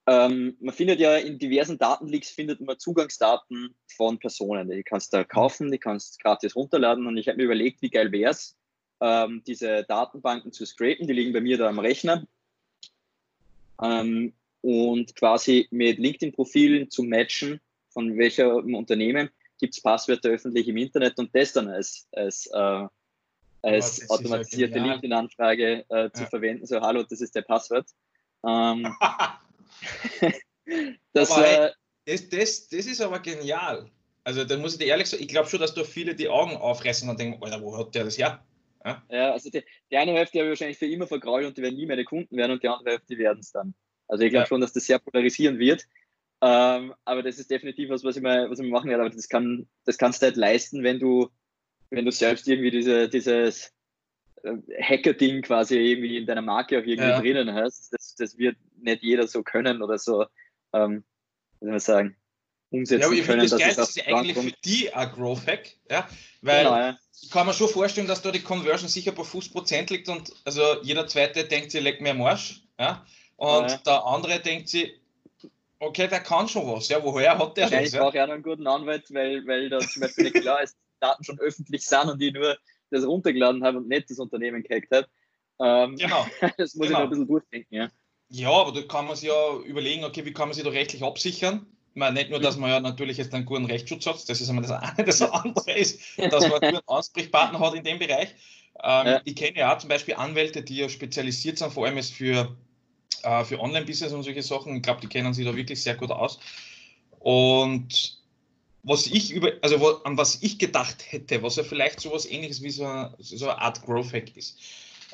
Ähm, 0.08 0.56
man 0.60 0.74
findet 0.74 1.00
ja 1.00 1.16
in 1.16 1.38
diversen 1.38 1.78
Datenleaks 1.78 2.30
findet 2.30 2.60
man 2.60 2.78
Zugangsdaten 2.78 3.74
von 3.88 4.18
Personen. 4.18 4.70
Die 4.70 4.84
kannst 4.84 5.12
du 5.12 5.24
kaufen, 5.24 5.72
die 5.72 5.78
kannst 5.78 6.16
du 6.16 6.22
gratis 6.22 6.54
runterladen 6.54 7.06
und 7.06 7.16
ich 7.16 7.26
habe 7.26 7.38
mir 7.38 7.44
überlegt, 7.44 7.82
wie 7.82 7.90
geil 7.90 8.12
wäre 8.12 8.30
es, 8.30 8.56
ähm, 9.00 9.42
diese 9.46 9.84
Datenbanken 9.84 10.52
zu 10.52 10.64
scrapen. 10.64 11.08
Die 11.08 11.12
liegen 11.12 11.32
bei 11.32 11.40
mir 11.40 11.58
da 11.58 11.68
am 11.68 11.80
Rechner. 11.80 12.26
Ähm, 13.82 14.32
und 14.62 15.14
quasi 15.16 15.68
mit 15.70 15.98
LinkedIn-Profilen 15.98 16.90
zu 16.90 17.02
matchen, 17.02 17.60
von 17.90 18.16
welchem 18.16 18.74
Unternehmen 18.74 19.30
gibt 19.58 19.74
es 19.74 19.82
Passwörter 19.82 20.30
öffentlich 20.30 20.68
im 20.68 20.76
Internet 20.76 21.18
und 21.18 21.34
das 21.34 21.52
dann 21.52 21.68
als, 21.68 22.08
als 22.12 22.46
äh, 22.52 22.86
als 23.66 24.08
automatisierte 24.10 24.78
LinkedIn-Anfrage 24.78 25.84
äh, 25.88 26.10
zu 26.12 26.22
ja. 26.22 26.28
verwenden. 26.28 26.66
So, 26.66 26.80
hallo, 26.80 27.02
das 27.02 27.20
ist 27.20 27.34
der 27.34 27.42
Passwort. 27.42 27.88
Ähm, 28.46 28.94
das, 31.12 31.30
aber, 31.30 31.66
äh, 31.66 31.72
das, 32.04 32.28
das, 32.28 32.68
das 32.68 32.86
ist 32.86 33.00
aber 33.00 33.18
genial. 33.20 33.90
Also 34.24 34.44
da 34.44 34.56
muss 34.56 34.72
ich 34.72 34.78
dir 34.78 34.86
ehrlich 34.86 35.08
sagen, 35.08 35.22
ich 35.22 35.28
glaube 35.28 35.48
schon, 35.48 35.60
dass 35.60 35.74
da 35.74 35.84
viele 35.84 36.14
die 36.14 36.28
Augen 36.28 36.56
aufreißen 36.56 37.08
und 37.08 37.18
denken, 37.18 37.42
Alter, 37.42 37.62
wo 37.62 37.76
hat 37.76 37.94
der 37.94 38.04
das 38.04 38.18
her? 38.18 38.44
Ja, 38.84 39.02
ja 39.10 39.32
also 39.32 39.50
die, 39.50 39.62
die, 39.90 39.96
eine 39.96 40.12
Hälfte 40.12 40.38
habe 40.38 40.48
ich 40.48 40.50
wahrscheinlich 40.50 40.78
für 40.78 40.86
immer 40.86 41.06
vergrault 41.06 41.46
und 41.46 41.56
die 41.56 41.62
werden 41.62 41.76
nie 41.76 41.86
meine 41.86 42.04
Kunden 42.04 42.36
werden 42.36 42.52
und 42.52 42.62
die 42.62 42.68
andere 42.68 42.90
Hälfte 42.90 43.18
werden 43.18 43.40
es 43.40 43.52
dann. 43.52 43.74
Also 44.08 44.24
ich 44.24 44.30
glaube 44.30 44.44
ja. 44.44 44.46
schon, 44.46 44.60
dass 44.60 44.72
das 44.72 44.86
sehr 44.86 44.98
polarisieren 44.98 45.58
wird. 45.58 45.86
Ähm, 46.42 46.94
aber 47.04 47.22
das 47.22 47.38
ist 47.38 47.50
definitiv 47.50 47.88
was, 47.88 48.04
was 48.04 48.16
ich 48.16 48.22
mal, 48.22 48.50
was 48.50 48.58
ich 48.58 48.64
mal 48.64 48.78
machen 48.78 48.90
werde. 48.90 49.02
Aber 49.02 49.14
das, 49.14 49.28
kann, 49.28 49.66
das 49.84 49.98
kannst 49.98 50.22
du 50.22 50.26
halt 50.26 50.36
leisten, 50.36 50.82
wenn 50.82 51.00
du 51.00 51.30
wenn 51.90 52.04
du 52.04 52.12
selbst 52.12 52.48
irgendwie 52.48 52.70
diese, 52.70 53.08
dieses 53.08 53.72
äh, 54.42 54.56
Hacker-Ding 54.80 55.42
quasi 55.42 55.76
irgendwie 55.78 56.16
in 56.16 56.26
deiner 56.26 56.42
Marke 56.42 56.78
auch 56.78 56.84
irgendwie 56.84 57.08
ja. 57.08 57.20
drinnen 57.20 57.52
hast, 57.54 57.92
das, 57.92 58.14
das 58.16 58.38
wird 58.38 58.56
nicht 58.76 59.02
jeder 59.02 59.26
so 59.26 59.42
können 59.42 59.82
oder 59.82 59.98
so, 59.98 60.26
ähm, 60.72 61.04
wie 61.60 61.66
soll 61.66 61.70
man 61.70 61.80
sagen, 61.80 62.16
umsetzen 62.70 63.00
ja, 63.00 63.06
aber 63.06 63.16
ich 63.16 63.26
können. 63.26 63.48
Das, 63.48 63.58
geil, 63.58 63.74
das 63.76 63.96
ist 63.96 64.06
eigentlich 64.06 64.36
für 64.36 64.52
die 64.64 64.92
ein 64.92 65.12
Growth 65.12 65.46
Hack, 65.46 65.76
ja, 65.90 66.08
weil 66.42 66.64
genau, 66.64 66.76
ja. 66.76 66.98
ich 67.20 67.30
kann 67.30 67.46
mir 67.46 67.54
schon 67.54 67.68
vorstellen, 67.68 68.06
dass 68.08 68.22
da 68.22 68.30
die 68.30 68.42
Conversion 68.42 68.88
sicher 68.88 69.12
bei 69.12 69.22
50% 69.22 69.92
liegt 69.92 70.08
und 70.08 70.32
also 70.44 70.82
jeder 70.82 71.06
Zweite 71.06 71.44
denkt 71.44 71.70
sich, 71.70 71.82
leck 71.82 72.00
mir 72.00 72.10
am 72.10 72.22
Arsch, 72.22 72.62
ja, 72.78 73.04
und 73.36 73.70
ja. 73.70 73.76
der 73.78 74.04
andere 74.04 74.40
denkt 74.40 74.68
sich, 74.68 75.00
okay, 75.78 76.08
der 76.08 76.20
kann 76.20 76.48
schon 76.48 76.66
was, 76.66 76.88
ja, 76.88 77.02
woher 77.02 77.38
hat 77.38 77.56
der 77.56 77.70
das? 77.70 77.92
Ich 77.92 77.98
brauche 77.98 78.16
ja 78.16 78.26
noch 78.26 78.34
einen 78.34 78.42
guten 78.42 78.66
Anwalt, 78.66 79.12
weil, 79.12 79.46
weil 79.46 79.68
da 79.68 79.78
zum 79.80 80.02
Beispiel 80.02 80.24
nicht 80.24 80.40
klar 80.40 80.62
ist, 80.62 80.76
Daten 81.00 81.24
schon 81.24 81.38
öffentlich 81.38 81.84
sind 81.86 82.08
und 82.08 82.20
die 82.20 82.32
nur 82.32 82.56
das 82.90 83.04
runtergeladen 83.04 83.64
haben 83.64 83.78
und 83.78 83.88
nicht 83.88 84.10
das 84.10 84.18
Unternehmen 84.18 84.62
gehackt 84.62 84.90
hat. 84.90 85.08
Ähm, 85.60 85.96
genau. 85.96 86.26
Das 86.58 86.74
muss 86.74 86.86
genau. 86.86 86.88
ich 86.88 86.90
noch 86.90 87.00
ein 87.00 87.10
bisschen 87.10 87.28
durchdenken, 87.28 87.74
ja. 87.74 87.88
Ja, 88.28 88.50
aber 88.50 88.72
da 88.72 88.82
kann 88.82 89.06
man 89.06 89.16
sich 89.16 89.28
ja 89.28 89.56
überlegen, 89.64 90.04
okay, 90.04 90.24
wie 90.24 90.32
kann 90.32 90.48
man 90.48 90.54
sich 90.54 90.64
da 90.64 90.70
rechtlich 90.70 91.02
absichern? 91.02 91.66
Ich 91.94 91.98
meine, 91.98 92.14
nicht 92.14 92.30
nur, 92.30 92.40
dass 92.40 92.56
man 92.56 92.70
ja 92.70 92.80
natürlich 92.80 93.16
jetzt 93.16 93.32
einen 93.32 93.46
guten 93.46 93.66
Rechtsschutz 93.66 94.04
hat, 94.06 94.28
das 94.28 94.40
ist 94.40 94.48
einmal 94.48 94.66
das 94.66 94.72
eine, 94.72 95.04
das 95.04 95.22
andere 95.22 95.72
ist, 95.72 96.00
dass 96.18 96.48
man 96.48 96.60
einen 96.60 96.74
guten 96.74 96.88
Ansprechpartner 96.88 97.60
hat 97.60 97.74
in 97.74 97.84
dem 97.84 97.98
Bereich. 97.98 98.34
Ähm, 98.82 99.06
ja. 99.06 99.20
Ich 99.24 99.36
kenne 99.36 99.58
ja 99.58 99.74
auch 99.74 99.78
zum 99.78 99.88
Beispiel 99.88 100.14
Anwälte, 100.14 100.62
die 100.62 100.76
ja 100.76 100.88
spezialisiert 100.88 101.58
sind, 101.58 101.72
vor 101.72 101.86
allem 101.86 101.96
jetzt 101.96 102.12
für, 102.12 102.54
äh, 103.22 103.44
für 103.44 103.60
Online-Business 103.60 104.12
und 104.12 104.24
solche 104.24 104.42
Sachen. 104.42 104.76
Ich 104.76 104.82
glaube, 104.82 105.00
die 105.00 105.06
kennen 105.06 105.32
sich 105.32 105.46
da 105.46 105.56
wirklich 105.56 105.82
sehr 105.82 105.94
gut 105.94 106.10
aus. 106.10 106.38
Und 107.20 108.15
was 108.86 109.08
ich 109.08 109.32
über, 109.32 109.52
also 109.62 109.80
wo, 109.80 109.88
an 110.04 110.16
was 110.16 110.42
ich 110.42 110.58
gedacht 110.58 111.04
hätte, 111.10 111.42
was 111.42 111.56
ja 111.56 111.64
vielleicht 111.64 112.00
sowas 112.00 112.24
ähnliches 112.24 112.62
wie 112.62 112.70
so 112.70 112.84
eine, 112.84 113.14
so 113.18 113.48
eine 113.48 113.60
Art 113.60 113.84
Growth 113.84 114.12
Hack 114.12 114.36
ist. 114.36 114.58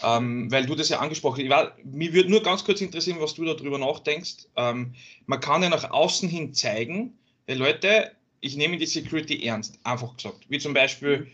Ähm, 0.03 0.51
weil 0.51 0.67
du 0.67 0.75
das 0.75 0.91
ja 0.91 0.99
angesprochen 0.99 1.51
hast. 1.51 1.73
Mir 1.85 2.13
würde 2.13 2.31
nur 2.31 2.43
ganz 2.43 2.65
kurz 2.65 2.83
interessieren, 2.83 3.21
was 3.21 3.35
du 3.35 3.45
darüber 3.45 3.79
nachdenkst. 3.79 4.47
Ähm, 4.57 4.95
man 5.27 5.41
kann 5.41 5.63
ja 5.63 5.71
nach 5.71 5.91
außen 5.91 6.29
hin 6.29 6.53
zeigen, 6.53 7.17
hey 7.47 7.57
Leute, 7.57 8.13
ich 8.41 8.57
nehme 8.57 8.77
die 8.77 8.87
Security 8.87 9.43
ernst, 9.47 9.79
einfach 9.85 10.17
gesagt. 10.17 10.45
Wie 10.49 10.59
zum 10.59 10.75
Beispiel, 10.75 11.29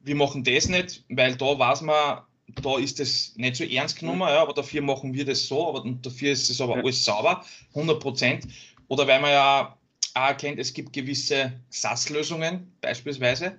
wir 0.00 0.14
machen 0.14 0.44
das 0.44 0.68
nicht, 0.68 1.04
weil 1.10 1.36
da 1.36 1.58
weiß 1.58 1.82
man, 1.82 2.22
da 2.62 2.78
ist 2.78 3.00
das 3.00 3.34
nicht 3.36 3.56
so 3.56 3.64
ernst 3.64 3.98
genommen, 3.98 4.22
ja, 4.22 4.40
aber 4.40 4.54
dafür 4.54 4.80
machen 4.80 5.12
wir 5.12 5.26
das 5.26 5.46
so, 5.46 5.68
aber 5.68 5.84
dafür 6.00 6.32
ist 6.32 6.48
es 6.48 6.60
aber 6.60 6.76
alles 6.76 7.04
sauber, 7.04 7.44
100 7.74 8.00
Prozent. 8.00 8.46
Oder 8.88 9.06
weil 9.06 9.20
man 9.20 9.30
ja 9.30 9.76
auch 10.14 10.28
erkennt, 10.28 10.58
es 10.58 10.72
gibt 10.72 10.92
gewisse 10.92 11.52
SaaS-Lösungen 11.70 12.72
beispielsweise, 12.80 13.58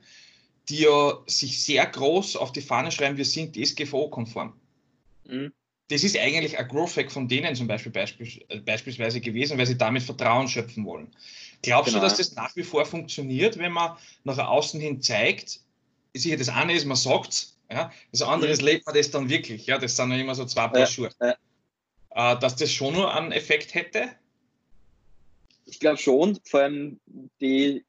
die 0.69 0.79
ja 0.79 1.19
sich 1.27 1.63
sehr 1.63 1.85
groß 1.85 2.35
auf 2.35 2.51
die 2.51 2.61
Fahne 2.61 2.91
schreiben, 2.91 3.17
wir 3.17 3.25
sind 3.25 3.55
DSGVO-konform. 3.55 4.53
Mhm. 5.25 5.51
Das 5.89 6.03
ist 6.03 6.17
eigentlich 6.17 6.57
ein 6.57 6.67
Growth 6.67 6.95
Hack 6.95 7.11
von 7.11 7.27
denen 7.27 7.55
zum 7.55 7.67
Beispiel 7.67 7.91
äh, 8.47 8.59
beispielsweise 8.59 9.19
gewesen, 9.19 9.57
weil 9.57 9.65
sie 9.65 9.77
damit 9.77 10.03
Vertrauen 10.03 10.47
schöpfen 10.47 10.85
wollen. 10.85 11.11
Glaubst 11.61 11.91
genau. 11.91 12.01
du, 12.01 12.07
dass 12.07 12.17
das 12.17 12.33
nach 12.35 12.55
wie 12.55 12.63
vor 12.63 12.85
funktioniert, 12.85 13.57
wenn 13.57 13.71
man 13.71 13.97
nach 14.23 14.37
außen 14.37 14.79
hin 14.79 15.01
zeigt, 15.01 15.59
sicher 16.13 16.37
das 16.37 16.49
eine 16.49 16.73
ist, 16.73 16.85
man 16.85 16.97
sagt 16.97 17.53
ja, 17.71 17.91
das 18.11 18.21
andere 18.21 18.51
ist, 18.51 18.61
mhm. 18.61 18.67
lebt 18.67 18.85
man 18.85 18.95
das 18.95 19.11
dann 19.11 19.29
wirklich, 19.29 19.65
ja, 19.65 19.77
das 19.77 19.95
sind 19.95 20.11
ja 20.11 20.17
immer 20.17 20.35
so 20.35 20.45
zwei 20.45 20.67
Paar 20.67 20.85
Schuhe. 20.85 21.09
Ja, 21.19 21.35
ja. 22.15 22.33
Äh, 22.33 22.39
dass 22.39 22.55
das 22.55 22.71
schon 22.71 22.93
nur 22.93 23.13
einen 23.13 23.31
Effekt 23.31 23.73
hätte? 23.73 24.09
Ich 25.65 25.79
glaube 25.79 25.97
schon, 25.97 26.39
vor 26.43 26.61
allem 26.61 26.99
die 27.41 27.83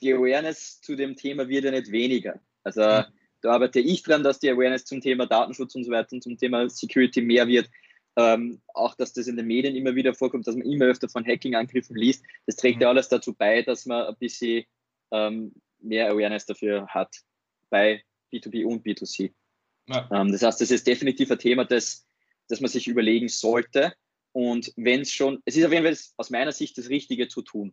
die 0.00 0.12
Awareness 0.12 0.80
zu 0.80 0.96
dem 0.96 1.16
Thema 1.16 1.48
wird 1.48 1.64
ja 1.64 1.70
nicht 1.70 1.90
weniger. 1.90 2.38
Also 2.62 2.82
mhm. 2.82 3.04
da 3.40 3.50
arbeite 3.50 3.80
ich 3.80 4.02
dran, 4.02 4.22
dass 4.22 4.38
die 4.38 4.50
Awareness 4.50 4.84
zum 4.84 5.00
Thema 5.00 5.26
Datenschutz 5.26 5.74
und 5.74 5.84
so 5.84 5.90
weiter 5.90 6.12
und 6.12 6.22
zum 6.22 6.36
Thema 6.36 6.68
Security 6.68 7.22
mehr 7.22 7.48
wird. 7.48 7.68
Ähm, 8.16 8.60
auch, 8.74 8.94
dass 8.94 9.12
das 9.12 9.26
in 9.26 9.36
den 9.36 9.46
Medien 9.46 9.74
immer 9.74 9.94
wieder 9.96 10.14
vorkommt, 10.14 10.46
dass 10.46 10.54
man 10.54 10.66
immer 10.66 10.84
öfter 10.84 11.08
von 11.08 11.26
Hacking-Angriffen 11.26 11.96
liest. 11.96 12.24
Das 12.46 12.56
trägt 12.56 12.76
mhm. 12.76 12.82
ja 12.82 12.88
alles 12.90 13.08
dazu 13.08 13.34
bei, 13.34 13.62
dass 13.62 13.86
man 13.86 14.06
ein 14.06 14.16
bisschen 14.16 14.64
ähm, 15.10 15.52
mehr 15.80 16.10
Awareness 16.10 16.46
dafür 16.46 16.86
hat 16.86 17.16
bei 17.70 18.04
B2B 18.32 18.64
und 18.64 18.86
B2C. 18.86 19.32
Ja. 19.88 20.08
Ähm, 20.12 20.30
das 20.30 20.42
heißt, 20.42 20.60
das 20.60 20.70
ist 20.70 20.86
definitiv 20.86 21.30
ein 21.30 21.38
Thema, 21.38 21.64
das, 21.64 22.06
das 22.48 22.60
man 22.60 22.70
sich 22.70 22.86
überlegen 22.86 23.28
sollte. 23.28 23.94
Und 24.34 24.72
wenn 24.76 25.00
es 25.00 25.12
schon, 25.12 25.40
es 25.46 25.56
ist 25.56 25.64
auf 25.64 25.72
jeden 25.72 25.84
Fall 25.84 25.96
aus 26.18 26.28
meiner 26.28 26.52
Sicht 26.52 26.76
das 26.76 26.90
Richtige 26.90 27.28
zu 27.28 27.40
tun 27.40 27.72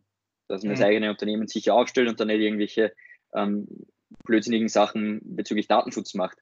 dass 0.52 0.62
man 0.62 0.72
mhm. 0.72 0.76
das 0.76 0.86
eigene 0.86 1.10
Unternehmen 1.10 1.48
sicher 1.48 1.74
aufstellt 1.74 2.08
und 2.08 2.20
dann 2.20 2.28
nicht 2.28 2.40
irgendwelche 2.40 2.92
ähm, 3.34 3.66
blödsinnigen 4.24 4.68
Sachen 4.68 5.20
bezüglich 5.24 5.66
Datenschutz 5.66 6.14
macht. 6.14 6.38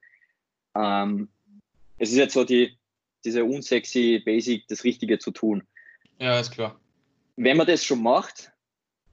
Ähm, 0.75 1.29
es 1.99 2.11
ist 2.11 2.17
jetzt 2.17 2.35
so 2.35 2.45
die, 2.45 2.77
diese 3.25 3.45
unsexy 3.45 4.21
Basic, 4.25 4.67
das 4.69 4.85
Richtige 4.85 5.19
zu 5.19 5.31
tun. 5.31 5.67
Ja, 6.19 6.39
ist 6.41 6.51
klar. 6.51 6.79
Wenn 7.37 7.57
man 7.57 7.67
das 7.67 7.85
schon 7.85 8.03
macht, 8.03 8.53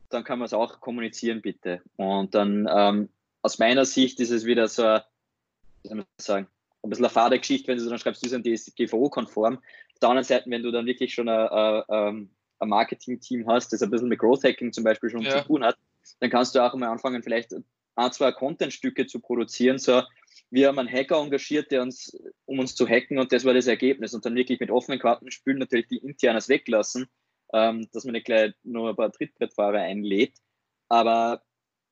dann 0.09 0.23
kann 0.23 0.39
man 0.39 0.47
es 0.47 0.53
auch 0.53 0.79
kommunizieren, 0.79 1.41
bitte. 1.41 1.81
Und 1.95 2.33
dann 2.33 2.67
ähm, 2.73 3.09
aus 3.41 3.59
meiner 3.59 3.85
Sicht 3.85 4.19
ist 4.19 4.31
es 4.31 4.45
wieder 4.45 4.67
so, 4.67 4.83
wie 4.83 5.87
soll 5.87 5.97
man 5.97 6.05
sagen, 6.19 6.47
ein 6.87 6.89
bisschen 6.89 7.05
eine 7.05 7.13
fade 7.13 7.37
Geschichte, 7.37 7.67
wenn 7.67 7.77
du 7.77 7.87
dann 7.87 7.99
schreibst, 7.99 8.25
du 8.25 8.29
sind 8.29 8.45
DSGVO-konform. 8.45 9.55
Auf 9.57 9.99
der 10.01 10.09
anderen 10.09 10.23
Seite, 10.23 10.49
wenn 10.49 10.63
du 10.63 10.71
dann 10.71 10.85
wirklich 10.85 11.13
schon 11.13 11.27
ähm, 11.27 12.29
ein 12.59 12.69
Marketing-Team 12.69 13.47
hast, 13.47 13.73
das 13.73 13.81
ein 13.81 13.89
bisschen 13.89 14.09
mit 14.09 14.19
Growth 14.19 14.43
Hacking 14.43 14.71
zum 14.71 14.83
Beispiel 14.83 15.09
schon 15.09 15.21
ja. 15.21 15.37
zu 15.37 15.47
tun 15.47 15.63
hat, 15.63 15.77
dann 16.19 16.29
kannst 16.29 16.55
du 16.55 16.59
auch 16.59 16.73
mal 16.75 16.89
anfangen, 16.89 17.21
vielleicht 17.21 17.53
ein, 17.95 18.11
zwei 18.11 18.31
Content-Stücke 18.31 19.05
zu 19.05 19.19
produzieren. 19.19 19.79
So, 19.79 20.01
wir 20.49 20.67
haben 20.67 20.79
einen 20.79 20.91
Hacker 20.91 21.17
engagiert, 21.17 21.71
der 21.71 21.81
uns, 21.81 22.17
um 22.45 22.59
uns 22.59 22.75
zu 22.75 22.87
hacken 22.87 23.19
und 23.19 23.31
das 23.31 23.43
war 23.43 23.53
das 23.53 23.67
Ergebnis. 23.67 24.13
Und 24.13 24.25
dann 24.25 24.35
wirklich 24.35 24.59
mit 24.59 24.71
offenen 24.71 24.99
Karten 24.99 25.31
spielen, 25.31 25.57
natürlich 25.57 25.87
die 25.87 25.97
internes 25.97 26.47
weglassen, 26.47 27.07
ähm, 27.53 27.87
dass 27.91 28.05
man 28.05 28.13
nicht 28.13 28.25
gleich 28.25 28.53
nur 28.63 28.89
ein 28.89 28.95
paar 28.95 29.11
Trittbrettfahrer 29.11 29.79
einlädt, 29.79 30.35
aber 30.89 31.43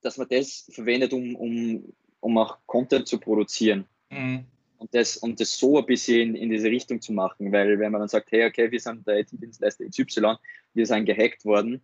dass 0.02 0.18
man 0.18 0.28
das 0.30 0.70
verwendet, 0.72 1.14
um, 1.14 1.36
um, 1.36 1.94
um 2.20 2.38
auch 2.38 2.60
Content 2.66 3.08
zu 3.08 3.20
produzieren. 3.20 3.86
Mhm 4.10 4.46
und 4.78 4.94
das, 4.94 5.18
und 5.18 5.40
das 5.40 5.58
so 5.58 5.78
ein 5.78 5.86
bisschen 5.86 6.36
in, 6.36 6.50
diese 6.50 6.70
Richtung 6.70 7.02
zu 7.02 7.14
machen, 7.14 7.52
weil 7.52 7.80
wenn 7.80 7.92
man 7.92 8.02
dann 8.02 8.10
sagt, 8.10 8.32
hey, 8.32 8.46
okay, 8.46 8.72
wir 8.72 8.80
sind 8.80 9.08
der 9.08 9.20
IT-Dienstleister 9.20 9.86
XY, 9.86 10.36
wir 10.74 10.86
sind 10.86 11.06
gehackt 11.06 11.46
worden, 11.46 11.82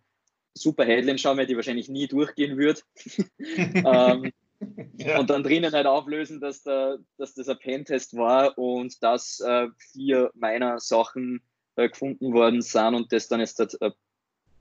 super 0.54 0.84
Headline 0.84 1.18
schauen 1.18 1.38
wir, 1.38 1.46
die 1.46 1.56
wahrscheinlich 1.56 1.88
nie 1.88 2.06
durchgehen 2.06 2.58
wird. 2.58 2.84
ähm, 3.38 4.32
ja. 4.98 5.18
Und 5.18 5.30
dann 5.30 5.42
drinnen 5.42 5.72
halt 5.72 5.86
auflösen, 5.86 6.40
dass, 6.40 6.62
da, 6.62 6.96
dass 7.16 7.34
das 7.34 7.48
ein 7.48 7.58
Pentest 7.58 8.16
war 8.16 8.56
und 8.58 9.02
dass 9.02 9.40
äh, 9.40 9.68
vier 9.76 10.30
meiner 10.34 10.78
Sachen 10.80 11.42
äh, 11.76 11.88
gefunden 11.88 12.32
worden 12.32 12.62
sind 12.62 12.94
und 12.94 13.12
das 13.12 13.28
dann 13.28 13.40
jetzt 13.40 13.60
äh, 13.60 13.90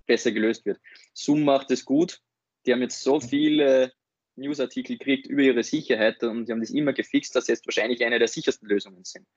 besser 0.05 0.31
gelöst 0.31 0.65
wird. 0.65 0.79
Zoom 1.13 1.43
macht 1.43 1.71
es 1.71 1.85
gut. 1.85 2.21
Die 2.65 2.73
haben 2.73 2.81
jetzt 2.81 3.01
so 3.01 3.19
viele 3.19 3.91
Newsartikel 4.35 4.97
kriegt 4.97 5.27
über 5.27 5.41
ihre 5.41 5.63
Sicherheit 5.63 6.23
und 6.23 6.47
die 6.47 6.51
haben 6.51 6.61
das 6.61 6.71
immer 6.71 6.93
gefixt, 6.93 7.35
dass 7.35 7.47
jetzt 7.47 7.65
wahrscheinlich 7.67 8.03
eine 8.03 8.19
der 8.19 8.27
sichersten 8.27 8.67
Lösungen 8.67 9.03
sind. 9.03 9.27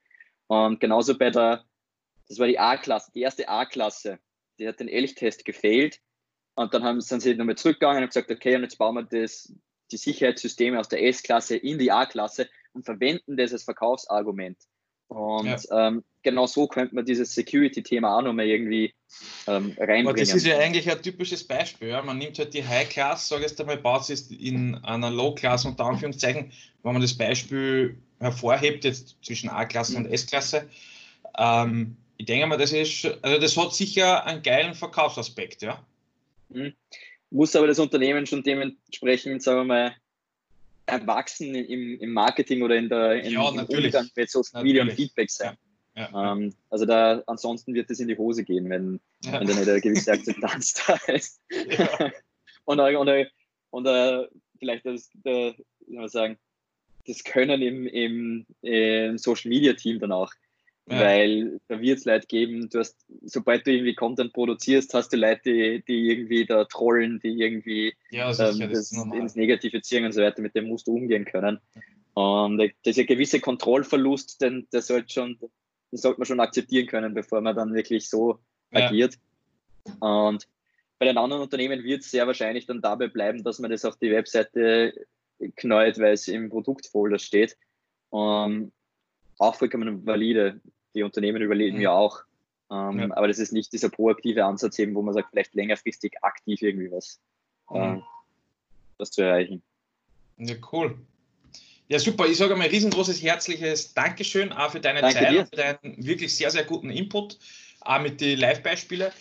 Und 0.47 0.81
genauso 0.81 1.17
bei 1.17 1.31
der, 1.31 1.65
das 2.29 2.39
war 2.39 2.47
die 2.47 2.59
A-Klasse, 2.59 3.11
die 3.15 3.23
erste 3.23 3.49
A-Klasse, 3.49 4.19
die 4.59 4.69
hat 4.69 4.81
den 4.81 4.89
Elchtest 4.89 5.45
gefailt 5.45 6.01
und 6.55 6.73
dann 6.75 6.85
haben, 6.85 7.01
sind 7.01 7.21
sie 7.21 7.35
nochmal 7.35 7.57
zurückgegangen 7.57 8.03
und 8.03 8.09
gesagt, 8.11 8.31
okay, 8.31 8.55
und 8.57 8.63
jetzt 8.63 8.79
bauen 8.79 8.95
wir 8.95 9.03
das, 9.03 9.53
die 9.91 9.97
Sicherheitssysteme 9.97 10.79
aus 10.79 10.89
der 10.89 11.03
S-Klasse 11.05 11.57
in 11.57 11.79
die 11.79 11.91
A-Klasse 11.91 12.49
und 12.73 12.85
verwenden 12.85 13.37
das 13.37 13.53
als 13.53 13.65
Verkaufsargument. 13.65 14.59
Und 15.09 15.47
ja. 15.47 15.89
ähm, 15.89 16.03
genau 16.23 16.47
so 16.47 16.67
könnte 16.67 16.95
man 16.95 17.05
dieses 17.05 17.35
Security-Thema 17.35 18.19
auch 18.19 18.23
nochmal 18.23 18.47
irgendwie 18.47 18.95
ähm, 19.47 19.75
reinbringen. 19.79 20.09
Aber 20.09 20.19
das 20.19 20.35
ist 20.35 20.47
ja 20.47 20.59
eigentlich 20.59 20.91
ein 20.91 21.01
typisches 21.03 21.45
Beispiel. 21.47 21.89
Ja? 21.89 22.03
Man 22.03 22.19
nimmt 22.19 22.39
halt 22.39 22.55
die 22.55 22.67
High-Class, 22.67 23.29
sage 23.29 23.45
ich 23.45 23.51
jetzt 23.51 23.61
einmal, 23.61 23.77
baut 23.77 24.09
es 24.09 24.31
in 24.31 24.77
einer 24.77 25.11
Low-Class 25.11 25.67
unter 25.67 25.85
Anführungszeichen, 25.85 26.51
wenn 26.83 26.93
man 26.93 27.03
das 27.03 27.17
Beispiel 27.17 27.99
hervorhebt, 28.19 28.85
jetzt 28.85 29.17
zwischen 29.23 29.51
A-Klasse 29.51 29.99
mhm. 29.99 30.07
und 30.07 30.13
S-Klasse. 30.13 30.69
Ähm, 31.39 31.97
ich 32.17 32.27
denke 32.27 32.47
mal, 32.47 32.57
das 32.57 32.73
ist, 32.73 33.07
also 33.23 33.41
das 33.41 33.57
hat 33.57 33.75
sicher 33.75 34.25
einen 34.25 34.43
geilen 34.43 34.75
Verkaufsaspekt, 34.75 35.63
ja. 35.63 35.85
Mhm. 36.49 36.75
Muss 37.31 37.57
aber 37.57 37.67
das 37.67 37.79
Unternehmen 37.79 38.27
schon 38.27 38.43
dementsprechend, 38.43 39.43
sagen 39.43 39.61
wir 39.61 39.65
mal, 39.65 39.97
erwachsen 40.87 41.55
im, 41.55 41.99
im 41.99 42.13
Marketing 42.13 42.63
oder 42.63 42.77
in 42.77 42.89
der 42.89 43.23
in, 43.23 43.33
ja, 43.33 43.49
im 43.49 43.59
Umgang 43.59 44.09
mit 44.15 44.31
Social 44.31 44.63
Media 44.63 44.83
und 44.83 44.93
Feedback 44.93 45.31
sein. 45.31 45.57
Ja, 45.97 46.11
ja. 46.13 46.33
Ähm, 46.33 46.55
also 46.71 46.85
da 46.87 47.23
ansonsten 47.27 47.75
wird 47.75 47.91
es 47.91 48.01
in 48.01 48.09
die 48.09 48.19
Hose 48.19 48.45
gehen, 48.45 48.69
wenn, 48.69 49.01
wenn 49.23 49.47
da 49.47 49.55
nicht 49.55 49.69
eine 49.69 49.81
gewisse 49.81 50.13
Akzeptanz 50.13 50.75
da 50.87 51.13
ist. 51.13 51.41
und 52.65 52.81
und, 52.81 53.29
und 53.71 53.87
uh, 53.87 54.27
vielleicht 54.59 54.87
das, 54.87 55.11
der, 55.25 55.55
wie 55.87 55.97
soll 55.97 56.09
sagen, 56.09 56.39
das 57.07 57.23
Können 57.23 57.63
im, 57.63 57.87
im, 57.87 58.47
im 58.63 59.19
Social 59.19 59.51
Media 59.51 59.75
Team 59.75 60.01
dann 60.01 60.13
auch 60.13 60.33
ja. 60.87 61.01
Weil 61.01 61.61
da 61.69 61.81
wird 61.81 61.99
es 61.99 62.05
Leute 62.05 62.27
geben, 62.27 62.69
du 62.69 62.81
hast, 62.81 63.07
sobald 63.23 63.67
du 63.67 63.73
irgendwie 63.73 63.95
Content 63.95 64.35
produzierst, 64.35 64.93
hast 64.93 65.13
du 65.13 65.17
Leute, 65.17 65.43
die, 65.45 65.85
die 65.87 66.11
irgendwie 66.11 66.45
da 66.45 66.65
trollen, 66.67 67.21
die 67.21 67.41
irgendwie 67.41 67.95
ja, 68.11 68.33
sicher, 68.33 68.51
ähm, 68.51 68.71
das, 68.71 68.93
ins 68.93 69.35
Negative 69.35 69.81
ziehen 69.81 70.05
und 70.05 70.13
so 70.13 70.21
weiter, 70.21 70.43
mit 70.43 70.55
dem 70.55 70.69
musst 70.69 70.87
du 70.87 70.95
umgehen 70.95 71.25
können. 71.25 71.59
Und 72.13 72.63
dieser 72.85 73.05
gewisse 73.05 73.41
Kontrollverlust, 73.41 74.43
den, 74.43 74.69
der 74.73 74.83
sollte 74.83 75.13
schon, 75.13 75.39
den 75.91 75.99
sollte 75.99 76.21
man 76.21 76.27
schon 76.27 76.41
akzeptieren 76.41 76.87
können, 76.87 77.15
bevor 77.15 77.41
man 77.41 77.57
dann 77.57 77.75
wirklich 77.75 78.11
so 78.11 78.39
ja. 78.71 78.87
agiert. 78.87 79.19
Und 80.01 80.47
bei 80.99 81.07
den 81.07 81.17
anderen 81.17 81.43
Unternehmen 81.43 81.83
wird 81.83 82.03
es 82.03 82.11
sehr 82.11 82.27
wahrscheinlich 82.27 82.67
dann 82.67 82.83
dabei 82.83 83.09
bleiben, 83.09 83.43
dass 83.43 83.59
man 83.59 83.71
das 83.71 83.87
auf 83.87 83.97
die 83.97 84.11
Webseite 84.11 85.07
knallt, 85.57 85.99
weil 85.99 86.13
es 86.13 86.29
im 86.29 86.51
Produktfolder 86.51 87.19
steht. 87.19 87.57
Um, 88.11 88.53
ähm, 88.53 88.73
auch 89.39 89.55
vollkommen 89.55 90.07
valide. 90.07 90.61
Die 90.95 91.03
Unternehmen 91.03 91.43
überleben 91.43 91.77
mhm. 91.77 91.83
ja 91.83 91.93
auch. 91.93 92.23
Ähm, 92.71 92.99
ja. 92.99 93.17
Aber 93.17 93.29
das 93.29 93.39
ist 93.39 93.53
nicht 93.53 93.73
dieser 93.73 93.89
proaktive 93.89 94.45
Ansatz 94.45 94.79
eben, 94.79 94.95
wo 94.95 95.03
man 95.03 95.15
sagt, 95.15 95.31
vielleicht 95.31 95.55
längerfristig 95.55 96.15
aktiv 96.23 96.63
irgendwie 96.63 96.91
was, 96.91 97.21
mhm. 97.71 97.77
äh, 97.77 98.01
was 98.99 99.11
zu 99.11 99.23
erreichen. 99.23 99.63
Ja, 100.39 100.55
cool. 100.73 100.97
Ja, 101.89 101.99
super. 101.99 102.27
Ich 102.27 102.39
sage 102.39 102.53
einmal 102.53 102.67
ein 102.67 102.73
riesengroßes 102.73 103.23
herzliches 103.23 103.93
Dankeschön 103.93 104.53
auch 104.53 104.71
für 104.71 104.81
deine 104.81 105.01
Danke 105.03 105.19
Zeit 105.19 105.31
dir. 105.31 105.47
für 105.47 105.57
deinen 105.57 106.05
wirklich 106.05 106.35
sehr, 106.35 106.51
sehr 106.51 106.65
guten 106.65 106.91
Input, 106.91 107.39
auch 107.83 108.01
mit 108.01 108.21
den 108.21 108.39
Live-Beispielen. 108.39 109.13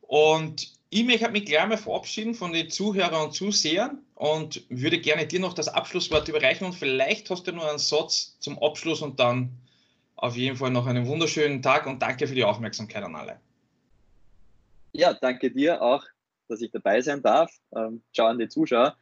Und 0.00 0.77
ich 0.90 1.04
möchte 1.04 1.30
mich 1.30 1.44
gleich 1.44 1.66
mal 1.66 1.76
verabschieden 1.76 2.34
von 2.34 2.52
den 2.52 2.70
Zuhörern 2.70 3.26
und 3.26 3.34
Zusehern 3.34 3.98
und 4.14 4.62
würde 4.70 4.98
gerne 4.98 5.26
dir 5.26 5.40
noch 5.40 5.52
das 5.52 5.68
Abschlusswort 5.68 6.28
überreichen 6.28 6.66
und 6.66 6.74
vielleicht 6.74 7.28
hast 7.30 7.46
du 7.46 7.52
nur 7.52 7.68
einen 7.68 7.78
Satz 7.78 8.38
zum 8.40 8.58
Abschluss 8.62 9.02
und 9.02 9.20
dann 9.20 9.50
auf 10.16 10.36
jeden 10.36 10.56
Fall 10.56 10.70
noch 10.70 10.86
einen 10.86 11.06
wunderschönen 11.06 11.62
Tag 11.62 11.86
und 11.86 12.00
danke 12.00 12.26
für 12.26 12.34
die 12.34 12.44
Aufmerksamkeit 12.44 13.02
an 13.02 13.14
alle. 13.14 13.38
Ja, 14.92 15.14
danke 15.14 15.50
dir 15.50 15.80
auch, 15.82 16.04
dass 16.48 16.60
ich 16.62 16.70
dabei 16.70 17.00
sein 17.02 17.22
darf. 17.22 17.52
Ähm, 17.76 18.02
ciao 18.12 18.26
an 18.26 18.38
die 18.38 18.48
Zuschauer. 18.48 18.96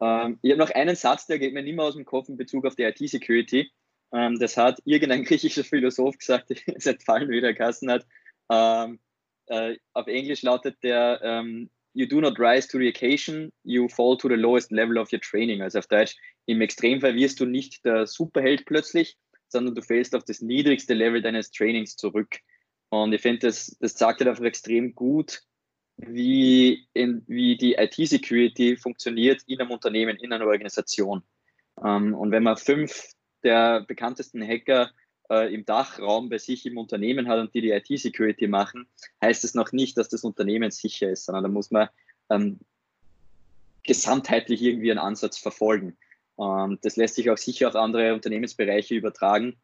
Ähm, 0.00 0.38
ich 0.42 0.50
habe 0.50 0.58
noch 0.58 0.70
einen 0.70 0.96
Satz, 0.96 1.26
der 1.26 1.38
geht 1.38 1.54
mir 1.54 1.62
nicht 1.62 1.76
mehr 1.76 1.84
aus 1.84 1.94
dem 1.94 2.04
Kopf 2.04 2.28
in 2.28 2.36
Bezug 2.36 2.66
auf 2.66 2.74
die 2.74 2.82
IT-Security. 2.82 3.70
Ähm, 4.12 4.38
das 4.38 4.56
hat 4.56 4.80
irgendein 4.84 5.24
griechischer 5.24 5.64
Philosoph 5.64 6.18
gesagt, 6.18 6.50
der 6.50 6.56
jetzt 6.66 6.86
entfallen 6.86 7.28
wieder 7.28 7.52
Kassen 7.54 7.90
hat. 7.90 8.06
Ähm, 8.50 8.98
äh, 9.46 9.76
auf 9.92 10.06
Englisch 10.06 10.42
lautet 10.42 10.76
der 10.82 11.20
ähm, 11.22 11.70
You 11.94 12.06
do 12.06 12.20
not 12.20 12.38
rise 12.38 12.68
to 12.68 12.78
the 12.78 12.88
occasion, 12.88 13.50
you 13.64 13.88
fall 13.88 14.18
to 14.18 14.28
the 14.28 14.34
lowest 14.34 14.70
level 14.70 14.98
of 14.98 15.10
your 15.12 15.20
training. 15.20 15.62
Also 15.62 15.78
auf 15.78 15.86
Deutsch, 15.86 16.14
im 16.44 16.60
Extremfall 16.60 17.14
wirst 17.14 17.40
du 17.40 17.46
nicht 17.46 17.84
der 17.86 18.06
Superheld 18.06 18.66
plötzlich, 18.66 19.16
sondern 19.48 19.74
du 19.74 19.80
fällst 19.80 20.14
auf 20.14 20.24
das 20.24 20.42
niedrigste 20.42 20.92
Level 20.92 21.22
deines 21.22 21.50
Trainings 21.50 21.96
zurück. 21.96 22.36
Und 22.90 23.14
ich 23.14 23.22
finde, 23.22 23.46
das, 23.46 23.76
das 23.80 23.94
sagt 23.94 24.20
halt 24.20 24.28
einfach 24.28 24.44
extrem 24.44 24.94
gut, 24.94 25.40
wie, 25.96 26.86
in, 26.92 27.24
wie 27.26 27.56
die 27.56 27.74
IT-Security 27.74 28.76
funktioniert 28.76 29.42
in 29.46 29.60
einem 29.60 29.70
Unternehmen, 29.70 30.18
in 30.18 30.32
einer 30.32 30.46
Organisation. 30.46 31.22
Ähm, 31.82 32.14
und 32.14 32.30
wenn 32.30 32.42
man 32.42 32.56
fünf 32.56 33.12
der 33.42 33.82
bekanntesten 33.82 34.46
Hacker 34.46 34.90
äh, 35.30 35.52
im 35.52 35.64
Dachraum 35.64 36.28
bei 36.28 36.38
sich 36.38 36.66
im 36.66 36.78
Unternehmen 36.78 37.28
hat 37.28 37.38
und 37.38 37.54
die 37.54 37.60
die 37.60 37.70
IT-Security 37.70 38.48
machen, 38.48 38.86
heißt 39.22 39.44
es 39.44 39.54
noch 39.54 39.72
nicht, 39.72 39.96
dass 39.96 40.08
das 40.08 40.24
Unternehmen 40.24 40.70
sicher 40.70 41.10
ist, 41.10 41.26
sondern 41.26 41.44
da 41.44 41.50
muss 41.50 41.70
man 41.70 41.88
ähm, 42.30 42.60
gesamtheitlich 43.82 44.62
irgendwie 44.62 44.90
einen 44.90 45.00
Ansatz 45.00 45.38
verfolgen. 45.38 45.96
Ähm, 46.38 46.78
das 46.82 46.96
lässt 46.96 47.14
sich 47.14 47.30
auch 47.30 47.38
sicher 47.38 47.68
auf 47.68 47.76
andere 47.76 48.14
Unternehmensbereiche 48.14 48.94
übertragen, 48.94 49.56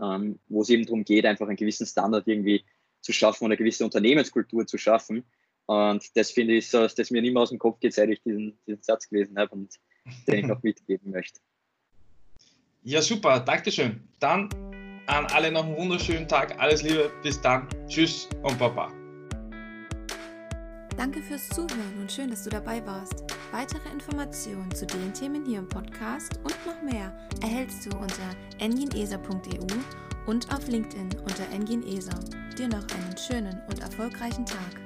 ähm, 0.00 0.38
wo 0.48 0.62
es 0.62 0.70
eben 0.70 0.84
darum 0.84 1.04
geht, 1.04 1.26
einfach 1.26 1.46
einen 1.46 1.56
gewissen 1.56 1.86
Standard 1.86 2.26
irgendwie 2.26 2.64
zu 3.00 3.12
schaffen 3.12 3.44
und 3.44 3.50
eine 3.50 3.58
gewisse 3.58 3.84
Unternehmenskultur 3.84 4.66
zu 4.66 4.78
schaffen. 4.78 5.24
Und 5.66 6.04
das 6.16 6.30
finde 6.30 6.54
ich 6.54 6.68
so, 6.68 6.86
dass 6.86 7.10
mir 7.10 7.22
nicht 7.22 7.32
mehr 7.32 7.42
aus 7.42 7.50
dem 7.50 7.58
Kopf 7.58 7.80
geht, 7.80 7.94
seit 7.94 8.10
ich 8.10 8.22
diesen, 8.22 8.58
diesen 8.66 8.82
Satz 8.82 9.08
gelesen 9.08 9.38
habe 9.38 9.54
und 9.54 9.74
den 10.26 10.38
ich 10.40 10.46
noch 10.46 10.62
mitgeben 10.62 11.10
möchte. 11.10 11.40
Ja, 12.82 13.00
super, 13.00 13.40
Dankeschön. 13.40 14.06
Dann 14.20 14.50
an 15.06 15.26
alle 15.26 15.50
noch 15.50 15.64
einen 15.64 15.76
wunderschönen 15.76 16.28
Tag. 16.28 16.58
Alles 16.58 16.82
Liebe, 16.82 17.10
bis 17.22 17.40
dann. 17.40 17.68
Tschüss 17.88 18.28
und 18.42 18.58
Baba. 18.58 18.90
Danke 20.96 21.20
fürs 21.22 21.48
Zuhören 21.48 21.98
und 22.00 22.10
schön, 22.10 22.30
dass 22.30 22.44
du 22.44 22.50
dabei 22.50 22.84
warst. 22.86 23.24
Weitere 23.50 23.88
Informationen 23.92 24.72
zu 24.74 24.86
den 24.86 25.12
Themen 25.12 25.44
hier 25.44 25.58
im 25.58 25.68
Podcast 25.68 26.38
und 26.44 26.54
noch 26.66 26.80
mehr 26.82 27.12
erhältst 27.42 27.86
du 27.86 27.96
unter 27.96 28.30
engineser.eu 28.58 29.66
und 30.26 30.54
auf 30.54 30.66
LinkedIn 30.68 31.10
unter 31.20 31.50
engineser. 31.52 32.18
Dir 32.56 32.68
noch 32.68 32.84
einen 32.94 33.16
schönen 33.18 33.60
und 33.68 33.80
erfolgreichen 33.80 34.46
Tag. 34.46 34.83